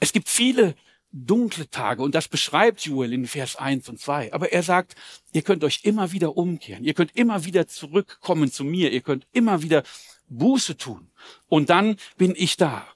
Es 0.00 0.12
gibt 0.12 0.28
viele 0.28 0.74
dunkle 1.12 1.70
Tage 1.70 2.02
und 2.02 2.14
das 2.14 2.28
beschreibt 2.28 2.82
Joel 2.82 3.12
in 3.12 3.26
Vers 3.26 3.56
1 3.56 3.88
und 3.88 4.00
2. 4.00 4.32
Aber 4.32 4.52
er 4.52 4.62
sagt, 4.62 4.94
ihr 5.32 5.42
könnt 5.42 5.64
euch 5.64 5.80
immer 5.84 6.12
wieder 6.12 6.36
umkehren. 6.36 6.84
Ihr 6.84 6.94
könnt 6.94 7.16
immer 7.16 7.44
wieder 7.44 7.66
zurückkommen 7.66 8.50
zu 8.50 8.64
mir. 8.64 8.92
Ihr 8.92 9.00
könnt 9.00 9.26
immer 9.32 9.62
wieder 9.62 9.82
Buße 10.28 10.76
tun. 10.76 11.10
Und 11.48 11.70
dann 11.70 11.96
bin 12.16 12.34
ich 12.36 12.56
da. 12.56 12.86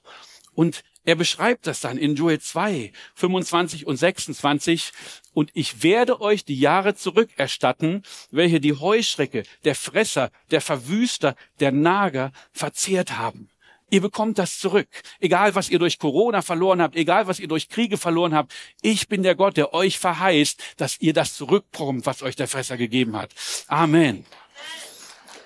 Und 0.53 0.83
er 1.05 1.15
beschreibt 1.15 1.67
das 1.67 1.81
dann 1.81 1.97
in 1.97 2.15
Joel 2.15 2.39
2, 2.39 2.93
25 3.15 3.87
und 3.87 3.97
26. 3.97 4.93
Und 5.33 5.51
ich 5.53 5.83
werde 5.83 6.21
euch 6.21 6.45
die 6.45 6.59
Jahre 6.59 6.95
zurückerstatten, 6.95 8.03
welche 8.31 8.61
die 8.61 8.73
Heuschrecke, 8.73 9.43
der 9.65 9.75
Fresser, 9.75 10.31
der 10.51 10.61
Verwüster, 10.61 11.35
der 11.59 11.71
Nager 11.71 12.31
verzehrt 12.51 13.17
haben. 13.17 13.49
Ihr 13.89 14.01
bekommt 14.01 14.37
das 14.37 14.59
zurück. 14.59 14.87
Egal, 15.19 15.55
was 15.55 15.69
ihr 15.69 15.79
durch 15.79 15.99
Corona 15.99 16.41
verloren 16.41 16.81
habt, 16.81 16.95
egal, 16.95 17.27
was 17.27 17.39
ihr 17.39 17.47
durch 17.47 17.69
Kriege 17.69 17.97
verloren 17.97 18.33
habt. 18.33 18.53
Ich 18.81 19.07
bin 19.07 19.23
der 19.23 19.35
Gott, 19.35 19.57
der 19.57 19.73
euch 19.73 19.99
verheißt, 19.99 20.61
dass 20.77 20.99
ihr 20.99 21.13
das 21.13 21.35
zurückbekommt, 21.35 22.05
was 22.05 22.23
euch 22.23 22.35
der 22.35 22.47
Fresser 22.47 22.77
gegeben 22.77 23.15
hat. 23.15 23.31
Amen. 23.67 24.25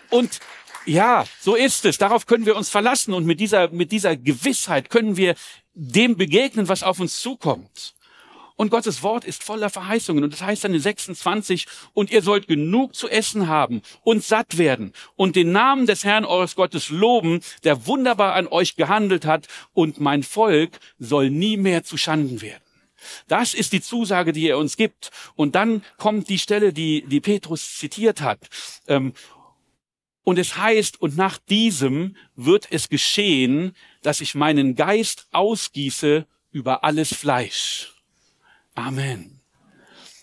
Und 0.10 0.40
ja, 0.86 1.26
so 1.42 1.56
ist 1.56 1.84
es. 1.86 1.98
Darauf 1.98 2.26
können 2.26 2.46
wir 2.46 2.56
uns 2.56 2.70
verlassen 2.70 3.14
und 3.14 3.26
mit 3.26 3.40
dieser, 3.42 3.70
mit 3.70 3.92
dieser 3.92 4.16
Gewissheit 4.16 4.90
können 4.90 5.18
wir 5.18 5.36
dem 5.74 6.16
begegnen, 6.16 6.70
was 6.70 6.82
auf 6.82 7.00
uns 7.00 7.20
zukommt. 7.20 7.97
Und 8.58 8.72
Gottes 8.72 9.02
Wort 9.04 9.24
ist 9.24 9.44
voller 9.44 9.70
Verheißungen. 9.70 10.24
Und 10.26 10.34
das 10.34 10.42
heißt 10.42 10.66
dann 10.66 10.74
in 10.74 10.82
26, 10.82 11.66
und 11.94 12.12
ihr 12.12 12.22
sollt 12.22 12.48
genug 12.48 12.94
zu 12.96 13.08
essen 13.08 13.48
haben 13.48 13.82
und 14.04 14.24
satt 14.24 14.58
werden 14.58 14.92
und 15.16 15.38
den 15.38 15.54
Namen 15.54 15.86
des 15.86 16.04
Herrn 16.04 16.26
eures 16.26 16.56
Gottes 16.56 16.90
loben, 16.90 17.40
der 17.64 17.86
wunderbar 17.88 18.34
an 18.34 18.48
euch 18.48 18.76
gehandelt 18.76 19.26
hat, 19.26 19.48
und 19.74 20.00
mein 20.00 20.24
Volk 20.24 20.80
soll 21.00 21.30
nie 21.30 21.56
mehr 21.56 21.84
zu 21.86 21.98
Schanden 21.98 22.42
werden. 22.42 22.64
Das 23.28 23.54
ist 23.54 23.72
die 23.72 23.82
Zusage, 23.82 24.34
die 24.34 24.50
er 24.50 24.58
uns 24.58 24.76
gibt. 24.76 25.12
Und 25.36 25.56
dann 25.56 25.84
kommt 25.98 26.28
die 26.28 26.40
Stelle, 26.40 26.74
die, 26.74 27.06
die 27.08 27.22
Petrus 27.22 27.78
zitiert 27.78 28.22
hat. 28.22 28.40
Ähm, 28.88 29.14
Und 30.24 30.38
es 30.40 30.58
heißt, 30.58 31.00
und 31.02 31.16
nach 31.16 31.38
diesem 31.38 32.18
wird 32.36 32.68
es 32.70 32.90
geschehen, 32.90 33.74
dass 34.02 34.20
ich 34.20 34.36
meinen 34.36 34.76
Geist 34.76 35.28
ausgieße 35.32 36.26
über 36.52 36.84
alles 36.84 37.14
Fleisch. 37.14 37.94
Amen. 38.78 39.40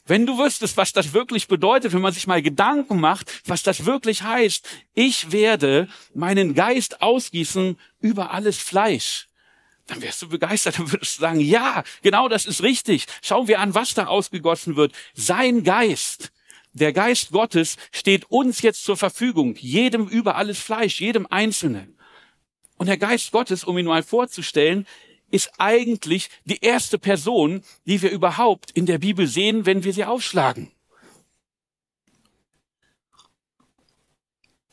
Wenn 0.07 0.27
du 0.27 0.39
wüsstest, 0.39 0.77
was 0.77 0.93
das 0.93 1.13
wirklich 1.13 1.49
bedeutet, 1.49 1.93
wenn 1.93 2.03
man 2.03 2.13
sich 2.13 2.27
mal 2.27 2.41
Gedanken 2.41 3.01
macht, 3.01 3.43
was 3.47 3.63
das 3.63 3.85
wirklich 3.85 4.23
heißt, 4.23 4.69
ich 4.95 5.33
werde 5.33 5.89
meinen 6.15 6.55
Geist 6.55 7.03
ausgießen 7.03 7.79
über 8.01 8.31
alles 8.31 8.59
Fleisch, 8.59 9.29
dann 9.87 10.03
wärst 10.03 10.23
du 10.23 10.29
begeistert, 10.29 10.79
dann 10.79 10.93
würdest 10.93 11.17
du 11.17 11.23
sagen, 11.23 11.41
ja, 11.41 11.83
genau 12.03 12.29
das 12.29 12.47
ist 12.47 12.63
richtig. 12.63 13.07
Schauen 13.23 13.49
wir 13.49 13.59
an, 13.59 13.75
was 13.75 13.95
da 13.95 14.07
ausgegossen 14.07 14.77
wird. 14.77 14.93
Sein 15.15 15.65
Geist, 15.65 16.31
der 16.75 16.93
Geist 16.93 17.33
Gottes 17.33 17.77
steht 17.93 18.31
uns 18.31 18.63
jetzt 18.63 18.85
zur 18.85 18.97
Verfügung, 18.97 19.57
jedem 19.57 20.07
über 20.07 20.37
alles 20.37 20.61
Fleisch, 20.61 21.01
jedem 21.01 21.27
Einzelnen. 21.27 21.99
Und 22.77 22.87
der 22.87 22.99
Geist 22.99 23.33
Gottes, 23.33 23.65
um 23.65 23.79
ihn 23.79 23.87
mal 23.87 24.03
vorzustellen, 24.03 24.87
ist 25.35 25.51
eigentlich 25.59 26.31
die 26.45 26.63
erste 26.63 26.97
Person, 26.97 27.65
die 27.87 28.01
wir 28.01 28.11
überhaupt 28.11 28.71
in 28.71 28.87
der 28.87 28.99
Bibel 28.99 29.27
sehen, 29.27 29.67
wenn 29.67 29.83
wir 29.83 29.93
sie 29.93 30.05
aufschlagen. 30.05 30.71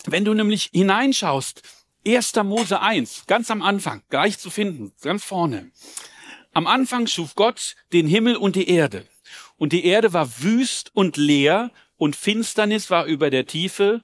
Wenn 0.06 0.24
du 0.24 0.36
nämlich 0.36 0.70
hineinschaust, 0.72 1.64
1. 2.06 2.36
Mose 2.44 2.80
1, 2.80 3.26
ganz 3.26 3.50
am 3.50 3.64
Anfang, 3.64 4.04
gleich 4.10 4.38
zu 4.38 4.52
finden, 4.52 4.94
ganz 5.02 5.24
vorne. 5.24 5.72
Am 6.54 6.68
Anfang 6.68 7.08
schuf 7.08 7.34
Gott 7.34 7.76
den 7.92 8.06
Himmel 8.06 8.36
und 8.36 8.56
die 8.56 8.70
Erde. 8.70 9.08
Und 9.58 9.74
die 9.74 9.86
Erde 9.86 10.14
war 10.14 10.42
wüst 10.42 10.92
und 10.94 11.18
leer 11.18 11.72
und 11.98 12.16
Finsternis 12.16 12.92
war 12.92 13.06
über 13.06 13.32
der 13.32 13.48
Tiefe 13.48 14.04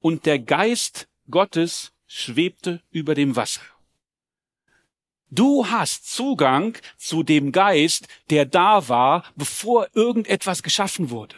und 0.00 0.26
der 0.26 0.40
Geist 0.40 1.08
Gottes 1.30 1.92
schwebte 2.08 2.82
über 2.90 3.14
dem 3.14 3.36
Wasser. 3.36 3.60
Du 5.30 5.66
hast 5.66 6.12
Zugang 6.14 6.76
zu 6.96 7.22
dem 7.22 7.50
Geist, 7.50 8.06
der 8.30 8.44
da 8.44 8.88
war, 8.88 9.24
bevor 9.36 9.88
irgendetwas 9.94 10.62
geschaffen 10.62 11.10
wurde. 11.10 11.36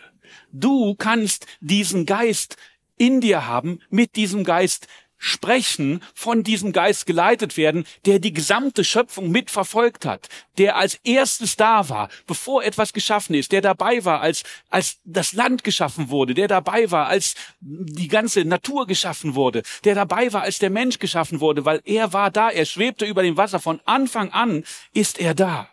Du 0.52 0.94
kannst 0.94 1.46
diesen 1.60 2.06
Geist 2.06 2.56
in 2.96 3.20
dir 3.20 3.46
haben, 3.46 3.80
mit 3.90 4.16
diesem 4.16 4.44
Geist 4.44 4.88
sprechen, 5.18 6.02
von 6.14 6.42
diesem 6.42 6.72
Geist 6.72 7.06
geleitet 7.06 7.56
werden, 7.56 7.86
der 8.04 8.18
die 8.18 8.32
gesamte 8.32 8.84
Schöpfung 8.84 9.30
mitverfolgt 9.30 10.04
hat, 10.04 10.28
der 10.58 10.76
als 10.76 11.00
erstes 11.04 11.56
da 11.56 11.88
war, 11.88 12.08
bevor 12.26 12.64
etwas 12.64 12.92
geschaffen 12.92 13.34
ist, 13.34 13.52
der 13.52 13.60
dabei 13.60 14.04
war, 14.04 14.20
als, 14.20 14.42
als 14.70 14.98
das 15.04 15.32
Land 15.32 15.64
geschaffen 15.64 16.10
wurde, 16.10 16.34
der 16.34 16.48
dabei 16.48 16.90
war, 16.90 17.06
als 17.06 17.34
die 17.60 18.08
ganze 18.08 18.44
Natur 18.44 18.86
geschaffen 18.86 19.34
wurde, 19.34 19.62
der 19.84 19.94
dabei 19.94 20.32
war, 20.32 20.42
als 20.42 20.58
der 20.58 20.70
Mensch 20.70 20.98
geschaffen 20.98 21.40
wurde, 21.40 21.64
weil 21.64 21.80
er 21.84 22.12
war 22.12 22.30
da, 22.30 22.50
er 22.50 22.64
schwebte 22.66 23.06
über 23.06 23.22
dem 23.22 23.36
Wasser, 23.36 23.60
von 23.60 23.80
Anfang 23.84 24.30
an 24.30 24.64
ist 24.92 25.18
er 25.18 25.34
da. 25.34 25.68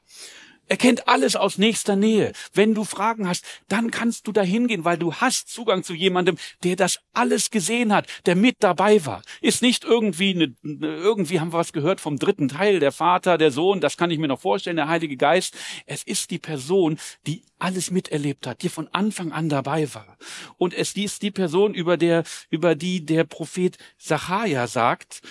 Er 0.74 0.78
kennt 0.78 1.08
alles 1.08 1.36
aus 1.36 1.60
nächster 1.60 1.96
Nähe. 1.96 2.34
Wenn 2.52 2.74
du 2.74 2.84
Fragen 2.84 3.28
hast, 3.28 3.46
dann 3.68 3.92
kannst 3.92 4.26
du 4.26 4.32
da 4.32 4.42
hingehen, 4.42 4.84
weil 4.84 4.98
du 4.98 5.14
hast 5.14 5.48
Zugang 5.50 5.84
zu 5.84 5.94
jemandem, 5.94 6.36
der 6.64 6.76
das 6.76 6.98
alles 7.14 7.52
gesehen 7.52 7.94
hat, 7.94 8.08
der 8.26 8.36
mit 8.36 8.56
dabei 8.62 9.06
war. 9.06 9.22
Ist 9.40 9.62
nicht 9.62 9.84
irgendwie, 9.84 10.34
eine, 10.34 10.56
irgendwie 10.64 11.40
haben 11.40 11.54
wir 11.54 11.60
was 11.60 11.74
gehört 11.74 12.02
vom 12.02 12.18
dritten 12.18 12.48
Teil, 12.48 12.80
der 12.80 12.92
Vater, 12.92 13.38
der 13.38 13.52
Sohn, 13.52 13.82
das 13.82 13.98
kann 13.98 14.10
ich 14.10 14.18
mir 14.18 14.28
noch 14.28 14.40
vorstellen, 14.40 14.78
der 14.78 14.88
Heilige 14.88 15.16
Geist. 15.16 15.56
Es 15.86 16.02
ist 16.02 16.32
die 16.32 16.40
Person, 16.40 16.98
die 17.28 17.44
alles 17.60 17.92
miterlebt 17.92 18.48
hat, 18.48 18.64
die 18.64 18.70
von 18.70 18.88
Anfang 18.94 19.32
an 19.32 19.50
dabei 19.50 19.94
war. 19.94 20.18
Und 20.58 20.74
es 20.74 20.96
ist 20.96 21.22
die 21.22 21.30
Person, 21.30 21.76
über 21.76 21.98
der, 21.98 22.24
über 22.50 22.74
die 22.74 23.06
der 23.06 23.26
Prophet 23.26 23.78
Sacharja 24.00 24.66
sagt, 24.66 25.22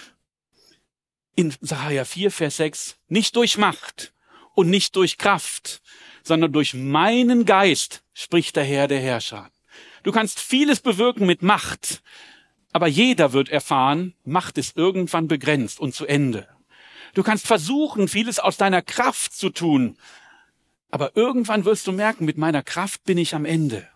in 1.34 1.52
Sacharja 1.60 2.04
4, 2.04 2.30
Vers 2.30 2.58
6, 2.58 2.96
nicht 3.08 3.34
durch 3.34 3.58
Macht, 3.58 4.12
und 4.54 4.70
nicht 4.70 4.96
durch 4.96 5.18
Kraft, 5.18 5.82
sondern 6.22 6.52
durch 6.52 6.74
meinen 6.74 7.44
Geist, 7.44 8.02
spricht 8.14 8.56
der 8.56 8.64
Herr 8.64 8.88
der 8.88 9.00
Herrscher. 9.00 9.50
Du 10.02 10.12
kannst 10.12 10.40
vieles 10.40 10.80
bewirken 10.80 11.26
mit 11.26 11.42
Macht, 11.42 12.02
aber 12.72 12.86
jeder 12.86 13.32
wird 13.32 13.48
erfahren, 13.48 14.14
Macht 14.24 14.58
ist 14.58 14.76
irgendwann 14.76 15.28
begrenzt 15.28 15.80
und 15.80 15.94
zu 15.94 16.06
Ende. 16.06 16.48
Du 17.14 17.22
kannst 17.22 17.46
versuchen, 17.46 18.08
vieles 18.08 18.38
aus 18.38 18.56
deiner 18.56 18.82
Kraft 18.82 19.34
zu 19.34 19.50
tun, 19.50 19.96
aber 20.90 21.16
irgendwann 21.16 21.64
wirst 21.64 21.86
du 21.86 21.92
merken, 21.92 22.24
mit 22.24 22.38
meiner 22.38 22.62
Kraft 22.62 23.04
bin 23.04 23.18
ich 23.18 23.34
am 23.34 23.44
Ende. 23.44 23.88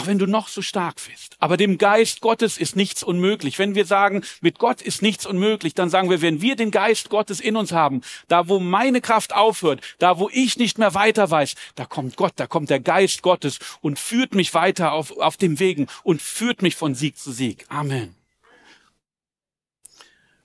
Auch 0.00 0.06
wenn 0.06 0.18
du 0.18 0.26
noch 0.26 0.48
so 0.48 0.62
stark 0.62 0.96
bist. 1.10 1.36
Aber 1.40 1.58
dem 1.58 1.76
Geist 1.76 2.22
Gottes 2.22 2.56
ist 2.56 2.74
nichts 2.74 3.02
unmöglich. 3.02 3.58
Wenn 3.58 3.74
wir 3.74 3.84
sagen, 3.84 4.22
mit 4.40 4.58
Gott 4.58 4.80
ist 4.80 5.02
nichts 5.02 5.26
unmöglich, 5.26 5.74
dann 5.74 5.90
sagen 5.90 6.08
wir, 6.08 6.22
wenn 6.22 6.40
wir 6.40 6.56
den 6.56 6.70
Geist 6.70 7.10
Gottes 7.10 7.38
in 7.38 7.54
uns 7.54 7.72
haben, 7.72 8.00
da 8.28 8.48
wo 8.48 8.60
meine 8.60 9.02
Kraft 9.02 9.34
aufhört, 9.34 9.82
da 9.98 10.18
wo 10.18 10.30
ich 10.32 10.56
nicht 10.56 10.78
mehr 10.78 10.94
weiter 10.94 11.30
weiß, 11.30 11.54
da 11.74 11.84
kommt 11.84 12.16
Gott, 12.16 12.32
da 12.36 12.46
kommt 12.46 12.70
der 12.70 12.80
Geist 12.80 13.20
Gottes 13.20 13.58
und 13.82 13.98
führt 13.98 14.34
mich 14.34 14.54
weiter 14.54 14.92
auf, 14.92 15.18
auf 15.18 15.36
dem 15.36 15.58
Wegen 15.60 15.86
und 16.02 16.22
führt 16.22 16.62
mich 16.62 16.76
von 16.76 16.94
Sieg 16.94 17.18
zu 17.18 17.30
Sieg. 17.30 17.66
Amen. 17.68 18.14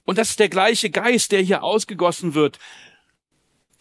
Und 0.04 0.18
das 0.18 0.32
ist 0.32 0.40
der 0.40 0.50
gleiche 0.50 0.90
Geist, 0.90 1.32
der 1.32 1.42
hier 1.42 1.64
ausgegossen 1.64 2.34
wird, 2.34 2.60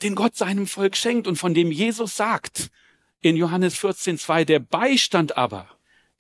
den 0.05 0.15
Gott 0.15 0.37
seinem 0.37 0.69
Volk 0.69 0.97
schenkt 0.97 1.27
und 1.27 1.37
von 1.37 1.53
dem 1.53 1.73
Jesus 1.73 2.17
sagt, 2.17 2.71
in 3.25 3.37
Johannes 3.37 3.77
14, 3.79 4.19
2, 4.19 4.45
der 4.45 4.59
Beistand 4.59 5.37
aber, 5.37 5.69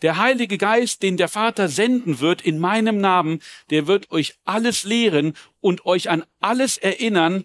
der 0.03 0.17
Heilige 0.17 0.59
Geist, 0.59 1.03
den 1.03 1.17
der 1.17 1.29
Vater 1.29 1.69
senden 1.69 2.21
wird 2.21 2.43
in 2.43 2.59
meinem 2.59 2.99
Namen, 2.99 3.41
der 3.71 3.87
wird 3.87 4.11
euch 4.11 4.35
alles 4.45 4.85
lehren 4.85 5.35
und 5.61 5.87
euch 5.87 6.11
an 6.11 6.25
alles 6.41 6.79
erinnern, 6.79 7.45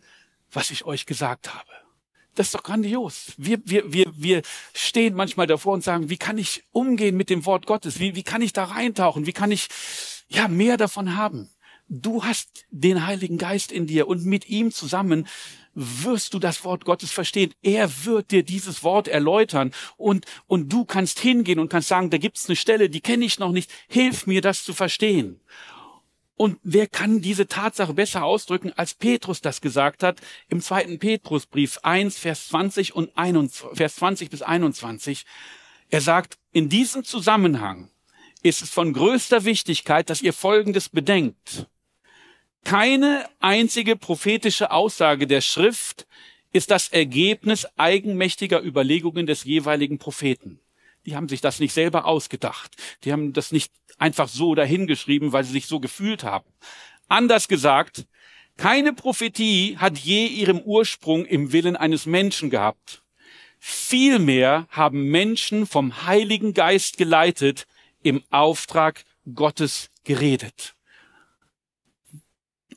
was 0.52 0.72
ich 0.72 0.86
euch 0.86 1.06
gesagt 1.06 1.54
habe. 1.54 1.70
Das 2.36 2.48
ist 2.48 2.56
doch 2.56 2.64
grandios. 2.64 3.34
Wir, 3.38 3.60
wir, 3.66 3.92
wir, 3.92 4.12
wir 4.16 4.42
stehen 4.74 5.14
manchmal 5.14 5.48
davor 5.48 5.74
und 5.74 5.84
sagen, 5.84 6.10
wie 6.10 6.18
kann 6.18 6.38
ich 6.38 6.64
umgehen 6.72 7.18
mit 7.18 7.30
dem 7.30 7.46
Wort 7.46 7.66
Gottes? 7.66 8.00
Wie, 8.00 8.16
wie 8.16 8.24
kann 8.24 8.42
ich 8.42 8.54
da 8.54 8.64
reintauchen? 8.64 9.26
Wie 9.26 9.34
kann 9.34 9.52
ich 9.52 9.68
ja 10.30 10.48
mehr 10.48 10.78
davon 10.78 11.18
haben? 11.18 11.50
Du 11.90 12.24
hast 12.24 12.66
den 12.70 13.06
Heiligen 13.06 13.38
Geist 13.38 13.72
in 13.72 13.88
dir 13.88 14.08
und 14.08 14.26
mit 14.26 14.48
ihm 14.48 14.72
zusammen 14.72 15.28
wirst 15.80 16.34
du 16.34 16.40
das 16.40 16.64
Wort 16.64 16.86
Gottes 16.86 17.12
verstehen. 17.12 17.54
Er 17.62 18.06
wird 18.06 18.32
dir 18.32 18.44
dieses 18.44 18.84
Wort 18.84 19.08
erläutern 19.08 19.72
und, 19.98 20.26
und 20.48 20.72
du 20.72 20.86
kannst 20.86 21.20
hingehen 21.20 21.60
und 21.60 21.70
kannst 21.70 21.88
sagen, 21.88 22.10
da 22.10 22.18
gibt's 22.18 22.48
eine 22.48 22.56
Stelle, 22.56 22.90
die 22.90 23.02
kenne 23.02 23.26
ich 23.26 23.40
noch 23.40 23.52
nicht. 23.52 23.72
Hilf 23.88 24.28
mir, 24.28 24.42
das 24.42 24.64
zu 24.64 24.74
verstehen. 24.74 25.40
Und 26.36 26.58
wer 26.64 26.88
kann 26.88 27.22
diese 27.22 27.48
Tatsache 27.48 27.94
besser 27.94 28.24
ausdrücken, 28.24 28.72
als 28.74 28.94
Petrus 28.94 29.42
das 29.42 29.60
gesagt 29.60 30.04
hat 30.04 30.22
im 30.48 30.62
zweiten 30.62 30.98
Petrusbrief 30.98 31.80
1, 31.84 32.18
Vers 32.18 32.48
20 32.48 32.96
und 32.96 33.18
21, 33.18 33.78
Vers 33.78 33.96
20 33.96 34.30
bis 34.30 34.42
21. 34.42 35.26
Er 35.90 36.02
sagt, 36.02 36.38
in 36.52 36.70
diesem 36.70 37.04
Zusammenhang 37.04 37.90
ist 38.42 38.62
es 38.62 38.70
von 38.70 38.94
größter 38.94 39.44
Wichtigkeit, 39.44 40.10
dass 40.10 40.22
ihr 40.22 40.34
Folgendes 40.34 40.88
bedenkt. 40.90 41.68
Keine 42.64 43.26
einzige 43.40 43.96
prophetische 43.96 44.72
Aussage 44.72 45.28
der 45.28 45.42
Schrift 45.42 46.08
ist 46.52 46.72
das 46.72 46.90
Ergebnis 46.90 47.68
eigenmächtiger 47.78 48.62
Überlegungen 48.64 49.26
des 49.26 49.44
jeweiligen 49.44 49.98
Propheten. 49.98 50.60
Die 51.06 51.16
haben 51.16 51.30
sich 51.30 51.42
das 51.42 51.60
nicht 51.60 51.74
selber 51.74 52.06
ausgedacht. 52.06 52.76
Die 53.04 53.12
haben 53.12 53.34
das 53.34 53.52
nicht 53.52 53.72
einfach 53.98 54.28
so 54.28 54.56
dahingeschrieben, 54.56 55.32
weil 55.32 55.44
sie 55.44 55.54
sich 55.54 55.68
so 55.68 55.80
gefühlt 55.80 56.24
haben. 56.24 56.50
Anders 57.08 57.48
gesagt, 57.48 58.06
keine 58.58 58.94
Prophetie 58.94 59.78
hat 59.78 59.98
je 59.98 60.28
ihren 60.28 60.62
Ursprung 60.64 61.26
im 61.26 61.52
Willen 61.54 61.76
eines 61.76 62.06
Menschen 62.06 62.50
gehabt. 62.50 63.04
Vielmehr 63.58 64.68
haben 64.70 65.04
Menschen 65.04 65.66
vom 65.66 66.06
Heiligen 66.06 66.54
Geist 66.54 66.98
geleitet, 66.98 67.68
im 68.04 68.24
Auftrag 68.30 69.04
Gottes 69.34 69.90
geredet. 70.04 70.76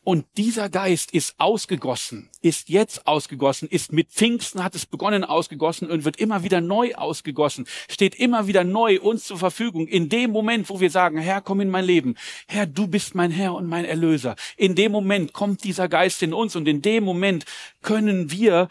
Und 0.05 0.27
dieser 0.37 0.69
Geist 0.69 1.13
ist 1.13 1.37
ausgegossen, 1.39 2.29
ist 2.41 2.69
jetzt 2.69 3.07
ausgegossen, 3.07 3.69
ist 3.69 3.93
mit 3.93 4.09
Pfingsten 4.09 4.65
hat 4.65 4.75
es 4.75 4.85
begonnen 4.85 5.23
ausgegossen 5.23 5.89
und 5.89 6.05
wird 6.05 6.17
immer 6.17 6.43
wieder 6.43 6.61
neu 6.61 6.93
ausgegossen, 6.95 7.67
steht 7.89 8.17
immer 8.17 8.49
wieder 8.49 8.65
neu 8.65 9.01
uns 9.01 9.25
zur 9.25 9.39
Verfügung. 9.39 9.87
In 9.87 10.09
dem 10.09 10.33
Moment, 10.33 10.69
wo 10.71 10.81
wir 10.81 10.91
sagen, 10.91 11.19
Herr, 11.19 11.41
komm 11.41 11.61
in 11.61 11.71
mein 11.71 11.85
Leben. 11.85 12.17
Herr, 12.49 12.67
du 12.67 12.89
bist 12.89 13.15
mein 13.15 13.31
Herr 13.31 13.55
und 13.55 13.69
mein 13.69 13.85
Erlöser. 13.85 14.35
In 14.57 14.75
dem 14.75 14.91
Moment 14.91 15.33
kommt 15.33 15.63
dieser 15.63 15.89
Geist 15.89 16.21
in 16.25 16.35
uns 16.35 16.57
und 16.57 16.67
in 16.67 16.83
dem 16.83 17.05
Moment 17.05 17.45
können 17.81 18.33
wir 18.33 18.69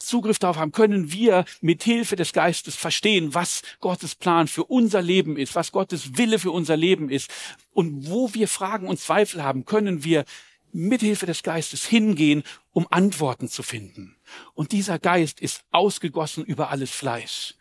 Zugriff 0.00 0.38
darauf 0.38 0.56
haben, 0.56 0.72
können 0.72 1.12
wir 1.12 1.44
mit 1.60 1.82
Hilfe 1.82 2.16
des 2.16 2.32
Geistes 2.32 2.74
verstehen, 2.74 3.34
was 3.34 3.62
Gottes 3.80 4.14
Plan 4.14 4.48
für 4.48 4.64
unser 4.64 5.02
Leben 5.02 5.36
ist, 5.36 5.54
was 5.54 5.72
Gottes 5.72 6.16
Wille 6.16 6.38
für 6.38 6.50
unser 6.50 6.76
Leben 6.76 7.10
ist. 7.10 7.30
Und 7.72 8.08
wo 8.08 8.34
wir 8.34 8.48
Fragen 8.48 8.88
und 8.88 8.98
Zweifel 8.98 9.42
haben, 9.42 9.64
können 9.64 10.02
wir 10.02 10.24
mit 10.72 11.00
Hilfe 11.00 11.26
des 11.26 11.42
Geistes 11.42 11.84
hingehen, 11.84 12.42
um 12.72 12.86
Antworten 12.90 13.48
zu 13.48 13.62
finden. 13.62 14.16
Und 14.54 14.72
dieser 14.72 14.98
Geist 14.98 15.40
ist 15.40 15.64
ausgegossen 15.70 16.44
über 16.44 16.70
alles 16.70 16.90
Fleisch 16.90 17.54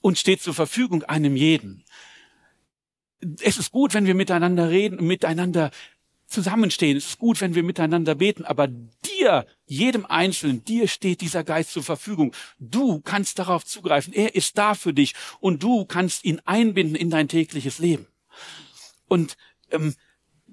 und 0.00 0.18
steht 0.18 0.42
zur 0.42 0.54
Verfügung 0.54 1.02
einem 1.04 1.36
jeden. 1.36 1.84
es 3.40 3.56
ist 3.56 3.70
gut, 3.70 3.94
wenn 3.94 4.06
wir 4.06 4.14
miteinander 4.14 4.68
reden, 4.68 5.06
miteinander 5.06 5.70
zusammenstehen. 6.32 6.96
Es 6.96 7.06
ist 7.06 7.18
gut, 7.18 7.40
wenn 7.40 7.54
wir 7.54 7.62
miteinander 7.62 8.14
beten, 8.14 8.44
aber 8.44 8.66
dir, 8.66 9.46
jedem 9.66 10.06
Einzelnen, 10.06 10.64
dir 10.64 10.88
steht 10.88 11.20
dieser 11.20 11.44
Geist 11.44 11.72
zur 11.72 11.82
Verfügung. 11.82 12.34
Du 12.58 13.00
kannst 13.00 13.38
darauf 13.38 13.64
zugreifen. 13.64 14.12
Er 14.12 14.34
ist 14.34 14.58
da 14.58 14.74
für 14.74 14.92
dich 14.92 15.14
und 15.40 15.62
du 15.62 15.84
kannst 15.84 16.24
ihn 16.24 16.40
einbinden 16.44 16.96
in 16.96 17.10
dein 17.10 17.28
tägliches 17.28 17.78
Leben. 17.78 18.06
Und 19.08 19.36
ähm, 19.70 19.94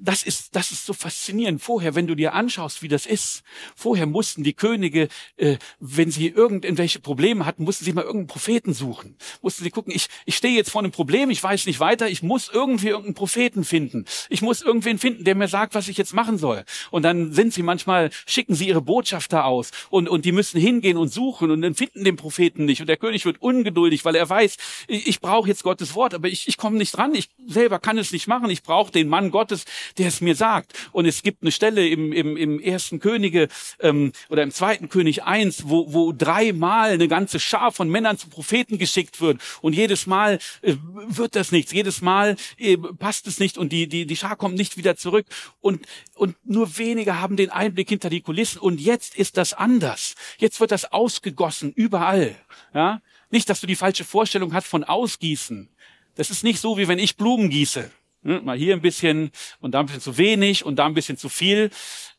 das 0.01 0.23
ist, 0.23 0.55
das 0.55 0.71
ist 0.71 0.85
so 0.85 0.93
faszinierend. 0.93 1.62
Vorher, 1.62 1.95
wenn 1.95 2.07
du 2.07 2.15
dir 2.15 2.33
anschaust, 2.33 2.81
wie 2.81 2.88
das 2.88 3.05
ist, 3.05 3.43
vorher 3.75 4.05
mussten 4.05 4.43
die 4.43 4.53
Könige, 4.53 5.09
äh, 5.38 5.57
wenn 5.79 6.12
sie 6.12 6.27
irgendwelche 6.27 6.99
Probleme 6.99 7.45
hatten, 7.45 7.63
mussten 7.63 7.85
sie 7.85 7.93
mal 7.93 8.03
irgendeinen 8.03 8.27
Propheten 8.27 8.73
suchen. 8.73 9.15
Mussten 9.41 9.63
sie 9.63 9.71
gucken, 9.71 9.93
ich, 9.93 10.07
ich 10.25 10.38
stehe 10.38 10.55
jetzt 10.55 10.71
vor 10.71 10.81
einem 10.81 10.91
Problem, 10.91 11.29
ich 11.29 11.43
weiß 11.43 11.65
nicht 11.65 11.79
weiter, 11.79 12.07
ich 12.07 12.23
muss 12.23 12.49
irgendwie 12.51 12.88
irgendeinen 12.88 13.15
Propheten 13.15 13.63
finden. 13.63 14.05
Ich 14.29 14.41
muss 14.41 14.62
irgendwen 14.62 14.99
finden, 14.99 15.23
der 15.23 15.35
mir 15.35 15.47
sagt, 15.47 15.75
was 15.75 15.88
ich 15.88 15.97
jetzt 15.97 16.13
machen 16.13 16.38
soll. 16.38 16.63
Und 16.91 17.03
dann 17.03 17.33
sind 17.33 17.53
sie 17.53 17.63
manchmal, 17.63 18.09
schicken 18.25 18.55
sie 18.55 18.67
ihre 18.67 18.81
Botschafter 18.81 19.45
aus 19.45 19.71
und, 19.89 20.07
und 20.07 20.25
die 20.25 20.31
müssen 20.31 20.59
hingehen 20.59 20.97
und 20.97 21.09
suchen 21.09 21.51
und 21.51 21.62
dann 21.62 21.75
finden 21.75 22.03
den 22.03 22.15
Propheten 22.15 22.65
nicht. 22.65 22.81
Und 22.81 22.88
der 22.88 22.97
König 22.97 23.25
wird 23.25 23.41
ungeduldig, 23.41 24.05
weil 24.05 24.15
er 24.15 24.29
weiß, 24.29 24.57
ich, 24.88 25.07
ich 25.07 25.19
brauche 25.19 25.47
jetzt 25.47 25.63
Gottes 25.63 25.95
Wort, 25.95 26.13
aber 26.13 26.27
ich, 26.27 26.47
ich 26.47 26.57
komme 26.57 26.77
nicht 26.77 26.95
dran, 26.95 27.13
ich 27.13 27.29
selber 27.47 27.79
kann 27.79 27.97
es 27.97 28.12
nicht 28.12 28.27
machen, 28.27 28.49
ich 28.49 28.63
brauche 28.63 28.91
den 28.91 29.09
Mann 29.09 29.31
Gottes, 29.31 29.65
der 29.97 30.08
es 30.08 30.21
mir 30.21 30.36
sagt. 30.36 30.73
Und 30.91 31.06
es 31.06 31.23
gibt 31.23 31.41
eine 31.41 31.52
Stelle 31.52 31.88
im, 31.88 32.12
im, 32.12 32.38
im 32.38 32.60
ersten 32.60 32.99
Könige 32.99 33.47
ähm, 33.80 34.12
oder 34.30 34.43
im 34.43 34.52
zweiten 34.52 34.89
König 34.89 35.23
eins, 35.23 35.63
wo, 35.67 35.93
wo 35.93 36.12
dreimal 36.12 36.91
eine 36.91 37.08
ganze 37.08 37.39
Schar 37.39 37.71
von 37.71 37.89
Männern 37.89 38.17
zu 38.17 38.30
Propheten 38.30 38.78
geschickt 38.78 39.21
wird. 39.21 39.41
Und 39.62 39.73
jedes 39.73 40.08
Mal 40.08 40.39
äh, 40.62 40.75
wird 41.08 41.36
das 41.36 41.52
nichts. 41.52 41.71
Jedes 41.71 42.02
Mal 42.02 42.36
äh, 42.58 42.78
passt 42.78 43.28
es 43.28 43.39
nicht 43.39 43.58
und 43.58 43.71
die, 43.71 43.88
die, 43.88 44.06
die 44.06 44.15
Schar 44.15 44.36
kommt 44.36 44.56
nicht 44.56 44.78
wieder 44.78 44.95
zurück. 44.95 45.25
Und, 45.62 45.86
und 46.15 46.36
nur 46.45 46.78
wenige 46.78 47.19
haben 47.19 47.38
den 47.38 47.49
Einblick 47.49 47.89
hinter 47.89 48.10
die 48.10 48.21
Kulissen. 48.21 48.60
Und 48.60 48.80
jetzt 48.82 49.15
ist 49.15 49.38
das 49.38 49.54
anders. 49.54 50.15
Jetzt 50.38 50.60
wird 50.60 50.71
das 50.71 50.91
ausgegossen, 50.91 51.71
überall. 51.73 52.36
Ja? 52.73 53.02
Nicht, 53.30 53.49
dass 53.49 53.62
du 53.62 53.67
die 53.67 53.75
falsche 53.75 54.04
Vorstellung 54.04 54.54
hast 54.54 54.67
von 54.67 54.84
Ausgießen. 54.84 55.69
Das 56.15 56.30
ist 56.30 56.43
nicht 56.43 56.60
so, 56.60 56.78
wie 56.78 56.88
wenn 56.88 56.99
ich 56.99 57.15
Blumen 57.15 57.49
gieße. 57.49 57.91
Hm, 58.23 58.43
mal 58.43 58.58
hier 58.58 58.75
ein 58.75 58.82
bisschen 58.82 59.32
und 59.62 59.71
da 59.71 59.79
ein 59.79 59.86
bisschen 59.86 60.01
zu 60.01 60.17
wenig 60.17 60.65
und 60.65 60.75
da 60.75 60.86
ein 60.86 60.93
bisschen 60.93 61.17
zu 61.17 61.29
viel. 61.29 61.69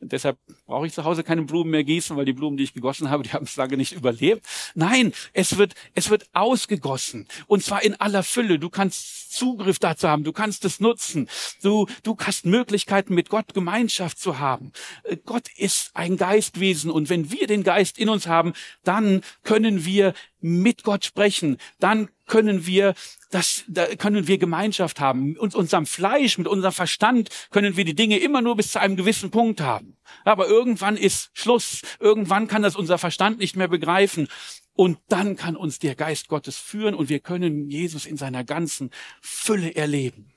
Deshalb 0.01 0.39
brauche 0.67 0.87
ich 0.87 0.95
zu 0.95 1.05
Hause 1.05 1.23
keine 1.23 1.43
Blumen 1.43 1.71
mehr 1.71 1.85
gießen, 1.85 2.17
weil 2.17 2.25
die 2.25 2.33
Blumen, 2.33 2.57
die 2.57 2.65
ich 2.65 2.73
gegossen 2.73 3.11
habe, 3.11 3.23
die 3.25 3.33
haben 3.33 3.45
es 3.45 3.57
lange 3.57 3.77
nicht 3.77 3.93
überlebt. 3.93 4.47
Nein, 4.75 5.13
es 5.35 5.59
wird, 5.59 5.75
es 5.95 6.09
wird 6.09 6.27
ausgegossen. 6.33 7.27
Und 7.47 7.63
zwar 7.63 7.83
in 7.83 8.01
aller 8.01 8.23
Fülle. 8.23 8.59
Du 8.59 8.71
kannst 8.71 9.33
Zugriff 9.33 9.79
dazu 9.79 10.09
haben. 10.09 10.25
Du 10.25 10.33
kannst 10.33 10.65
es 10.65 10.81
nutzen. 10.81 11.29
Du, 11.63 11.87
du 12.03 12.17
hast 12.19 12.47
Möglichkeiten, 12.47 13.15
mit 13.15 13.29
Gott 13.29 13.53
Gemeinschaft 13.53 14.19
zu 14.19 14.39
haben. 14.39 14.73
Äh, 15.05 15.19
Gott 15.25 15.49
ist 15.57 15.91
ein 15.95 16.17
Geistwesen. 16.17 16.91
Und 16.91 17.11
wenn 17.11 17.31
wir 17.31 17.47
den 17.47 17.63
Geist 17.63 17.99
in 17.99 18.09
uns 18.09 18.27
haben, 18.27 18.55
dann 18.85 19.23
können 19.45 19.85
wir 19.85 20.15
mit 20.41 20.83
Gott 20.83 21.05
sprechen. 21.05 21.59
Dann 21.79 22.09
können 22.27 22.67
wir 22.67 22.95
das, 23.31 23.65
da 23.69 23.87
können 23.97 24.27
wir 24.27 24.39
Gemeinschaft 24.39 25.01
haben. 25.01 25.33
Mit 25.41 25.55
unserem 25.55 25.87
Fleisch, 25.87 26.39
mit 26.39 26.49
unserem 26.49 26.73
Verstand 26.73 27.29
können 27.51 27.77
wir 27.77 27.85
die 27.85 27.95
Dinge 27.95 28.19
immer 28.19 28.41
nur 28.41 28.57
bis 28.57 28.73
zu 28.73 28.81
einem 28.81 28.97
gewissen 28.97 29.31
Punkt 29.31 29.61
haben. 29.61 29.97
Aber 30.25 30.47
irgendwann 30.49 30.97
ist 30.97 31.31
Schluss. 31.35 31.83
Irgendwann 31.99 32.49
kann 32.49 32.63
das 32.63 32.77
unser 32.77 32.99
Verstand 32.99 33.39
nicht 33.39 33.57
mehr 33.57 33.69
begreifen. 33.69 34.29
Und 34.75 34.99
dann 35.09 35.37
kann 35.37 35.57
uns 35.57 35.79
der 35.79 35.95
Geist 35.95 36.29
Gottes 36.29 36.57
führen 36.57 36.95
und 36.95 37.09
wir 37.09 37.21
können 37.21 37.69
Jesus 37.69 38.07
in 38.07 38.17
seiner 38.17 38.45
ganzen 38.45 38.91
Fülle 39.21 39.75
erleben. 39.75 40.33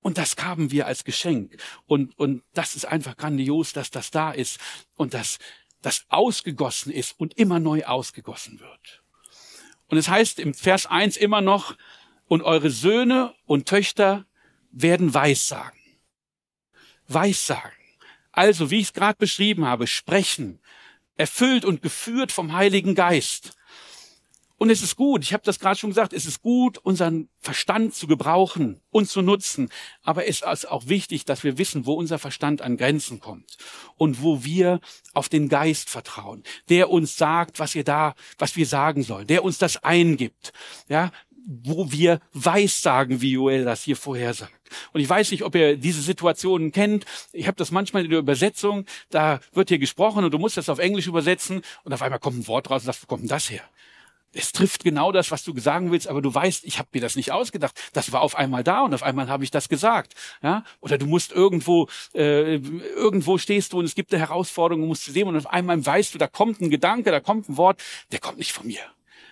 Und 0.00 0.18
das 0.18 0.36
haben 0.38 0.70
wir 0.70 0.86
als 0.86 1.04
Geschenk. 1.04 1.56
Und, 1.86 2.18
und 2.18 2.42
das 2.54 2.76
ist 2.76 2.84
einfach 2.84 3.16
grandios, 3.16 3.72
dass 3.72 3.90
das 3.90 4.10
da 4.10 4.30
ist 4.30 4.58
und 4.94 5.14
dass 5.14 5.38
das 5.82 6.04
ausgegossen 6.08 6.92
ist 6.92 7.18
und 7.18 7.38
immer 7.38 7.60
neu 7.60 7.84
ausgegossen 7.84 8.60
wird. 8.60 9.02
Und 9.88 9.98
es 9.98 10.08
heißt 10.08 10.38
im 10.38 10.54
Vers 10.54 10.86
1 10.86 11.16
immer 11.16 11.40
noch, 11.40 11.76
und 12.28 12.42
eure 12.42 12.70
Söhne 12.70 13.34
und 13.46 13.66
Töchter 13.66 14.26
werden 14.70 15.14
Weissagen. 15.14 15.80
Weissagen. 17.08 17.72
Also, 18.32 18.70
wie 18.70 18.80
ich 18.80 18.88
es 18.88 18.92
gerade 18.92 19.16
beschrieben 19.18 19.64
habe, 19.64 19.86
sprechen, 19.86 20.60
erfüllt 21.16 21.64
und 21.64 21.82
geführt 21.82 22.30
vom 22.30 22.52
Heiligen 22.52 22.94
Geist. 22.94 23.57
Und 24.58 24.70
es 24.70 24.82
ist 24.82 24.96
gut, 24.96 25.22
ich 25.22 25.32
habe 25.32 25.44
das 25.44 25.60
gerade 25.60 25.78
schon 25.78 25.90
gesagt, 25.90 26.12
es 26.12 26.26
ist 26.26 26.42
gut, 26.42 26.78
unseren 26.78 27.28
Verstand 27.38 27.94
zu 27.94 28.08
gebrauchen 28.08 28.80
und 28.90 29.08
zu 29.08 29.22
nutzen. 29.22 29.70
Aber 30.02 30.26
es 30.26 30.42
ist 30.42 30.68
auch 30.68 30.88
wichtig, 30.88 31.24
dass 31.24 31.44
wir 31.44 31.58
wissen, 31.58 31.86
wo 31.86 31.94
unser 31.94 32.18
Verstand 32.18 32.60
an 32.60 32.76
Grenzen 32.76 33.20
kommt 33.20 33.56
und 33.96 34.20
wo 34.20 34.42
wir 34.44 34.80
auf 35.14 35.28
den 35.28 35.48
Geist 35.48 35.88
vertrauen, 35.88 36.42
der 36.68 36.90
uns 36.90 37.16
sagt, 37.16 37.60
was 37.60 37.76
wir 37.76 37.84
da, 37.84 38.14
was 38.36 38.56
wir 38.56 38.66
sagen 38.66 39.04
sollen, 39.04 39.28
der 39.28 39.44
uns 39.44 39.58
das 39.58 39.82
eingibt. 39.84 40.52
Ja, 40.88 41.12
wo 41.50 41.90
wir 41.90 42.20
Weissagen, 42.34 43.22
wie 43.22 43.32
Joel 43.32 43.64
das 43.64 43.82
hier 43.84 43.96
vorhersagt. 43.96 44.52
Und 44.92 45.00
ich 45.00 45.08
weiß 45.08 45.30
nicht, 45.30 45.44
ob 45.44 45.54
ihr 45.54 45.78
diese 45.78 46.02
Situationen 46.02 46.72
kennt. 46.72 47.06
Ich 47.32 47.46
habe 47.46 47.56
das 47.56 47.70
manchmal 47.70 48.04
in 48.04 48.10
der 48.10 48.18
Übersetzung, 48.18 48.84
da 49.08 49.40
wird 49.54 49.70
hier 49.70 49.78
gesprochen 49.78 50.24
und 50.24 50.34
du 50.34 50.38
musst 50.38 50.58
das 50.58 50.68
auf 50.68 50.78
Englisch 50.78 51.06
übersetzen 51.06 51.62
und 51.84 51.92
auf 51.94 52.02
einmal 52.02 52.18
kommt 52.18 52.38
ein 52.38 52.46
Wort 52.48 52.68
raus 52.68 52.82
und 52.82 52.86
sagst, 52.86 53.02
wo 53.02 53.06
kommt 53.06 53.22
denn 53.22 53.28
das 53.28 53.48
her? 53.48 53.62
Es 54.32 54.52
trifft 54.52 54.84
genau 54.84 55.10
das, 55.10 55.30
was 55.30 55.42
du 55.42 55.58
sagen 55.58 55.90
willst, 55.90 56.06
aber 56.08 56.20
du 56.20 56.34
weißt, 56.34 56.64
ich 56.64 56.78
habe 56.78 56.88
mir 56.92 57.00
das 57.00 57.16
nicht 57.16 57.32
ausgedacht. 57.32 57.78
Das 57.92 58.12
war 58.12 58.20
auf 58.20 58.36
einmal 58.36 58.62
da 58.62 58.82
und 58.82 58.94
auf 58.94 59.02
einmal 59.02 59.28
habe 59.28 59.44
ich 59.44 59.50
das 59.50 59.68
gesagt. 59.68 60.14
Ja? 60.42 60.64
Oder 60.80 60.98
du 60.98 61.06
musst 61.06 61.32
irgendwo, 61.32 61.88
äh, 62.14 62.56
irgendwo 62.56 63.38
stehst 63.38 63.72
du 63.72 63.78
und 63.78 63.86
es 63.86 63.94
gibt 63.94 64.12
eine 64.12 64.20
Herausforderung, 64.20 64.82
du 64.82 64.88
musst 64.88 65.04
sie 65.04 65.12
sehen 65.12 65.28
und 65.28 65.36
auf 65.36 65.46
einmal 65.46 65.84
weißt 65.84 66.14
du, 66.14 66.18
da 66.18 66.26
kommt 66.26 66.60
ein 66.60 66.70
Gedanke, 66.70 67.10
da 67.10 67.20
kommt 67.20 67.48
ein 67.48 67.56
Wort, 67.56 67.82
der 68.12 68.18
kommt 68.18 68.38
nicht 68.38 68.52
von 68.52 68.66
mir. 68.66 68.82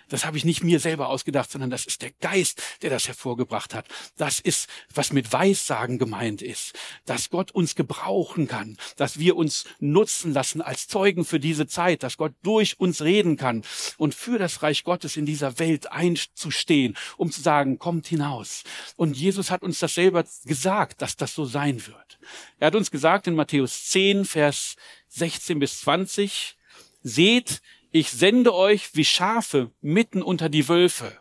Das 0.09 0.25
habe 0.25 0.37
ich 0.37 0.45
nicht 0.45 0.63
mir 0.63 0.79
selber 0.79 1.09
ausgedacht, 1.09 1.51
sondern 1.51 1.69
das 1.69 1.85
ist 1.85 2.01
der 2.01 2.11
Geist, 2.21 2.61
der 2.81 2.89
das 2.89 3.07
hervorgebracht 3.07 3.73
hat. 3.73 3.85
Das 4.17 4.39
ist, 4.39 4.69
was 4.93 5.11
mit 5.11 5.31
Weissagen 5.31 5.97
gemeint 5.99 6.41
ist, 6.41 6.73
dass 7.05 7.29
Gott 7.29 7.51
uns 7.51 7.75
gebrauchen 7.75 8.47
kann, 8.47 8.77
dass 8.95 9.19
wir 9.19 9.35
uns 9.35 9.65
nutzen 9.79 10.33
lassen 10.33 10.61
als 10.61 10.87
Zeugen 10.87 11.25
für 11.25 11.39
diese 11.39 11.67
Zeit, 11.67 12.03
dass 12.03 12.17
Gott 12.17 12.33
durch 12.43 12.79
uns 12.79 13.01
reden 13.01 13.37
kann 13.37 13.63
und 13.97 14.15
für 14.15 14.37
das 14.37 14.63
Reich 14.63 14.83
Gottes 14.83 15.17
in 15.17 15.25
dieser 15.25 15.59
Welt 15.59 15.91
einzustehen, 15.91 16.97
um 17.17 17.31
zu 17.31 17.41
sagen, 17.41 17.79
kommt 17.79 18.07
hinaus. 18.07 18.63
Und 18.95 19.17
Jesus 19.17 19.51
hat 19.51 19.63
uns 19.63 19.79
das 19.79 19.95
selber 19.95 20.23
gesagt, 20.45 21.01
dass 21.01 21.15
das 21.15 21.33
so 21.33 21.45
sein 21.45 21.85
wird. 21.85 22.19
Er 22.59 22.67
hat 22.67 22.75
uns 22.75 22.91
gesagt 22.91 23.27
in 23.27 23.35
Matthäus 23.35 23.85
10, 23.85 24.25
Vers 24.25 24.75
16 25.09 25.59
bis 25.59 25.81
20, 25.81 26.57
seht, 27.03 27.61
ich 27.91 28.11
sende 28.11 28.53
euch 28.53 28.95
wie 28.95 29.05
Schafe 29.05 29.71
mitten 29.81 30.21
unter 30.21 30.49
die 30.49 30.67
Wölfe. 30.67 31.17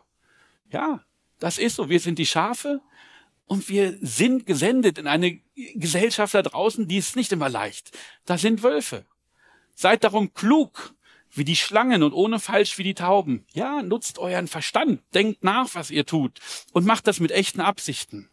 Ja, 0.71 1.05
das 1.39 1.59
ist 1.59 1.77
so. 1.77 1.89
Wir 1.89 2.01
sind 2.01 2.19
die 2.19 2.27
Schafe 2.27 2.81
und 3.47 3.69
wir 3.69 3.97
sind 4.01 4.47
gesendet 4.47 4.99
in 4.99 5.07
eine 5.07 5.41
Gesellschaft 5.75 6.35
da 6.35 6.43
draußen, 6.43 6.89
die 6.89 6.99
ist 6.99 7.17
nicht 7.17 7.33
immer 7.33 7.49
leicht. 7.49 7.97
Da 8.25 8.39
sind 8.39 8.63
Wölfe. 8.63 9.07
Seid 9.75 10.05
darum 10.05 10.35
klug 10.35 10.95
wie 11.31 11.45
die 11.45 11.57
Schlangen 11.57 12.03
und 12.03 12.13
ohne 12.13 12.41
falsch 12.41 12.79
wie 12.79 12.83
die 12.83 12.95
Tauben. 12.95 13.45
Ja, 13.53 13.83
nutzt 13.83 14.19
euren 14.19 14.49
Verstand, 14.49 15.03
denkt 15.15 15.45
nach, 15.45 15.75
was 15.75 15.91
ihr 15.91 16.07
tut 16.07 16.41
und 16.73 16.87
macht 16.87 17.07
das 17.07 17.21
mit 17.21 17.31
echten 17.31 17.61
Absichten. 17.61 18.31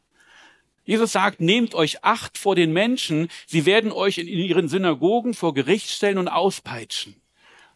Jesus 0.86 1.14
sagt, 1.14 1.40
nehmt 1.40 1.76
euch 1.76 2.04
Acht 2.04 2.38
vor 2.38 2.56
den 2.56 2.74
Menschen, 2.74 3.30
sie 3.48 3.66
werden 3.66 3.92
euch 3.92 4.18
in 4.18 4.28
ihren 4.28 4.68
Synagogen 4.68 5.34
vor 5.34 5.54
Gericht 5.54 5.90
stellen 5.90 6.18
und 6.18 6.28
auspeitschen. 6.28 7.23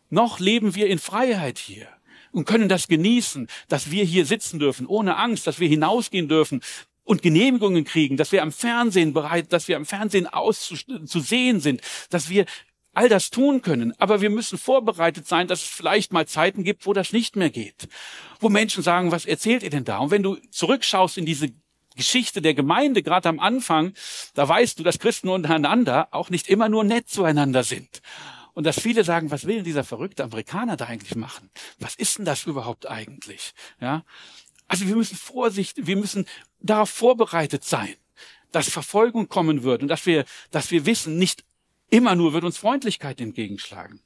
Noch 0.10 0.40
leben 0.40 0.76
wir 0.76 0.88
in 0.88 1.00
Freiheit 1.00 1.58
hier 1.58 1.88
und 2.32 2.46
können 2.46 2.70
das 2.70 2.88
genießen, 2.88 3.48
dass 3.68 3.92
wir 3.92 4.04
hier 4.04 4.26
sitzen 4.26 4.60
dürfen, 4.60 4.88
ohne 4.88 5.18
Angst, 5.18 5.48
dass 5.48 5.60
wir 5.60 5.68
hinausgehen 5.68 6.28
dürfen 6.28 6.62
und 7.04 7.22
Genehmigungen 7.22 7.84
kriegen, 7.84 8.18
dass 8.18 8.32
wir 8.32 8.44
am 8.44 8.52
Fernsehen 8.52 9.14
bereit, 9.14 9.54
dass 9.54 9.68
wir 9.68 9.78
am 9.78 9.86
Fernsehen 9.86 10.28
auszusehen 10.28 11.60
sind, 11.60 11.82
dass 12.10 12.30
wir 12.30 12.46
all 12.94 13.10
das 13.10 13.30
tun 13.30 13.62
können. 13.62 13.94
Aber 14.00 14.22
wir 14.22 14.30
müssen 14.30 14.58
vorbereitet 14.58 15.28
sein, 15.28 15.48
dass 15.48 15.62
es 15.62 15.68
vielleicht 15.68 16.12
mal 16.12 16.28
Zeiten 16.28 16.64
gibt, 16.64 16.86
wo 16.86 16.94
das 16.94 17.14
nicht 17.14 17.36
mehr 17.36 17.50
geht. 17.50 17.88
Wo 18.40 18.50
Menschen 18.50 18.84
sagen, 18.84 19.12
was 19.12 19.26
erzählt 19.26 19.64
ihr 19.64 19.70
denn 19.70 19.86
da? 19.86 20.00
Und 20.00 20.12
wenn 20.12 20.24
du 20.24 20.36
zurückschaust 20.52 21.18
in 21.18 21.26
diese 21.26 21.50
Geschichte 21.96 22.42
der 22.42 22.54
Gemeinde, 22.54 23.04
gerade 23.04 23.30
am 23.30 23.40
Anfang, 23.40 23.94
da 24.34 24.48
weißt 24.48 24.80
du, 24.80 24.84
dass 24.84 25.00
Christen 25.00 25.30
untereinander 25.30 26.08
auch 26.12 26.30
nicht 26.30 26.50
immer 26.50 26.70
nur 26.70 26.84
nett 26.84 27.10
zueinander 27.10 27.64
sind. 27.64 28.02
Und 28.58 28.64
dass 28.64 28.80
viele 28.80 29.04
sagen, 29.04 29.30
was 29.30 29.46
will 29.46 29.58
denn 29.58 29.66
dieser 29.66 29.84
verrückte 29.84 30.24
Amerikaner 30.24 30.78
da 30.78 30.86
eigentlich 30.86 31.16
machen? 31.16 31.52
Was 31.78 31.94
ist 31.94 32.18
denn 32.18 32.26
das 32.26 32.48
überhaupt 32.48 32.90
eigentlich? 32.90 33.54
Ja. 33.80 34.04
Also 34.68 34.88
wir 34.88 34.96
müssen 34.96 35.16
Vorsicht, 35.16 35.86
wir 35.86 35.96
müssen 35.96 36.26
darauf 36.60 36.90
vorbereitet 36.90 37.64
sein, 37.64 37.94
dass 38.52 38.68
Verfolgung 38.68 39.30
kommen 39.30 39.62
wird 39.62 39.84
und 39.84 39.90
dass 39.90 40.08
wir, 40.08 40.26
dass 40.50 40.72
wir 40.72 40.88
wissen, 40.88 41.20
nicht 41.20 41.44
immer 41.92 42.16
nur 42.16 42.34
wird 42.34 42.46
uns 42.46 42.58
Freundlichkeit 42.58 43.22
entgegenschlagen. 43.22 44.02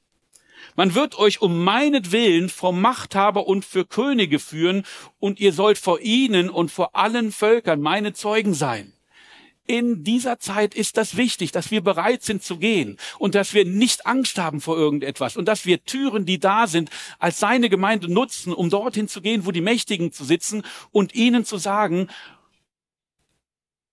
Man 0.76 0.94
wird 0.94 1.18
euch 1.18 1.40
um 1.40 1.64
meinetwillen 1.64 2.50
vor 2.50 2.74
Machthaber 2.74 3.46
und 3.46 3.64
für 3.64 3.86
Könige 3.86 4.38
führen, 4.38 4.84
und 5.18 5.40
ihr 5.40 5.54
sollt 5.54 5.78
vor 5.78 6.00
ihnen 6.00 6.50
und 6.50 6.70
vor 6.70 6.94
allen 6.94 7.32
Völkern 7.32 7.80
meine 7.80 8.12
Zeugen 8.12 8.52
sein. 8.52 8.91
In 9.72 10.04
dieser 10.04 10.38
Zeit 10.38 10.74
ist 10.74 10.98
das 10.98 11.16
wichtig, 11.16 11.50
dass 11.50 11.70
wir 11.70 11.80
bereit 11.80 12.22
sind 12.22 12.42
zu 12.42 12.58
gehen 12.58 12.98
und 13.18 13.34
dass 13.34 13.54
wir 13.54 13.64
nicht 13.64 14.04
Angst 14.04 14.36
haben 14.36 14.60
vor 14.60 14.76
irgendetwas 14.76 15.38
und 15.38 15.46
dass 15.46 15.64
wir 15.64 15.82
Türen, 15.86 16.26
die 16.26 16.38
da 16.38 16.66
sind, 16.66 16.90
als 17.18 17.40
seine 17.40 17.70
Gemeinde 17.70 18.12
nutzen, 18.12 18.52
um 18.52 18.68
dorthin 18.68 19.08
zu 19.08 19.22
gehen, 19.22 19.46
wo 19.46 19.50
die 19.50 19.62
Mächtigen 19.62 20.12
zu 20.12 20.24
sitzen 20.24 20.62
und 20.90 21.14
ihnen 21.14 21.46
zu 21.46 21.56
sagen, 21.56 22.08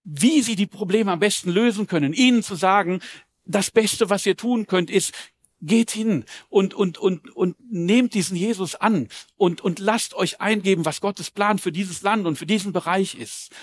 wie 0.04 0.42
sie 0.42 0.58
die 0.58 0.68
Probleme 0.68 1.14
am 1.14 1.20
besten 1.20 1.50
lösen 1.50 1.88
können, 1.88 2.12
ihnen 2.12 2.44
zu 2.44 2.56
sagen, 2.56 3.00
das 3.46 3.72
Beste, 3.72 4.10
was 4.10 4.26
ihr 4.26 4.36
tun 4.36 4.68
könnt, 4.68 4.90
ist, 4.90 5.14
geht 5.62 5.92
hin 5.92 6.26
und, 6.50 6.74
und, 6.74 6.98
und, 6.98 7.34
und 7.34 7.56
nehmt 7.72 8.16
diesen 8.16 8.36
Jesus 8.36 8.76
an 8.76 9.08
und, 9.38 9.62
und 9.62 9.80
lasst 9.80 10.14
euch 10.14 10.42
eingeben, 10.42 10.84
was 10.84 11.00
Gottes 11.00 11.32
Plan 11.32 11.58
für 11.58 11.72
dieses 11.72 12.02
Land 12.02 12.28
und 12.28 12.36
für 12.36 12.46
diesen 12.46 12.74
Bereich 12.74 13.16
ist. 13.16 13.54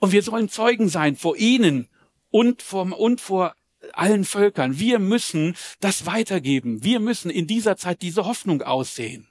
Und 0.00 0.12
wir 0.12 0.22
sollen 0.22 0.48
Zeugen 0.48 0.88
sein 0.88 1.14
vor 1.14 1.36
ihnen 1.36 1.88
und 2.30 2.62
vor, 2.62 2.98
und 2.98 3.20
vor 3.20 3.54
allen 3.92 4.24
Völkern. 4.24 4.78
Wir 4.78 4.98
müssen 4.98 5.56
das 5.80 6.06
weitergeben. 6.06 6.82
Wir 6.82 7.00
müssen 7.00 7.30
in 7.30 7.46
dieser 7.46 7.76
Zeit 7.76 8.02
diese 8.02 8.24
Hoffnung 8.24 8.62
aussehen. 8.62 9.28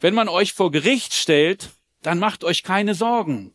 Wenn 0.00 0.14
man 0.14 0.28
euch 0.28 0.52
vor 0.52 0.70
Gericht 0.70 1.12
stellt, 1.12 1.70
dann 2.02 2.20
macht 2.20 2.44
euch 2.44 2.62
keine 2.62 2.94
Sorgen, 2.94 3.52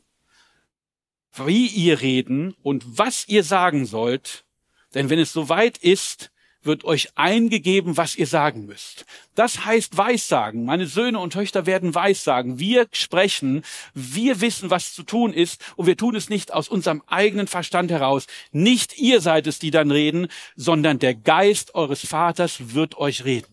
wie 1.33 1.67
ihr 1.67 2.01
reden 2.01 2.53
und 2.61 2.83
was 2.97 3.27
ihr 3.29 3.43
sagen 3.43 3.85
sollt, 3.85 4.45
denn 4.93 5.09
wenn 5.09 5.19
es 5.19 5.31
soweit 5.31 5.77
ist, 5.77 6.32
wird 6.65 6.83
euch 6.85 7.09
eingegeben, 7.15 7.97
was 7.97 8.15
ihr 8.15 8.27
sagen 8.27 8.65
müsst. 8.65 9.05
Das 9.35 9.65
heißt 9.65 9.97
Weissagen. 9.97 10.65
Meine 10.65 10.87
Söhne 10.87 11.19
und 11.19 11.33
Töchter 11.33 11.65
werden 11.65 11.95
Weissagen. 11.95 12.59
Wir 12.59 12.87
sprechen, 12.91 13.63
wir 13.93 14.41
wissen, 14.41 14.69
was 14.69 14.93
zu 14.93 15.03
tun 15.03 15.33
ist 15.33 15.63
und 15.75 15.87
wir 15.87 15.97
tun 15.97 16.15
es 16.15 16.29
nicht 16.29 16.53
aus 16.53 16.69
unserem 16.69 17.01
eigenen 17.07 17.47
Verstand 17.47 17.91
heraus. 17.91 18.27
Nicht 18.51 18.97
ihr 18.97 19.21
seid 19.21 19.47
es, 19.47 19.59
die 19.59 19.71
dann 19.71 19.91
reden, 19.91 20.27
sondern 20.55 20.99
der 20.99 21.15
Geist 21.15 21.75
eures 21.75 22.05
Vaters 22.05 22.73
wird 22.73 22.97
euch 22.97 23.25
reden. 23.25 23.47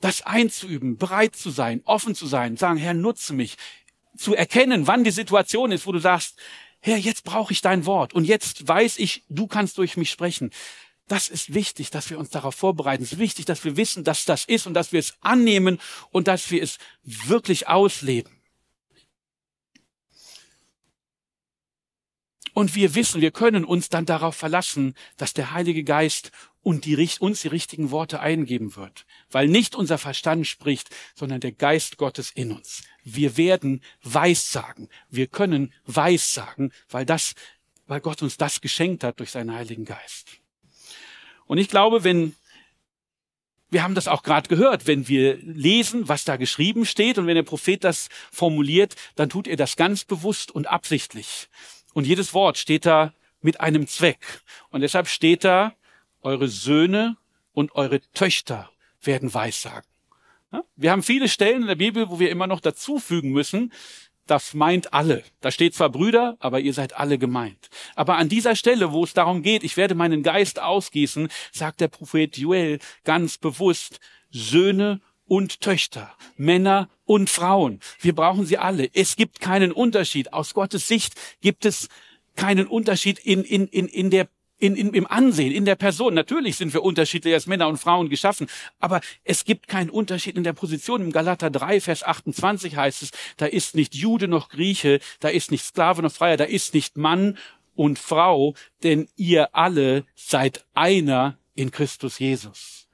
Das 0.00 0.22
einzuüben, 0.22 0.96
bereit 0.96 1.36
zu 1.36 1.50
sein, 1.50 1.80
offen 1.84 2.14
zu 2.14 2.26
sein, 2.26 2.56
sagen, 2.56 2.78
Herr, 2.78 2.94
nutze 2.94 3.32
mich, 3.34 3.56
zu 4.16 4.34
erkennen, 4.34 4.86
wann 4.86 5.04
die 5.04 5.10
Situation 5.10 5.72
ist, 5.72 5.86
wo 5.86 5.92
du 5.92 5.98
sagst, 5.98 6.38
Herr, 6.80 6.96
jetzt 6.96 7.22
brauche 7.22 7.52
ich 7.52 7.60
dein 7.60 7.86
Wort 7.86 8.12
und 8.12 8.24
jetzt 8.24 8.66
weiß 8.66 8.98
ich, 8.98 9.22
du 9.28 9.46
kannst 9.46 9.78
durch 9.78 9.96
mich 9.96 10.10
sprechen. 10.10 10.50
Das 11.08 11.28
ist 11.28 11.52
wichtig, 11.52 11.90
dass 11.90 12.10
wir 12.10 12.18
uns 12.18 12.30
darauf 12.30 12.54
vorbereiten. 12.54 13.02
Es 13.02 13.12
ist 13.12 13.18
wichtig, 13.18 13.44
dass 13.44 13.64
wir 13.64 13.76
wissen, 13.76 14.04
dass 14.04 14.24
das 14.24 14.44
ist 14.44 14.66
und 14.66 14.74
dass 14.74 14.92
wir 14.92 15.00
es 15.00 15.14
annehmen 15.20 15.80
und 16.10 16.28
dass 16.28 16.50
wir 16.50 16.62
es 16.62 16.78
wirklich 17.02 17.68
ausleben. 17.68 18.32
Und 22.54 22.74
wir 22.74 22.94
wissen, 22.94 23.20
wir 23.22 23.30
können 23.30 23.64
uns 23.64 23.88
dann 23.88 24.04
darauf 24.04 24.36
verlassen, 24.36 24.94
dass 25.16 25.32
der 25.32 25.52
Heilige 25.52 25.84
Geist 25.84 26.32
und 26.62 26.84
die, 26.84 26.96
uns 27.18 27.40
die 27.40 27.48
richtigen 27.48 27.90
Worte 27.90 28.20
eingeben 28.20 28.76
wird. 28.76 29.06
Weil 29.30 29.48
nicht 29.48 29.74
unser 29.74 29.98
Verstand 29.98 30.46
spricht, 30.46 30.90
sondern 31.14 31.40
der 31.40 31.52
Geist 31.52 31.96
Gottes 31.96 32.30
in 32.30 32.52
uns. 32.52 32.82
Wir 33.02 33.36
werden 33.36 33.82
Weissagen. 34.02 34.88
Wir 35.08 35.26
können 35.26 35.72
Weissagen, 35.86 36.72
weil 36.88 37.06
das, 37.06 37.34
weil 37.86 38.00
Gott 38.00 38.22
uns 38.22 38.36
das 38.36 38.60
geschenkt 38.60 39.02
hat 39.02 39.18
durch 39.18 39.30
seinen 39.30 39.52
Heiligen 39.52 39.86
Geist. 39.86 40.41
Und 41.46 41.58
ich 41.58 41.68
glaube, 41.68 42.04
wenn 42.04 42.34
wir 43.72 43.82
haben 43.82 43.94
das 43.94 44.06
auch 44.06 44.22
gerade 44.22 44.48
gehört, 44.48 44.86
wenn 44.86 45.08
wir 45.08 45.38
lesen, 45.38 46.06
was 46.06 46.24
da 46.24 46.36
geschrieben 46.36 46.84
steht 46.84 47.16
und 47.16 47.26
wenn 47.26 47.36
der 47.36 47.42
Prophet 47.42 47.82
das 47.82 48.08
formuliert, 48.30 48.96
dann 49.16 49.30
tut 49.30 49.48
er 49.48 49.56
das 49.56 49.76
ganz 49.76 50.04
bewusst 50.04 50.50
und 50.50 50.66
absichtlich. 50.66 51.48
Und 51.94 52.06
jedes 52.06 52.34
Wort 52.34 52.58
steht 52.58 52.84
da 52.84 53.14
mit 53.40 53.60
einem 53.60 53.86
Zweck. 53.86 54.42
Und 54.68 54.82
deshalb 54.82 55.08
steht 55.08 55.44
da, 55.44 55.74
eure 56.20 56.48
Söhne 56.48 57.16
und 57.52 57.74
eure 57.74 58.00
Töchter 58.12 58.70
werden 59.00 59.32
Weissagen. 59.32 59.88
Wir 60.76 60.90
haben 60.90 61.02
viele 61.02 61.28
Stellen 61.28 61.62
in 61.62 61.68
der 61.68 61.74
Bibel, 61.74 62.10
wo 62.10 62.20
wir 62.20 62.30
immer 62.30 62.46
noch 62.46 62.60
dazufügen 62.60 63.32
müssen, 63.32 63.72
das 64.26 64.54
meint 64.54 64.92
alle. 64.94 65.24
Da 65.40 65.50
steht 65.50 65.74
zwar 65.74 65.90
Brüder, 65.90 66.36
aber 66.38 66.60
ihr 66.60 66.72
seid 66.72 66.96
alle 66.96 67.18
gemeint. 67.18 67.70
Aber 67.94 68.16
an 68.16 68.28
dieser 68.28 68.56
Stelle, 68.56 68.92
wo 68.92 69.04
es 69.04 69.14
darum 69.14 69.42
geht, 69.42 69.64
ich 69.64 69.76
werde 69.76 69.94
meinen 69.94 70.22
Geist 70.22 70.60
ausgießen, 70.60 71.28
sagt 71.50 71.80
der 71.80 71.88
Prophet 71.88 72.36
Joel 72.36 72.78
ganz 73.04 73.38
bewusst, 73.38 74.00
Söhne 74.30 75.00
und 75.26 75.60
Töchter, 75.60 76.14
Männer 76.36 76.88
und 77.04 77.30
Frauen. 77.30 77.80
Wir 78.00 78.14
brauchen 78.14 78.46
sie 78.46 78.58
alle. 78.58 78.88
Es 78.94 79.16
gibt 79.16 79.40
keinen 79.40 79.72
Unterschied. 79.72 80.32
Aus 80.32 80.54
Gottes 80.54 80.88
Sicht 80.88 81.14
gibt 81.40 81.64
es 81.64 81.88
keinen 82.36 82.66
Unterschied 82.66 83.18
in, 83.18 83.44
in, 83.44 83.66
in, 83.66 83.88
in 83.88 84.10
der 84.10 84.28
in, 84.62 84.76
in, 84.76 84.94
im 84.94 85.08
Ansehen, 85.08 85.52
in 85.52 85.64
der 85.64 85.74
Person. 85.74 86.14
Natürlich 86.14 86.56
sind 86.56 86.72
wir 86.72 86.84
unterschiedlich 86.84 87.34
als 87.34 87.48
Männer 87.48 87.66
und 87.66 87.78
Frauen 87.78 88.08
geschaffen, 88.08 88.46
aber 88.78 89.00
es 89.24 89.44
gibt 89.44 89.66
keinen 89.66 89.90
Unterschied 89.90 90.36
in 90.36 90.44
der 90.44 90.52
Position. 90.52 91.02
Im 91.02 91.10
Galater 91.10 91.50
3, 91.50 91.80
Vers 91.80 92.04
28 92.04 92.76
heißt 92.76 93.02
es, 93.02 93.10
da 93.38 93.46
ist 93.46 93.74
nicht 93.74 93.96
Jude 93.96 94.28
noch 94.28 94.48
Grieche, 94.48 95.00
da 95.18 95.28
ist 95.28 95.50
nicht 95.50 95.64
Sklave 95.64 96.02
noch 96.02 96.12
Freier, 96.12 96.36
da 96.36 96.44
ist 96.44 96.74
nicht 96.74 96.96
Mann 96.96 97.38
und 97.74 97.98
Frau, 97.98 98.54
denn 98.84 99.08
ihr 99.16 99.52
alle 99.56 100.04
seid 100.14 100.64
einer 100.74 101.38
in 101.56 101.72
Christus 101.72 102.20
Jesus. 102.20 102.86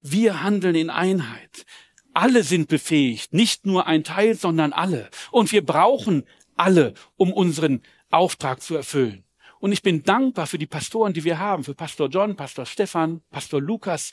Wir 0.00 0.42
handeln 0.42 0.74
in 0.74 0.88
Einheit. 0.88 1.66
Alle 2.14 2.44
sind 2.44 2.68
befähigt, 2.68 3.34
nicht 3.34 3.66
nur 3.66 3.86
ein 3.86 4.04
Teil, 4.04 4.36
sondern 4.36 4.72
alle. 4.72 5.10
Und 5.32 5.52
wir 5.52 5.66
brauchen 5.66 6.24
alle, 6.56 6.94
um 7.16 7.30
unseren 7.30 7.82
Auftrag 8.10 8.62
zu 8.62 8.74
erfüllen. 8.74 9.23
Und 9.64 9.72
ich 9.72 9.80
bin 9.80 10.02
dankbar 10.02 10.46
für 10.46 10.58
die 10.58 10.66
Pastoren, 10.66 11.14
die 11.14 11.24
wir 11.24 11.38
haben, 11.38 11.64
für 11.64 11.74
Pastor 11.74 12.10
John, 12.10 12.36
Pastor 12.36 12.66
Stefan, 12.66 13.22
Pastor 13.30 13.62
Lukas, 13.62 14.12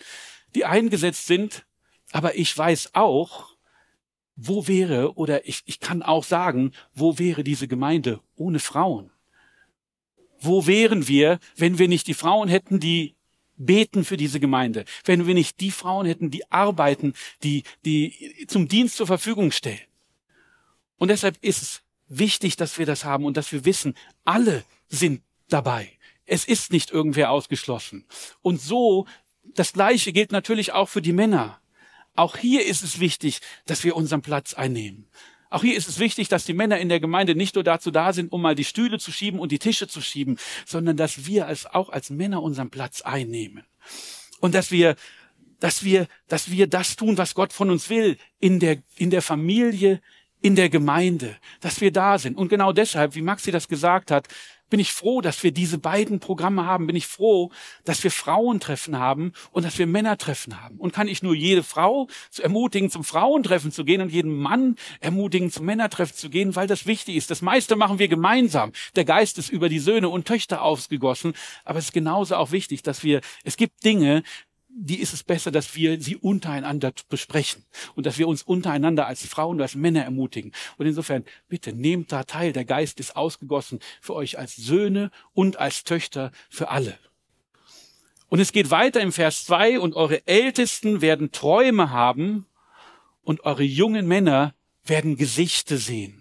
die 0.55 0.63
eingesetzt 0.63 1.27
sind. 1.27 1.65
Aber 2.13 2.37
ich 2.37 2.57
weiß 2.57 2.91
auch, 2.95 3.57
wo 4.37 4.69
wäre, 4.69 5.15
oder 5.15 5.45
ich, 5.45 5.61
ich 5.65 5.81
kann 5.81 6.03
auch 6.03 6.23
sagen, 6.23 6.71
wo 6.93 7.19
wäre 7.19 7.43
diese 7.43 7.67
Gemeinde 7.67 8.21
ohne 8.37 8.59
Frauen? 8.59 9.11
Wo 10.39 10.67
wären 10.67 11.09
wir, 11.09 11.37
wenn 11.57 11.77
wir 11.79 11.89
nicht 11.89 12.07
die 12.07 12.13
Frauen 12.13 12.47
hätten, 12.47 12.79
die 12.79 13.17
beten 13.57 14.05
für 14.05 14.15
diese 14.15 14.39
Gemeinde, 14.39 14.85
wenn 15.03 15.27
wir 15.27 15.33
nicht 15.33 15.59
die 15.59 15.71
Frauen 15.71 16.05
hätten, 16.05 16.31
die 16.31 16.49
arbeiten, 16.49 17.13
die, 17.43 17.63
die 17.83 18.45
zum 18.47 18.69
Dienst 18.69 18.95
zur 18.95 19.07
Verfügung 19.07 19.51
stellen? 19.51 19.81
Und 20.97 21.09
deshalb 21.09 21.37
ist 21.41 21.61
es 21.61 21.81
wichtig, 22.07 22.55
dass 22.55 22.79
wir 22.79 22.85
das 22.85 23.03
haben 23.03 23.25
und 23.25 23.35
dass 23.35 23.51
wir 23.51 23.65
wissen, 23.65 23.95
alle 24.23 24.63
sind 24.87 25.21
dabei. 25.53 25.91
Es 26.25 26.45
ist 26.45 26.71
nicht 26.71 26.91
irgendwer 26.91 27.31
ausgeschlossen. 27.31 28.05
Und 28.41 28.61
so, 28.61 29.05
das 29.43 29.73
Gleiche 29.73 30.13
gilt 30.13 30.31
natürlich 30.31 30.71
auch 30.71 30.89
für 30.89 31.01
die 31.01 31.13
Männer. 31.13 31.59
Auch 32.15 32.37
hier 32.37 32.65
ist 32.65 32.83
es 32.83 32.99
wichtig, 32.99 33.39
dass 33.65 33.83
wir 33.83 33.95
unseren 33.95 34.21
Platz 34.21 34.53
einnehmen. 34.53 35.07
Auch 35.49 35.63
hier 35.63 35.75
ist 35.75 35.89
es 35.89 35.99
wichtig, 35.99 36.29
dass 36.29 36.45
die 36.45 36.53
Männer 36.53 36.79
in 36.79 36.87
der 36.87 37.01
Gemeinde 37.01 37.35
nicht 37.35 37.55
nur 37.55 37.63
dazu 37.65 37.91
da 37.91 38.13
sind, 38.13 38.31
um 38.31 38.41
mal 38.41 38.55
die 38.55 38.63
Stühle 38.63 38.99
zu 38.99 39.11
schieben 39.11 39.39
und 39.39 39.51
die 39.51 39.59
Tische 39.59 39.87
zu 39.87 39.99
schieben, 39.99 40.37
sondern 40.65 40.95
dass 40.95 41.25
wir 41.25 41.45
als, 41.45 41.65
auch 41.65 41.89
als 41.89 42.09
Männer 42.09 42.41
unseren 42.41 42.69
Platz 42.69 43.01
einnehmen. 43.01 43.65
Und 44.39 44.55
dass 44.55 44.71
wir, 44.71 44.95
dass 45.59 45.83
wir, 45.83 46.07
dass 46.29 46.51
wir 46.51 46.67
das 46.67 46.95
tun, 46.95 47.17
was 47.17 47.35
Gott 47.35 47.51
von 47.51 47.69
uns 47.69 47.89
will, 47.89 48.17
in 48.39 48.61
der, 48.61 48.81
in 48.95 49.09
der 49.09 49.21
Familie, 49.21 50.01
in 50.41 50.55
der 50.55 50.69
Gemeinde, 50.69 51.37
dass 51.59 51.81
wir 51.81 51.91
da 51.91 52.17
sind. 52.17 52.37
Und 52.37 52.49
genau 52.49 52.73
deshalb, 52.73 53.15
wie 53.15 53.21
Maxi 53.21 53.51
das 53.51 53.67
gesagt 53.67 54.11
hat, 54.11 54.27
bin 54.71 54.79
ich 54.79 54.93
froh, 54.93 55.21
dass 55.21 55.43
wir 55.43 55.51
diese 55.51 55.77
beiden 55.77 56.19
Programme 56.19 56.65
haben. 56.65 56.87
Bin 56.87 56.95
ich 56.95 57.05
froh, 57.05 57.51
dass 57.83 58.03
wir 58.03 58.09
Frauentreffen 58.09 58.97
haben 58.97 59.33
und 59.51 59.65
dass 59.65 59.77
wir 59.77 59.85
Männertreffen 59.85 60.63
haben. 60.63 60.77
Und 60.77 60.93
kann 60.93 61.07
ich 61.09 61.21
nur 61.21 61.35
jede 61.35 61.61
Frau 61.61 62.07
ermutigen, 62.41 62.89
zum 62.89 63.03
Frauentreffen 63.03 63.71
zu 63.71 63.83
gehen 63.83 64.01
und 64.01 64.11
jeden 64.11 64.33
Mann 64.33 64.77
ermutigen, 65.01 65.51
zum 65.51 65.65
Männertreffen 65.65 66.15
zu 66.15 66.29
gehen, 66.29 66.55
weil 66.55 66.67
das 66.67 66.87
wichtig 66.87 67.17
ist. 67.17 67.29
Das 67.29 67.41
meiste 67.41 67.75
machen 67.75 67.99
wir 67.99 68.07
gemeinsam. 68.07 68.71
Der 68.95 69.05
Geist 69.05 69.37
ist 69.37 69.49
über 69.49 69.69
die 69.69 69.79
Söhne 69.79 70.09
und 70.09 70.25
Töchter 70.25 70.61
ausgegossen. 70.63 71.33
Aber 71.65 71.77
es 71.77 71.85
ist 71.85 71.93
genauso 71.93 72.35
auch 72.35 72.51
wichtig, 72.51 72.81
dass 72.81 73.03
wir, 73.03 73.19
es 73.43 73.57
gibt 73.57 73.83
Dinge, 73.83 74.23
die 74.73 74.99
ist 74.99 75.13
es 75.13 75.23
besser, 75.23 75.51
dass 75.51 75.75
wir 75.75 76.01
sie 76.01 76.15
untereinander 76.15 76.91
besprechen 77.09 77.65
und 77.95 78.05
dass 78.05 78.17
wir 78.17 78.27
uns 78.27 78.43
untereinander 78.43 79.07
als 79.07 79.25
Frauen 79.25 79.57
und 79.57 79.61
als 79.61 79.75
Männer 79.75 80.03
ermutigen. 80.03 80.51
Und 80.77 80.85
insofern, 80.85 81.25
bitte 81.49 81.73
nehmt 81.73 82.11
da 82.11 82.23
teil. 82.23 82.53
Der 82.53 82.65
Geist 82.65 82.99
ist 82.99 83.15
ausgegossen 83.15 83.79
für 83.99 84.15
euch 84.15 84.39
als 84.39 84.55
Söhne 84.55 85.11
und 85.33 85.57
als 85.57 85.83
Töchter 85.83 86.31
für 86.49 86.69
alle. 86.69 86.97
Und 88.29 88.39
es 88.39 88.53
geht 88.53 88.71
weiter 88.71 89.01
im 89.01 89.11
Vers 89.11 89.45
2, 89.45 89.79
und 89.79 89.93
eure 89.95 90.25
Ältesten 90.25 91.01
werden 91.01 91.33
Träume 91.33 91.89
haben 91.89 92.45
und 93.23 93.43
eure 93.43 93.63
jungen 93.63 94.07
Männer 94.07 94.55
werden 94.85 95.17
Gesichte 95.17 95.77
sehen. 95.77 96.20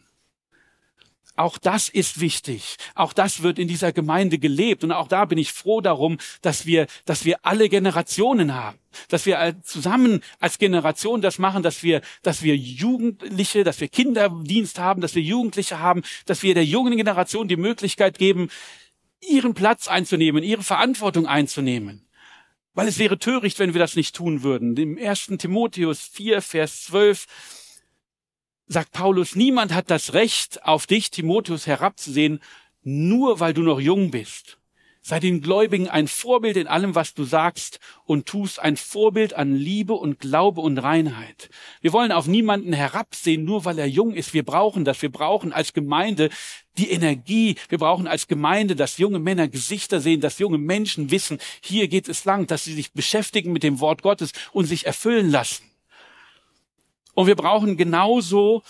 Auch 1.41 1.57
das 1.57 1.89
ist 1.89 2.21
wichtig. 2.21 2.77
Auch 2.95 3.15
das 3.15 3.43
wird 3.43 3.59
in 3.59 3.67
dieser 3.67 3.93
Gemeinde 3.93 4.39
gelebt. 4.39 4.85
Und 4.85 4.93
auch 4.93 5.09
da 5.09 5.25
bin 5.25 5.39
ich 5.39 5.55
froh 5.55 5.81
darum, 5.81 6.19
dass 6.43 6.67
wir, 6.67 6.87
dass 7.07 7.25
wir 7.25 7.39
alle 7.47 7.71
Generationen 7.71 8.55
haben. 8.55 8.77
Dass 9.09 9.25
wir 9.25 9.57
zusammen 9.63 10.23
als 10.39 10.59
Generation 10.59 11.23
das 11.23 11.39
machen, 11.39 11.63
dass 11.63 11.83
wir, 11.83 12.03
dass 12.23 12.43
wir 12.43 12.59
Jugendliche, 12.59 13.65
dass 13.65 13.81
wir 13.81 13.89
Kinderdienst 13.89 14.79
haben, 14.79 15.01
dass 15.01 15.15
wir 15.15 15.23
Jugendliche 15.23 15.79
haben, 15.79 16.03
dass 16.27 16.43
wir 16.43 16.53
der 16.53 16.67
jungen 16.67 16.95
Generation 16.95 17.49
die 17.49 17.57
Möglichkeit 17.57 18.19
geben, 18.19 18.51
ihren 19.27 19.55
Platz 19.55 19.89
einzunehmen, 19.89 20.45
ihre 20.45 20.63
Verantwortung 20.63 21.27
einzunehmen. 21.27 22.07
Weil 22.75 22.87
es 22.87 22.99
wäre 22.99 23.19
töricht, 23.19 23.59
wenn 23.59 23.73
wir 23.73 23.81
das 23.81 23.97
nicht 23.97 24.15
tun 24.15 24.43
würden. 24.43 24.77
Im 24.77 24.99
ersten 24.99 25.39
Timotheus 25.39 26.03
4, 26.03 26.43
Vers 26.43 26.85
12 26.85 27.27
sagt 28.71 28.93
Paulus, 28.93 29.35
niemand 29.35 29.75
hat 29.75 29.91
das 29.91 30.15
Recht, 30.15 30.65
auf 30.65 30.87
dich, 30.87 31.11
Timotheus, 31.11 31.67
herabzusehen, 31.67 32.41
nur 32.83 33.41
weil 33.41 33.53
du 33.53 33.63
noch 33.63 33.81
jung 33.81 34.13
bist. 34.13 34.59
Sei 35.03 35.19
den 35.19 35.41
Gläubigen 35.41 35.89
ein 35.89 36.07
Vorbild 36.07 36.57
in 36.57 36.69
allem, 36.69 36.95
was 36.95 37.15
du 37.15 37.25
sagst 37.25 37.81
und 38.05 38.27
tust, 38.27 38.61
ein 38.61 38.77
Vorbild 38.77 39.35
an 39.35 39.57
Liebe 39.57 39.95
und 39.95 40.21
Glaube 40.21 40.61
und 40.61 40.79
Reinheit. 40.79 41.49
Wir 41.81 41.93
wollen 41.93 42.13
auf 42.13 42.27
niemanden 42.27 42.73
herabsehen, 42.73 43.45
nur 43.45 43.65
weil 43.65 43.79
er 43.79 43.89
jung 43.89 44.15
ist. 44.15 44.35
Wir 44.35 44.45
brauchen 44.45 44.85
das. 44.85 45.03
Wir 45.03 45.11
brauchen 45.11 45.53
als 45.53 45.73
Gemeinde 45.73 46.29
die 46.77 46.91
Energie. 46.91 47.57
Wir 47.71 47.79
brauchen 47.79 48.07
als 48.07 48.29
Gemeinde, 48.29 48.77
dass 48.77 48.99
junge 48.99 49.19
Männer 49.19 49.49
Gesichter 49.49 50.01
sehen, 50.01 50.21
dass 50.21 50.39
junge 50.39 50.59
Menschen 50.59 51.11
wissen, 51.11 51.39
hier 51.61 51.89
geht 51.89 52.09
es 52.09 52.25
lang, 52.25 52.47
dass 52.47 52.65
sie 52.65 52.75
sich 52.75 52.93
beschäftigen 52.93 53.53
mit 53.53 53.63
dem 53.63 53.81
Wort 53.81 54.03
Gottes 54.03 54.33
und 54.53 54.67
sich 54.67 54.87
erfüllen 54.87 55.31
lassen. 55.31 55.70
Und 57.15 57.27
wir 57.27 57.37
brauchen 57.37 57.77
genauso, 57.77 58.63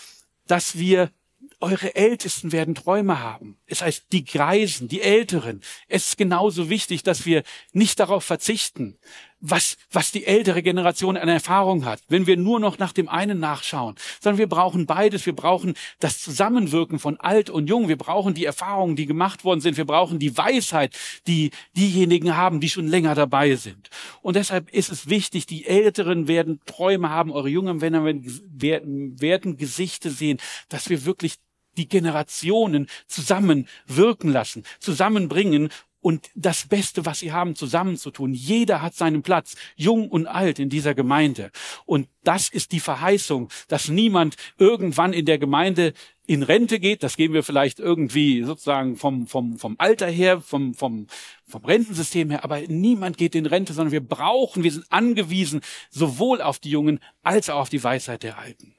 dass 0.47 0.77
wir 0.77 1.11
eure 1.59 1.95
Ältesten 1.95 2.51
werden 2.51 2.75
Träume 2.75 3.19
haben. 3.19 3.57
Es 3.67 3.81
heißt, 3.81 4.05
die 4.11 4.25
Greisen, 4.25 4.87
die 4.87 5.01
Älteren. 5.01 5.61
Es 5.87 6.07
ist 6.07 6.17
genauso 6.17 6.69
wichtig, 6.69 7.03
dass 7.03 7.25
wir 7.25 7.43
nicht 7.71 7.99
darauf 7.99 8.23
verzichten, 8.23 8.97
was, 9.41 9.77
was 9.91 10.11
die 10.11 10.25
ältere 10.25 10.61
Generation 10.61 11.17
an 11.17 11.27
Erfahrung 11.27 11.83
hat, 11.83 11.99
wenn 12.07 12.27
wir 12.27 12.37
nur 12.37 12.59
noch 12.59 12.77
nach 12.77 12.93
dem 12.93 13.09
einen 13.09 13.39
nachschauen, 13.39 13.95
sondern 14.21 14.37
wir 14.37 14.47
brauchen 14.47 14.85
beides. 14.85 15.25
Wir 15.25 15.35
brauchen 15.35 15.73
das 15.99 16.19
Zusammenwirken 16.19 16.99
von 16.99 17.19
alt 17.19 17.49
und 17.49 17.67
jung. 17.67 17.87
Wir 17.87 17.97
brauchen 17.97 18.33
die 18.33 18.45
Erfahrungen, 18.45 18.95
die 18.95 19.07
gemacht 19.07 19.43
worden 19.43 19.59
sind. 19.59 19.77
Wir 19.77 19.85
brauchen 19.85 20.19
die 20.19 20.37
Weisheit, 20.37 20.95
die 21.27 21.51
diejenigen 21.75 22.37
haben, 22.37 22.59
die 22.59 22.69
schon 22.69 22.87
länger 22.87 23.15
dabei 23.15 23.55
sind. 23.55 23.89
Und 24.21 24.35
deshalb 24.35 24.69
ist 24.71 24.91
es 24.91 25.09
wichtig, 25.09 25.47
die 25.47 25.65
Älteren 25.65 26.27
werden 26.27 26.61
Träume 26.65 27.09
haben, 27.09 27.31
eure 27.31 27.49
jungen 27.49 27.81
werden, 27.81 29.19
werden 29.19 29.57
Gesichter 29.57 30.11
sehen, 30.11 30.37
dass 30.69 30.89
wir 30.89 31.05
wirklich 31.05 31.35
die 31.77 31.87
Generationen 31.87 32.87
zusammenwirken 33.07 34.31
lassen, 34.31 34.63
zusammenbringen 34.79 35.69
und 36.01 36.29
das 36.35 36.67
Beste, 36.67 37.05
was 37.05 37.19
sie 37.19 37.31
haben, 37.31 37.55
zusammenzutun. 37.55 38.33
Jeder 38.33 38.81
hat 38.81 38.95
seinen 38.95 39.21
Platz, 39.21 39.55
jung 39.75 40.09
und 40.09 40.27
alt 40.27 40.59
in 40.59 40.69
dieser 40.69 40.95
Gemeinde. 40.95 41.51
Und 41.85 42.07
das 42.23 42.49
ist 42.49 42.71
die 42.71 42.79
Verheißung, 42.79 43.49
dass 43.67 43.87
niemand 43.87 44.35
irgendwann 44.57 45.13
in 45.13 45.25
der 45.25 45.37
Gemeinde 45.37 45.93
in 46.25 46.43
Rente 46.43 46.79
geht. 46.79 47.03
Das 47.03 47.17
gehen 47.17 47.33
wir 47.33 47.43
vielleicht 47.43 47.79
irgendwie 47.79 48.43
sozusagen 48.43 48.95
vom, 48.95 49.27
vom, 49.27 49.57
vom 49.57 49.75
Alter 49.77 50.07
her, 50.07 50.41
vom, 50.41 50.73
vom, 50.73 51.07
vom 51.45 51.65
Rentensystem 51.65 52.31
her. 52.31 52.43
Aber 52.43 52.61
niemand 52.61 53.17
geht 53.17 53.35
in 53.35 53.45
Rente, 53.45 53.73
sondern 53.73 53.91
wir 53.91 54.05
brauchen, 54.05 54.63
wir 54.63 54.71
sind 54.71 54.91
angewiesen 54.91 55.61
sowohl 55.91 56.41
auf 56.41 56.57
die 56.59 56.71
Jungen 56.71 56.99
als 57.21 57.49
auch 57.49 57.61
auf 57.61 57.69
die 57.69 57.83
Weisheit 57.83 58.23
der 58.23 58.39
Alten. 58.39 58.73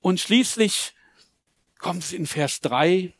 Und 0.00 0.20
schließlich 0.20 0.92
kommt 1.78 2.02
es 2.02 2.12
in 2.12 2.26
Vers 2.26 2.60
3, 2.60 3.12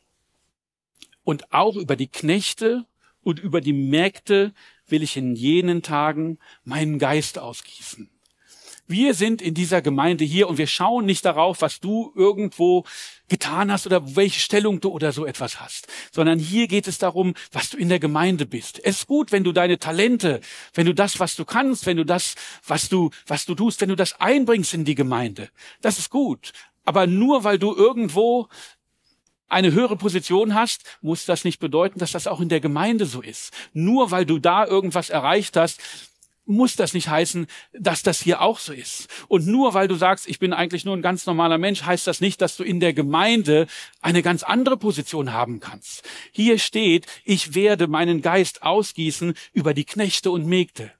und 1.27 1.53
auch 1.53 1.75
über 1.75 1.97
die 1.97 2.07
Knechte 2.07 2.87
und 3.25 3.41
über 3.41 3.61
die 3.61 3.73
Mägde 3.73 4.55
will 4.87 5.03
ich 5.03 5.17
in 5.17 5.35
jenen 5.35 5.83
Tagen 5.83 6.39
meinen 6.63 7.01
Geist 7.01 7.41
ausgießen. 7.41 8.09
Wir 8.87 9.13
sind 9.13 9.43
in 9.43 9.53
dieser 9.53 9.83
Gemeinde 9.83 10.25
hier 10.25 10.49
und 10.49 10.57
wir 10.57 10.69
schauen 10.69 11.05
nicht 11.05 11.25
darauf, 11.25 11.63
was 11.63 11.81
du 11.81 12.13
irgendwo 12.15 12.85
getan 13.27 13.73
hast 13.73 13.87
oder 13.87 14.15
welche 14.15 14.39
Stellung 14.39 14.79
du 14.79 14.91
oder 14.91 15.11
so 15.11 15.27
etwas 15.27 15.61
hast, 15.61 15.89
sondern 16.13 16.39
hier 16.39 16.69
geht 16.69 16.87
es 16.87 16.99
darum, 16.99 17.35
was 17.51 17.71
du 17.71 17.77
in 17.77 17.89
der 17.89 17.99
Gemeinde 17.99 18.47
bist. 18.47 18.79
Es 18.85 18.99
ist 18.99 19.07
gut, 19.09 19.33
wenn 19.33 19.43
du 19.43 19.51
deine 19.51 19.81
Talente, 19.81 20.41
wenn 20.75 20.87
du 20.87 20.95
das, 20.95 21.19
was 21.19 21.35
du 21.35 21.45
kannst, 21.45 21.87
wenn 21.87 21.97
du 21.97 22.07
das, 22.07 22.37
was 22.65 22.89
du, 22.89 23.11
was 23.27 23.47
du 23.47 23.57
tust, 23.57 23.81
wenn 23.81 23.89
du 23.89 23.97
das 23.97 24.21
einbringst 24.21 24.75
in 24.75 24.85
die 24.85 24.95
Gemeinde. 24.95 25.51
Das 25.81 25.99
ist 25.99 26.11
gut. 26.11 26.53
Aber 26.85 27.09
nur 27.09 27.43
weil 27.43 27.59
du 27.59 27.75
irgendwo 27.75 28.47
eine 29.49 29.73
höhere 29.73 29.97
Position 29.97 30.55
hast, 30.55 30.85
muss 31.01 31.25
das 31.25 31.45
nicht 31.45 31.61
bedeuten, 31.61 31.99
dass 31.99 32.13
das 32.13 32.27
auch 32.27 32.41
in 32.41 32.49
der 32.49 32.61
Gemeinde 32.61 33.07
so 33.07 33.23
ist. 33.23 33.53
Nur 33.73 34.11
weil 34.11 34.27
du 34.27 34.39
da 34.39 34.67
irgendwas 34.67 35.11
erreicht 35.11 35.57
hast, 35.57 35.81
muss 36.47 36.77
das 36.77 36.95
nicht 36.95 37.09
heißen, 37.09 37.47
dass 37.73 38.03
das 38.03 38.23
hier 38.23 38.41
auch 38.41 38.59
so 38.59 38.73
ist. 38.73 39.09
Und 39.29 39.47
nur 39.47 39.75
weil 39.75 39.89
du 39.89 39.97
sagst, 39.97 40.29
ich 40.29 40.39
bin 40.39 40.53
eigentlich 40.53 40.85
nur 40.85 40.97
ein 40.97 41.03
ganz 41.03 41.27
normaler 41.27 41.59
Mensch, 41.59 41.83
heißt 41.83 42.07
das 42.07 42.21
nicht, 42.21 42.41
dass 42.41 42.57
du 42.57 42.63
in 42.63 42.81
der 42.81 42.93
Gemeinde 42.93 43.67
eine 44.01 44.23
ganz 44.23 44.43
andere 44.45 44.77
Position 44.77 45.33
haben 45.33 45.61
kannst. 45.61 46.09
Hier 46.31 46.59
steht, 46.59 47.07
ich 47.25 47.55
werde 47.55 47.89
meinen 47.89 48.23
Geist 48.23 48.63
ausgießen 48.63 49.35
über 49.53 49.75
die 49.75 49.85
Knechte 49.85 50.31
und 50.31 50.47
Mägde. 50.47 50.93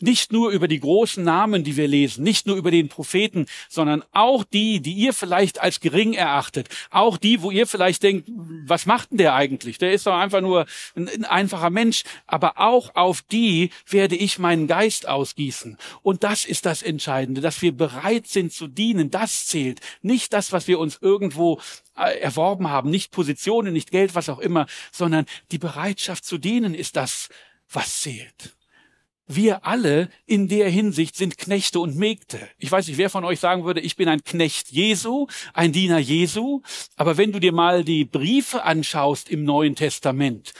Nicht 0.00 0.32
nur 0.32 0.50
über 0.50 0.68
die 0.68 0.80
großen 0.80 1.24
Namen, 1.24 1.64
die 1.64 1.76
wir 1.76 1.88
lesen, 1.88 2.22
nicht 2.22 2.46
nur 2.46 2.56
über 2.56 2.70
den 2.70 2.88
Propheten, 2.88 3.46
sondern 3.68 4.04
auch 4.12 4.44
die, 4.44 4.80
die 4.80 4.92
ihr 4.92 5.14
vielleicht 5.14 5.60
als 5.60 5.80
gering 5.80 6.12
erachtet, 6.12 6.68
auch 6.90 7.16
die, 7.16 7.40
wo 7.40 7.50
ihr 7.50 7.66
vielleicht 7.66 8.02
denkt, 8.02 8.28
was 8.28 8.84
macht 8.84 9.10
denn 9.10 9.18
der 9.18 9.34
eigentlich? 9.34 9.78
Der 9.78 9.92
ist 9.92 10.06
doch 10.06 10.14
einfach 10.14 10.40
nur 10.40 10.66
ein, 10.94 11.08
ein 11.08 11.24
einfacher 11.24 11.70
Mensch, 11.70 12.04
aber 12.26 12.58
auch 12.58 12.94
auf 12.94 13.22
die 13.22 13.70
werde 13.88 14.16
ich 14.16 14.38
meinen 14.38 14.66
Geist 14.66 15.08
ausgießen. 15.08 15.78
Und 16.02 16.24
das 16.24 16.44
ist 16.44 16.66
das 16.66 16.82
Entscheidende, 16.82 17.40
dass 17.40 17.62
wir 17.62 17.72
bereit 17.72 18.26
sind 18.26 18.52
zu 18.52 18.66
dienen, 18.66 19.10
das 19.10 19.46
zählt. 19.46 19.80
Nicht 20.02 20.32
das, 20.32 20.52
was 20.52 20.68
wir 20.68 20.78
uns 20.78 20.98
irgendwo 21.00 21.60
äh, 21.96 22.18
erworben 22.18 22.68
haben, 22.68 22.90
nicht 22.90 23.12
Positionen, 23.12 23.72
nicht 23.72 23.90
Geld, 23.90 24.14
was 24.14 24.28
auch 24.28 24.38
immer, 24.38 24.66
sondern 24.92 25.26
die 25.50 25.58
Bereitschaft 25.58 26.24
zu 26.24 26.38
dienen 26.38 26.74
ist 26.74 26.96
das, 26.96 27.28
was 27.70 28.00
zählt. 28.00 28.55
Wir 29.28 29.66
alle 29.66 30.08
in 30.24 30.46
der 30.46 30.70
Hinsicht 30.70 31.16
sind 31.16 31.36
Knechte 31.36 31.80
und 31.80 31.96
Mägde. 31.96 32.38
Ich 32.58 32.70
weiß 32.70 32.86
nicht, 32.86 32.96
wer 32.96 33.10
von 33.10 33.24
euch 33.24 33.40
sagen 33.40 33.64
würde, 33.64 33.80
ich 33.80 33.96
bin 33.96 34.08
ein 34.08 34.22
Knecht 34.22 34.70
Jesu, 34.70 35.26
ein 35.52 35.72
Diener 35.72 35.98
Jesu. 35.98 36.62
Aber 36.94 37.16
wenn 37.16 37.32
du 37.32 37.40
dir 37.40 37.52
mal 37.52 37.82
die 37.82 38.04
Briefe 38.04 38.62
anschaust 38.62 39.28
im 39.28 39.42
Neuen 39.42 39.74
Testament 39.74 40.52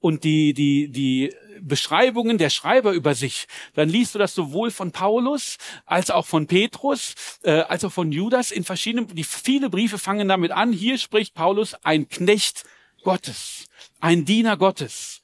und 0.00 0.24
die, 0.24 0.52
die, 0.52 0.90
die 0.90 1.32
Beschreibungen 1.60 2.38
der 2.38 2.50
Schreiber 2.50 2.92
über 2.92 3.14
sich, 3.14 3.46
dann 3.74 3.88
liest 3.88 4.16
du 4.16 4.18
das 4.18 4.34
sowohl 4.34 4.72
von 4.72 4.90
Paulus 4.90 5.56
als 5.86 6.10
auch 6.10 6.26
von 6.26 6.48
Petrus, 6.48 7.14
äh, 7.42 7.60
als 7.60 7.84
auch 7.84 7.92
von 7.92 8.10
Judas 8.10 8.50
in 8.50 8.64
verschiedenen, 8.64 9.06
die 9.14 9.24
viele 9.24 9.70
Briefe 9.70 9.98
fangen 9.98 10.26
damit 10.26 10.50
an. 10.50 10.72
Hier 10.72 10.98
spricht 10.98 11.34
Paulus 11.34 11.74
ein 11.84 12.08
Knecht 12.08 12.64
Gottes, 13.04 13.66
ein 14.00 14.24
Diener 14.24 14.56
Gottes. 14.56 15.22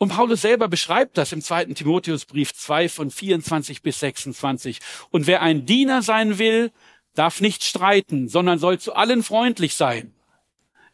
Und 0.00 0.08
Paulus 0.08 0.40
selber 0.40 0.66
beschreibt 0.66 1.18
das 1.18 1.30
im 1.30 1.42
zweiten 1.42 1.74
Timotheusbrief 1.74 2.54
2 2.54 2.88
von 2.88 3.10
24 3.10 3.82
bis 3.82 4.00
26. 4.00 4.78
Und 5.10 5.26
wer 5.26 5.42
ein 5.42 5.66
Diener 5.66 6.00
sein 6.00 6.38
will, 6.38 6.72
darf 7.14 7.42
nicht 7.42 7.62
streiten, 7.62 8.26
sondern 8.26 8.58
soll 8.58 8.78
zu 8.78 8.94
allen 8.94 9.22
freundlich 9.22 9.74
sein. 9.74 10.14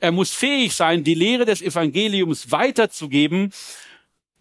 Er 0.00 0.10
muss 0.10 0.32
fähig 0.32 0.74
sein, 0.74 1.04
die 1.04 1.14
Lehre 1.14 1.44
des 1.44 1.62
Evangeliums 1.62 2.50
weiterzugeben, 2.50 3.52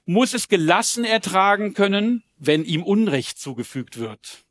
muss 0.08 0.34
es 0.34 0.48
gelassen 0.48 1.04
ertragen 1.04 1.76
können, 1.76 2.24
wenn 2.40 2.66
ihm 2.66 2.82
Unrecht 2.82 3.38
zugefügt 3.38 4.00
wird. 4.00 4.46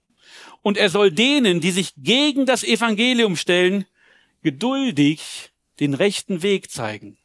Und 0.62 0.78
er 0.78 0.90
soll 0.90 1.10
denen, 1.10 1.60
die 1.60 1.72
sich 1.72 1.92
gegen 1.96 2.46
das 2.46 2.62
Evangelium 2.62 3.34
stellen, 3.34 3.84
geduldig 4.42 5.50
den 5.80 5.92
rechten 5.92 6.42
Weg 6.42 6.70
zeigen. 6.70 7.18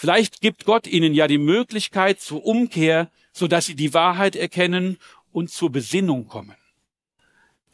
Vielleicht 0.00 0.40
gibt 0.40 0.64
Gott 0.64 0.86
ihnen 0.86 1.12
ja 1.12 1.28
die 1.28 1.36
Möglichkeit 1.36 2.22
zur 2.22 2.46
Umkehr, 2.46 3.10
so 3.34 3.48
dass 3.48 3.66
sie 3.66 3.74
die 3.74 3.92
Wahrheit 3.92 4.34
erkennen 4.34 4.96
und 5.30 5.50
zur 5.50 5.70
Besinnung 5.70 6.26
kommen. 6.26 6.56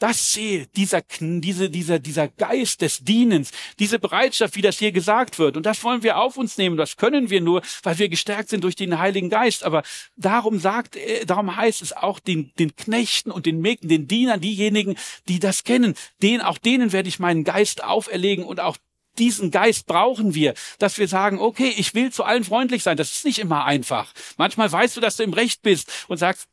Das 0.01 0.33
zählt, 0.33 0.77
dieser, 0.77 1.03
diese, 1.21 1.71
dieser, 1.71 2.01
dieser 2.01 2.27
Geist 2.27 2.81
des 2.81 3.05
Dienens, 3.05 3.53
diese 3.79 4.01
Bereitschaft, 4.01 4.57
wie 4.57 4.61
das 4.61 4.81
hier 4.81 4.91
gesagt 4.91 5.39
wird. 5.39 5.57
Und 5.57 5.67
das 5.67 5.85
wollen 5.85 6.03
wir 6.03 6.19
auf 6.19 6.37
uns 6.37 6.59
nehmen. 6.59 6.77
Das 6.77 6.97
können 6.97 7.31
wir 7.31 7.41
nur, 7.41 7.63
weil 7.85 7.97
wir 8.01 8.09
gestärkt 8.09 8.49
sind 8.49 8.65
durch 8.65 8.75
den 8.75 8.99
Heiligen 8.99 9.31
Geist. 9.31 9.63
Aber 9.63 9.85
darum 10.17 10.59
sagt, 10.59 10.99
darum 11.27 11.55
heißt 11.55 11.81
es 11.81 11.93
auch 11.93 12.19
den, 12.19 12.51
den 12.59 12.75
Knechten 12.75 13.31
und 13.31 13.47
den 13.47 13.61
Mägden, 13.61 13.89
den 13.89 14.09
Dienern, 14.09 14.41
diejenigen, 14.41 14.97
die 15.29 15.39
das 15.39 15.63
kennen, 15.63 15.95
denen, 16.21 16.41
auch 16.41 16.59
denen 16.59 16.91
werde 16.91 17.09
ich 17.09 17.21
meinen 17.21 17.45
Geist 17.45 17.85
auferlegen 17.85 18.45
und 18.45 18.59
auch 18.59 18.77
diesen 19.19 19.51
Geist 19.51 19.87
brauchen 19.87 20.35
wir, 20.35 20.55
dass 20.79 20.99
wir 20.99 21.09
sagen, 21.09 21.39
okay, 21.39 21.73
ich 21.77 21.95
will 21.95 22.13
zu 22.13 22.25
allen 22.25 22.45
freundlich 22.45 22.83
sein. 22.83 22.97
Das 22.97 23.13
ist 23.13 23.25
nicht 23.25 23.39
immer 23.39 23.65
einfach. 23.65 24.13
Manchmal 24.37 24.71
weißt 24.71 24.97
du, 24.97 25.01
dass 25.01 25.17
du 25.17 25.23
im 25.23 25.33
Recht 25.33 25.63
bist 25.63 25.91
und 26.09 26.19
sagst, 26.19 26.49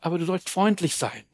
aber 0.00 0.18
du 0.18 0.24
sollst 0.24 0.50
freundlich 0.50 0.96
sein. 0.96 1.24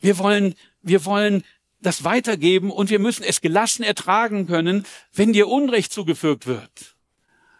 Wir 0.00 0.18
wollen, 0.18 0.54
wir 0.82 1.04
wollen 1.04 1.44
das 1.80 2.04
weitergeben 2.04 2.70
und 2.70 2.90
wir 2.90 2.98
müssen 2.98 3.22
es 3.22 3.40
gelassen 3.40 3.82
ertragen 3.82 4.46
können, 4.46 4.84
wenn 5.12 5.32
dir 5.32 5.48
Unrecht 5.48 5.92
zugefügt 5.92 6.46
wird. 6.46 6.97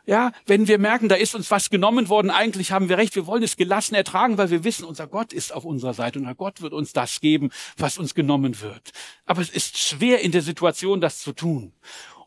Ja, 0.09 0.32
wenn 0.46 0.68
wir 0.68 0.78
merken, 0.78 1.11
da 1.11 1.16
ist 1.16 1.34
uns 1.34 1.50
was 1.50 1.68
genommen 1.68 2.09
worden, 2.09 2.30
eigentlich 2.30 2.72
haben 2.72 2.88
wir 2.88 2.96
recht, 2.96 3.14
wir 3.14 3.26
wollen 3.26 3.42
es 3.42 3.59
gelassen 3.59 3.94
ertragen, 3.94 4.38
weil 4.38 4.48
wir 4.48 4.64
wissen, 4.64 4.86
unser 4.86 5.06
Gott 5.06 5.34
ist 5.34 5.52
auf 5.52 5.66
unserer 5.66 5.92
Seite 5.92 6.18
und 6.18 6.36
Gott 6.38 6.62
wird 6.62 6.72
uns 6.72 6.94
das 6.94 7.20
geben, 7.20 7.50
was 7.76 7.98
uns 7.98 8.14
genommen 8.14 8.62
wird. 8.62 8.92
Aber 9.26 9.42
es 9.42 9.50
ist 9.50 9.76
schwer 9.76 10.20
in 10.20 10.32
der 10.32 10.40
Situation, 10.40 11.02
das 11.02 11.18
zu 11.18 11.32
tun. 11.32 11.74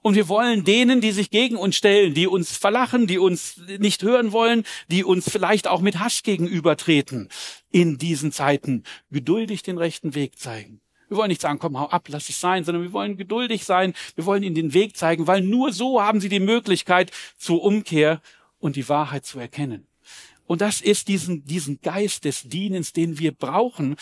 Und 0.03 0.13
wir 0.13 0.27
wollen 0.27 0.63
denen, 0.63 1.01
die 1.01 1.11
sich 1.11 1.31
gegen 1.31 1.55
uns 1.55 1.75
stellen, 1.75 2.13
die 2.13 2.27
uns 2.27 2.55
verlachen, 2.55 3.07
die 3.07 3.17
uns 3.17 3.59
nicht 3.79 4.03
hören 4.03 4.31
wollen, 4.31 4.63
die 4.91 5.03
uns 5.03 5.27
vielleicht 5.27 5.67
auch 5.67 5.81
mit 5.81 5.97
Hass 5.97 6.21
gegenübertreten, 6.21 7.29
in 7.71 7.97
diesen 7.97 8.31
Zeiten 8.31 8.83
geduldig 9.09 9.63
den 9.63 9.79
rechten 9.79 10.13
Weg 10.13 10.37
zeigen. 10.37 10.81
Wir 11.11 11.17
wollen 11.17 11.27
nicht 11.27 11.41
sagen, 11.41 11.59
komm, 11.59 11.77
hau 11.77 11.89
ab, 11.89 12.07
lass 12.07 12.29
es 12.29 12.39
sein, 12.39 12.63
sondern 12.63 12.83
wir 12.83 12.93
wollen 12.93 13.17
geduldig 13.17 13.65
sein. 13.65 13.93
Wir 14.15 14.25
wollen 14.25 14.43
ihnen 14.43 14.55
den 14.55 14.73
Weg 14.73 14.95
zeigen, 14.95 15.27
weil 15.27 15.41
nur 15.41 15.73
so 15.73 16.01
haben 16.01 16.21
sie 16.21 16.29
die 16.29 16.39
Möglichkeit 16.39 17.11
zur 17.37 17.61
Umkehr 17.63 18.21
und 18.59 18.77
die 18.77 18.87
Wahrheit 18.87 19.25
zu 19.25 19.37
erkennen. 19.37 19.85
Und 20.45 20.61
das 20.61 20.79
ist 20.79 21.09
diesen, 21.09 21.43
diesen 21.43 21.81
Geist 21.81 22.23
des 22.23 22.43
Dienens, 22.43 22.93
den 22.93 23.19
wir 23.19 23.33
brauchen 23.33 23.97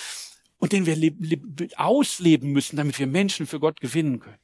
und 0.59 0.71
den 0.71 0.85
wir 0.85 1.71
ausleben 1.77 2.51
müssen, 2.51 2.77
damit 2.77 2.99
wir 2.99 3.07
Menschen 3.07 3.47
für 3.47 3.59
Gott 3.59 3.81
gewinnen 3.81 4.19
können. 4.19 4.37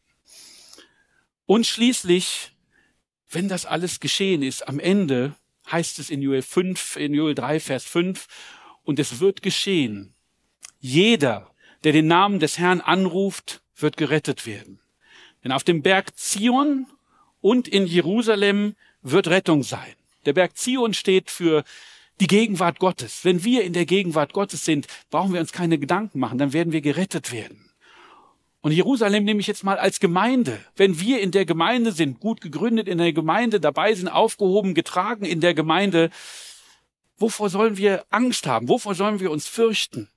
Und 1.45 1.67
schließlich, 1.67 2.51
wenn 3.29 3.47
das 3.47 3.67
alles 3.67 3.99
geschehen 3.99 4.41
ist, 4.41 4.67
am 4.67 4.79
Ende 4.79 5.35
heißt 5.71 5.99
es 5.99 6.09
in 6.09 6.23
Joel 6.23 6.41
5, 6.41 6.95
in 6.95 7.13
Joel 7.13 7.35
3, 7.35 7.59
Vers 7.59 7.83
5, 7.83 8.25
und 8.81 8.97
es 8.97 9.19
wird 9.19 9.43
geschehen. 9.43 10.15
Jeder, 10.79 11.51
der 11.85 11.93
den 11.93 12.07
Namen 12.07 12.39
des 12.39 12.57
Herrn 12.57 12.81
anruft, 12.81 13.61
wird 13.77 13.95
gerettet 13.95 14.45
werden. 14.45 14.79
Denn 15.43 15.51
auf 15.51 15.63
dem 15.63 15.83
Berg 15.83 16.17
Zion 16.17 16.87
und 17.41 17.67
in 17.67 17.85
Jerusalem 17.85 18.75
wird 19.03 19.27
Rettung 19.27 19.61
sein. 19.61 19.93
Der 20.25 20.33
Berg 20.33 20.57
Zion 20.57 20.95
steht 20.95 21.29
für 21.29 21.63
die 22.19 22.27
Gegenwart 22.27 22.79
Gottes. 22.79 23.23
Wenn 23.23 23.43
wir 23.43 23.63
in 23.63 23.73
der 23.73 23.85
Gegenwart 23.85 24.33
Gottes 24.33 24.65
sind, 24.65 24.87
brauchen 25.11 25.31
wir 25.31 25.39
uns 25.39 25.51
keine 25.51 25.77
Gedanken 25.77 26.19
machen, 26.19 26.39
dann 26.39 26.53
werden 26.53 26.73
wir 26.73 26.81
gerettet 26.81 27.31
werden. 27.31 27.69
Und 28.61 28.71
Jerusalem 28.71 29.23
nehme 29.23 29.39
ich 29.39 29.45
jetzt 29.45 29.63
mal 29.63 29.77
als 29.77 29.99
Gemeinde. 29.99 30.59
Wenn 30.75 30.99
wir 30.99 31.21
in 31.21 31.29
der 31.29 31.45
Gemeinde 31.45 31.91
sind, 31.91 32.19
gut 32.19 32.41
gegründet 32.41 32.87
in 32.87 32.97
der 32.97 33.13
Gemeinde, 33.13 33.59
dabei 33.59 33.93
sind, 33.93 34.07
aufgehoben, 34.07 34.73
getragen 34.73 35.23
in 35.23 35.39
der 35.39 35.53
Gemeinde, 35.53 36.09
wovor 37.17 37.51
sollen 37.51 37.77
wir 37.77 38.05
Angst 38.09 38.47
haben? 38.47 38.69
Wovor 38.69 38.95
sollen 38.95 39.19
wir 39.19 39.29
uns 39.29 39.47
fürchten? 39.47 40.09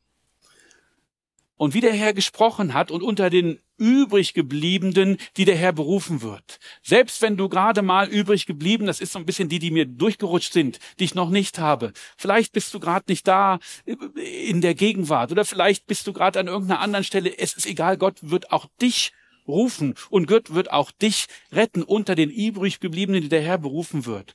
Und 1.59 1.75
wie 1.75 1.83
der 1.83 1.93
Herr 1.93 2.15
gesprochen 2.15 2.73
hat 2.73 2.91
und 2.91 3.03
unter 3.03 3.29
den 3.29 3.61
übrig 3.77 4.35
gebliebenen, 4.35 5.19
die 5.37 5.45
der 5.45 5.57
Herr 5.57 5.73
berufen 5.73 6.23
wird. 6.23 6.59
Selbst 6.83 7.23
wenn 7.23 7.37
du 7.37 7.49
gerade 7.49 7.83
mal 7.83 8.09
übrig 8.09 8.47
geblieben, 8.47 8.87
das 8.87 9.01
ist 9.01 9.13
so 9.13 9.19
ein 9.19 9.27
bisschen 9.27 9.49
die, 9.49 9.59
die 9.59 9.71
mir 9.71 9.87
durchgerutscht 9.87 10.53
sind, 10.53 10.79
die 10.99 11.05
ich 11.05 11.15
noch 11.15 11.31
nicht 11.31 11.59
habe. 11.59 11.93
Vielleicht 12.17 12.53
bist 12.53 12.73
du 12.75 12.81
gerade 12.81 13.05
nicht 13.09 13.29
da 13.29 13.59
in 13.87 14.61
der 14.61 14.75
Gegenwart 14.75 15.31
oder 15.31 15.45
vielleicht 15.45 15.87
bist 15.87 16.07
du 16.07 16.13
gerade 16.13 16.41
an 16.41 16.49
irgendeiner 16.49 16.81
anderen 16.81 17.05
Stelle. 17.05 17.39
Es 17.39 17.55
ist 17.55 17.67
egal, 17.67 17.99
Gott 17.99 18.17
wird 18.23 18.51
auch 18.51 18.67
dich 18.81 19.13
rufen 19.47 19.95
und 20.11 20.27
Gott 20.27 20.55
wird 20.55 20.73
auch 20.73 20.91
dich 20.91 21.27
retten 21.53 21.83
unter 21.83 22.15
den 22.15 22.31
übrig 22.31 22.81
gebliebenen, 22.81 23.23
die 23.23 23.29
der 23.29 23.43
Herr 23.43 23.59
berufen 23.59 24.07
wird. 24.07 24.35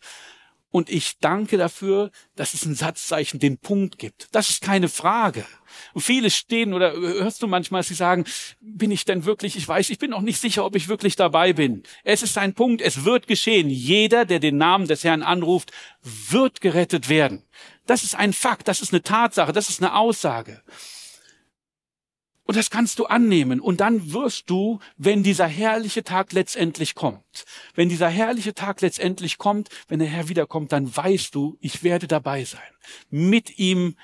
Und 0.74 0.90
ich 0.90 1.20
danke 1.20 1.58
dafür, 1.58 2.10
dass 2.36 2.56
es 2.56 2.66
ein 2.66 2.74
Satzzeichen 2.74 3.40
den 3.40 3.60
Punkt 3.60 4.00
gibt. 4.00 4.30
Das 4.32 4.50
ist 4.50 4.64
keine 4.64 4.90
Frage. 4.90 5.46
Und 5.94 6.02
viele 6.02 6.32
stehen 6.32 6.74
oder 6.74 6.94
hörst 6.94 7.44
du 7.44 7.48
manchmal, 7.48 7.84
sie 7.84 7.94
sagen, 7.94 8.26
bin 8.60 8.90
ich 8.90 9.06
denn 9.06 9.24
wirklich, 9.24 9.56
ich 9.56 9.68
weiß, 9.68 9.92
ich 9.92 10.00
bin 10.00 10.10
noch 10.10 10.24
nicht 10.24 10.42
sicher, 10.42 10.66
ob 10.66 10.76
ich 10.76 10.88
wirklich 10.88 11.16
dabei 11.16 11.54
bin. 11.54 11.84
Es 12.04 12.24
ist 12.24 12.40
ein 12.40 12.56
Punkt, 12.56 12.82
es 12.82 13.06
wird 13.06 13.28
geschehen. 13.28 13.70
Jeder, 13.70 14.26
der 14.26 14.40
den 14.40 14.58
Namen 14.58 14.88
des 14.88 15.04
Herrn 15.04 15.22
anruft, 15.22 15.72
wird 16.02 16.60
gerettet 16.60 17.08
werden. 17.08 17.44
Das 17.86 18.04
ist 18.04 18.16
ein 18.16 18.34
Fakt, 18.34 18.68
das 18.68 18.82
ist 18.82 18.94
eine 18.94 19.04
Tatsache, 19.04 19.54
das 19.54 19.70
ist 19.70 19.80
eine 19.80 19.94
Aussage. 19.94 20.64
Und 22.46 22.58
das 22.58 22.70
kannst 22.70 23.00
du 23.00 23.06
annehmen. 23.06 23.60
Und 23.62 23.80
dann 23.80 24.12
wirst 24.12 24.50
du, 24.50 24.80
wenn 24.98 25.24
dieser 25.24 25.48
herrliche 25.48 26.04
Tag 26.04 26.34
letztendlich 26.34 26.94
kommt, 26.94 27.46
wenn 27.74 27.90
dieser 27.90 28.10
herrliche 28.10 28.54
Tag 28.54 28.82
letztendlich 28.82 29.38
kommt, 29.38 29.70
wenn 29.88 30.00
der 30.00 30.10
Herr 30.10 30.28
wiederkommt, 30.30 30.72
dann 30.72 30.96
weißt 30.96 31.34
du, 31.34 31.58
ich 31.62 31.84
werde 31.84 32.08
dabei 32.08 32.44
sein. 32.44 32.62
Mit 33.10 33.58
ihm 33.58 33.96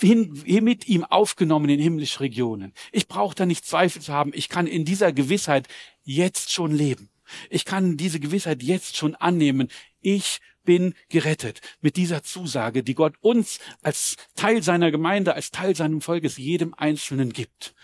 hin, 0.00 0.42
mit 0.62 0.88
ihm 0.88 1.04
aufgenommen 1.04 1.68
in 1.68 1.80
himmlische 1.80 2.20
Regionen. 2.20 2.72
Ich 2.92 3.08
brauche 3.08 3.34
da 3.34 3.46
nicht 3.46 3.64
Zweifel 3.64 4.02
zu 4.02 4.12
haben. 4.12 4.32
Ich 4.34 4.48
kann 4.48 4.66
in 4.66 4.84
dieser 4.84 5.12
Gewissheit 5.12 5.68
jetzt 6.04 6.52
schon 6.52 6.72
leben. 6.72 7.10
Ich 7.50 7.64
kann 7.64 7.96
diese 7.96 8.20
Gewissheit 8.20 8.62
jetzt 8.62 8.96
schon 8.96 9.14
annehmen. 9.14 9.68
Ich 10.00 10.40
bin 10.66 10.94
gerettet 11.08 11.62
mit 11.80 11.96
dieser 11.96 12.22
Zusage, 12.22 12.82
die 12.82 12.94
Gott 12.94 13.14
uns 13.22 13.58
als 13.80 14.16
Teil 14.34 14.62
seiner 14.62 14.90
Gemeinde, 14.90 15.34
als 15.34 15.50
Teil 15.50 15.74
seines 15.74 16.04
Volkes 16.04 16.36
jedem 16.36 16.74
Einzelnen 16.74 17.32
gibt. 17.32 17.74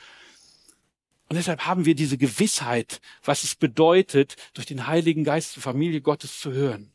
Und 1.30 1.37
deshalb 1.37 1.64
haben 1.64 1.87
wir 1.87 1.95
diese 1.95 2.18
Gewissheit, 2.18 3.01
was 3.24 3.43
es 3.43 3.55
bedeutet, 3.55 4.37
durch 4.53 4.66
den 4.66 4.87
Heiligen 4.87 5.24
Geist 5.24 5.53
zur 5.53 5.62
Familie 5.62 6.03
Gottes 6.03 6.39
zu 6.39 6.53
hören. 6.53 6.93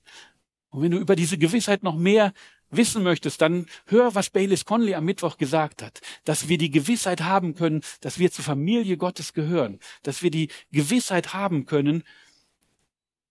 Und 0.70 0.84
wenn 0.84 0.92
du 0.92 1.00
über 1.00 1.16
diese 1.16 1.40
Gewissheit 1.40 1.82
noch 1.82 1.96
mehr 1.96 2.34
wissen 2.70 3.02
möchtest, 3.02 3.42
dann 3.42 3.66
hör, 3.86 4.14
was 4.14 4.30
Baylis 4.30 4.66
Conley 4.66 4.94
am 4.94 5.06
Mittwoch 5.06 5.38
gesagt 5.38 5.82
hat, 5.82 6.02
dass 6.26 6.50
wir 6.50 6.60
die 6.60 6.70
Gewissheit 6.70 7.22
haben 7.22 7.56
können, 7.56 7.82
dass 8.02 8.20
wir 8.20 8.32
zur 8.32 8.46
Familie 8.46 8.98
Gottes 8.98 9.34
gehören, 9.34 9.80
dass 10.04 10.22
wir 10.22 10.30
die 10.30 10.50
Gewissheit 10.72 11.34
haben 11.34 11.66
können, 11.66 12.04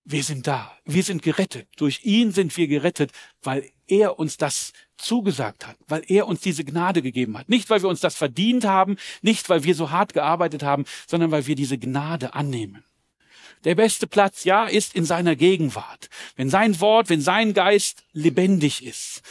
wir 0.08 0.22
sind 0.22 0.46
da. 0.46 0.72
Wir 0.84 1.02
sind 1.02 1.22
gerettet. 1.22 1.66
Durch 1.76 2.04
ihn 2.04 2.30
sind 2.30 2.56
wir 2.56 2.68
gerettet, 2.68 3.10
weil 3.42 3.68
er 3.88 4.20
uns 4.20 4.36
das 4.36 4.72
zugesagt 4.96 5.66
hat, 5.66 5.76
weil 5.88 6.04
er 6.06 6.28
uns 6.28 6.40
diese 6.40 6.64
Gnade 6.64 7.02
gegeben 7.02 7.36
hat. 7.36 7.48
Nicht, 7.48 7.68
weil 7.70 7.82
wir 7.82 7.88
uns 7.88 8.00
das 8.00 8.14
verdient 8.14 8.64
haben, 8.64 8.96
nicht, 9.20 9.48
weil 9.48 9.64
wir 9.64 9.74
so 9.74 9.90
hart 9.90 10.14
gearbeitet 10.14 10.62
haben, 10.62 10.84
sondern 11.08 11.32
weil 11.32 11.48
wir 11.48 11.56
diese 11.56 11.76
Gnade 11.76 12.34
annehmen. 12.34 12.84
Der 13.64 13.74
beste 13.74 14.06
Platz, 14.06 14.44
ja, 14.44 14.66
ist 14.66 14.94
in 14.94 15.04
seiner 15.04 15.34
Gegenwart. 15.34 16.08
Wenn 16.36 16.50
sein 16.50 16.78
Wort, 16.80 17.08
wenn 17.08 17.20
sein 17.20 17.52
Geist 17.52 18.04
lebendig 18.12 18.86
ist. 18.86 19.22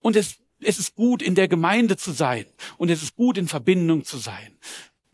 Und 0.00 0.16
es, 0.16 0.38
es 0.60 0.78
ist 0.78 0.94
gut, 0.94 1.20
in 1.20 1.34
der 1.34 1.48
Gemeinde 1.48 1.98
zu 1.98 2.12
sein. 2.12 2.46
Und 2.78 2.88
es 2.88 3.02
ist 3.02 3.14
gut, 3.14 3.36
in 3.36 3.46
Verbindung 3.46 4.04
zu 4.04 4.16
sein 4.16 4.56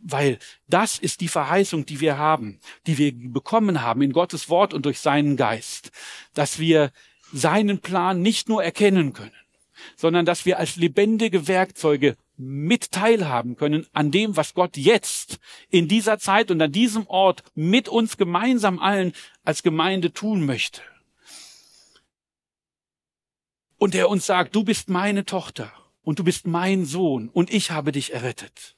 weil 0.04 0.38
das 0.68 0.98
ist 0.98 1.20
die 1.22 1.28
Verheißung, 1.28 1.86
die 1.86 2.00
wir 2.00 2.18
haben, 2.18 2.60
die 2.86 2.98
wir 2.98 3.12
bekommen 3.14 3.80
haben 3.80 4.02
in 4.02 4.12
Gottes 4.12 4.48
Wort 4.48 4.74
und 4.74 4.84
durch 4.84 5.00
seinen 5.00 5.36
Geist, 5.36 5.90
dass 6.34 6.58
wir 6.58 6.92
seinen 7.32 7.80
Plan 7.80 8.20
nicht 8.20 8.48
nur 8.48 8.62
erkennen 8.62 9.14
können, 9.14 9.32
sondern 9.96 10.26
dass 10.26 10.44
wir 10.44 10.58
als 10.58 10.76
lebendige 10.76 11.48
Werkzeuge 11.48 12.16
mit 12.36 12.92
teilhaben 12.92 13.56
können 13.56 13.86
an 13.92 14.10
dem, 14.10 14.36
was 14.36 14.54
Gott 14.54 14.76
jetzt 14.76 15.38
in 15.70 15.88
dieser 15.88 16.18
Zeit 16.18 16.50
und 16.50 16.60
an 16.60 16.72
diesem 16.72 17.06
Ort 17.06 17.42
mit 17.54 17.88
uns 17.88 18.16
gemeinsam 18.16 18.78
allen 18.78 19.14
als 19.42 19.62
Gemeinde 19.62 20.12
tun 20.12 20.44
möchte. 20.44 20.82
Und 23.78 23.94
er 23.94 24.08
uns 24.08 24.26
sagt, 24.26 24.54
du 24.54 24.64
bist 24.64 24.88
meine 24.88 25.24
Tochter 25.24 25.72
und 26.02 26.18
du 26.18 26.24
bist 26.24 26.46
mein 26.46 26.84
Sohn 26.84 27.28
und 27.28 27.52
ich 27.52 27.70
habe 27.70 27.92
dich 27.92 28.12
errettet. 28.12 28.76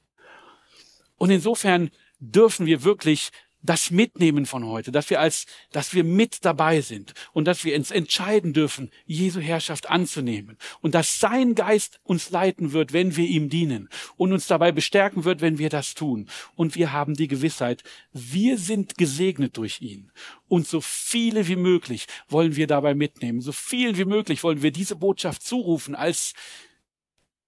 Und 1.17 1.29
insofern 1.29 1.89
dürfen 2.19 2.65
wir 2.65 2.83
wirklich 2.83 3.31
das 3.63 3.91
mitnehmen 3.91 4.45
von 4.45 4.65
heute, 4.65 4.91
dass 4.91 5.09
wir 5.09 5.19
als, 5.19 5.45
dass 5.71 5.93
wir 5.93 6.03
mit 6.03 6.45
dabei 6.45 6.81
sind 6.81 7.13
und 7.33 7.45
dass 7.45 7.65
wir 7.65 7.75
uns 7.75 7.91
entscheiden 7.91 8.53
dürfen, 8.53 8.91
Jesu 9.05 9.39
Herrschaft 9.39 9.89
anzunehmen 9.89 10.57
und 10.81 10.95
dass 10.95 11.19
sein 11.19 11.55
Geist 11.55 11.99
uns 12.03 12.29
leiten 12.29 12.71
wird, 12.71 12.93
wenn 12.93 13.15
wir 13.17 13.25
ihm 13.25 13.49
dienen 13.49 13.89
und 14.15 14.31
uns 14.31 14.47
dabei 14.47 14.71
bestärken 14.71 15.25
wird, 15.25 15.41
wenn 15.41 15.57
wir 15.57 15.69
das 15.69 15.95
tun. 15.95 16.29
Und 16.55 16.75
wir 16.75 16.91
haben 16.91 17.15
die 17.15 17.27
Gewissheit, 17.27 17.83
wir 18.13 18.57
sind 18.57 18.97
gesegnet 18.97 19.57
durch 19.57 19.81
ihn. 19.81 20.11
Und 20.47 20.67
so 20.67 20.79
viele 20.79 21.47
wie 21.47 21.55
möglich 21.57 22.07
wollen 22.29 22.55
wir 22.55 22.67
dabei 22.67 22.95
mitnehmen. 22.95 23.41
So 23.41 23.51
vielen 23.51 23.97
wie 23.97 24.05
möglich 24.05 24.43
wollen 24.43 24.61
wir 24.61 24.71
diese 24.71 24.95
Botschaft 24.95 25.43
zurufen 25.43 25.95
als 25.95 26.33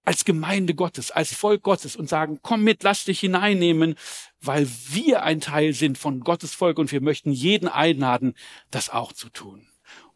als 0.04 0.24
Gemeinde 0.24 0.74
Gottes, 0.74 1.10
als 1.10 1.34
Volk 1.34 1.62
Gottes 1.62 1.96
und 1.96 2.08
sagen, 2.08 2.40
komm 2.42 2.62
mit, 2.64 2.82
lass 2.82 3.04
dich 3.04 3.20
hineinnehmen, 3.20 3.94
weil 4.40 4.68
wir 4.88 5.22
ein 5.22 5.40
Teil 5.40 5.72
sind 5.72 5.98
von 5.98 6.20
Gottes 6.20 6.54
Volk 6.54 6.78
und 6.78 6.90
wir 6.92 7.00
möchten 7.00 7.32
jeden 7.32 7.68
einladen, 7.68 8.34
das 8.70 8.90
auch 8.90 9.12
zu 9.12 9.28
tun. 9.28 9.69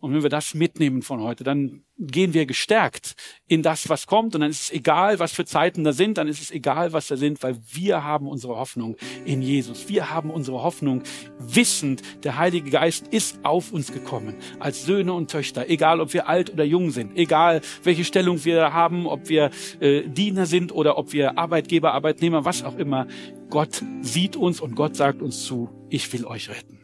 Und 0.05 0.12
wenn 0.12 0.22
wir 0.22 0.28
das 0.28 0.52
mitnehmen 0.52 1.00
von 1.00 1.22
heute, 1.22 1.44
dann 1.44 1.82
gehen 1.98 2.34
wir 2.34 2.44
gestärkt 2.44 3.14
in 3.48 3.62
das, 3.62 3.88
was 3.88 4.07
kommt. 4.07 4.34
Und 4.34 4.42
dann 4.42 4.50
ist 4.50 4.64
es 4.64 4.70
egal, 4.70 5.18
was 5.18 5.32
für 5.32 5.46
Zeiten 5.46 5.82
da 5.82 5.94
sind. 5.94 6.18
Dann 6.18 6.28
ist 6.28 6.42
es 6.42 6.50
egal, 6.50 6.92
was 6.92 7.07
da 7.07 7.16
sind, 7.16 7.42
weil 7.42 7.57
wir 7.72 8.05
haben 8.05 8.28
unsere 8.28 8.55
Hoffnung 8.57 8.98
in 9.24 9.40
Jesus. 9.40 9.88
Wir 9.88 10.11
haben 10.11 10.28
unsere 10.28 10.62
Hoffnung 10.62 11.05
wissend, 11.38 12.02
der 12.22 12.36
Heilige 12.36 12.68
Geist 12.68 13.09
ist 13.09 13.42
auf 13.46 13.72
uns 13.72 13.94
gekommen 13.94 14.34
als 14.61 14.84
Söhne 14.84 15.14
und 15.14 15.30
Töchter. 15.30 15.70
Egal, 15.70 16.02
ob 16.02 16.12
wir 16.12 16.28
alt 16.28 16.52
oder 16.52 16.64
jung 16.64 16.90
sind. 16.90 17.16
Egal, 17.16 17.62
welche 17.82 18.05
Stellung 18.05 18.44
wir 18.44 18.74
haben, 18.74 19.07
ob 19.07 19.30
wir 19.30 19.52
äh, 19.80 20.02
Diener 20.07 20.44
sind 20.44 20.70
oder 20.70 20.98
ob 20.98 21.14
wir 21.14 21.38
Arbeitgeber, 21.38 21.94
Arbeitnehmer, 21.94 22.44
was 22.44 22.62
auch 22.62 22.76
immer. 22.76 23.07
Gott 23.48 23.82
sieht 24.02 24.36
uns 24.36 24.61
und 24.61 24.74
Gott 24.74 24.96
sagt 24.96 25.22
uns 25.22 25.44
zu, 25.44 25.70
ich 25.88 26.12
will 26.12 26.26
euch 26.26 26.50
retten. 26.50 26.84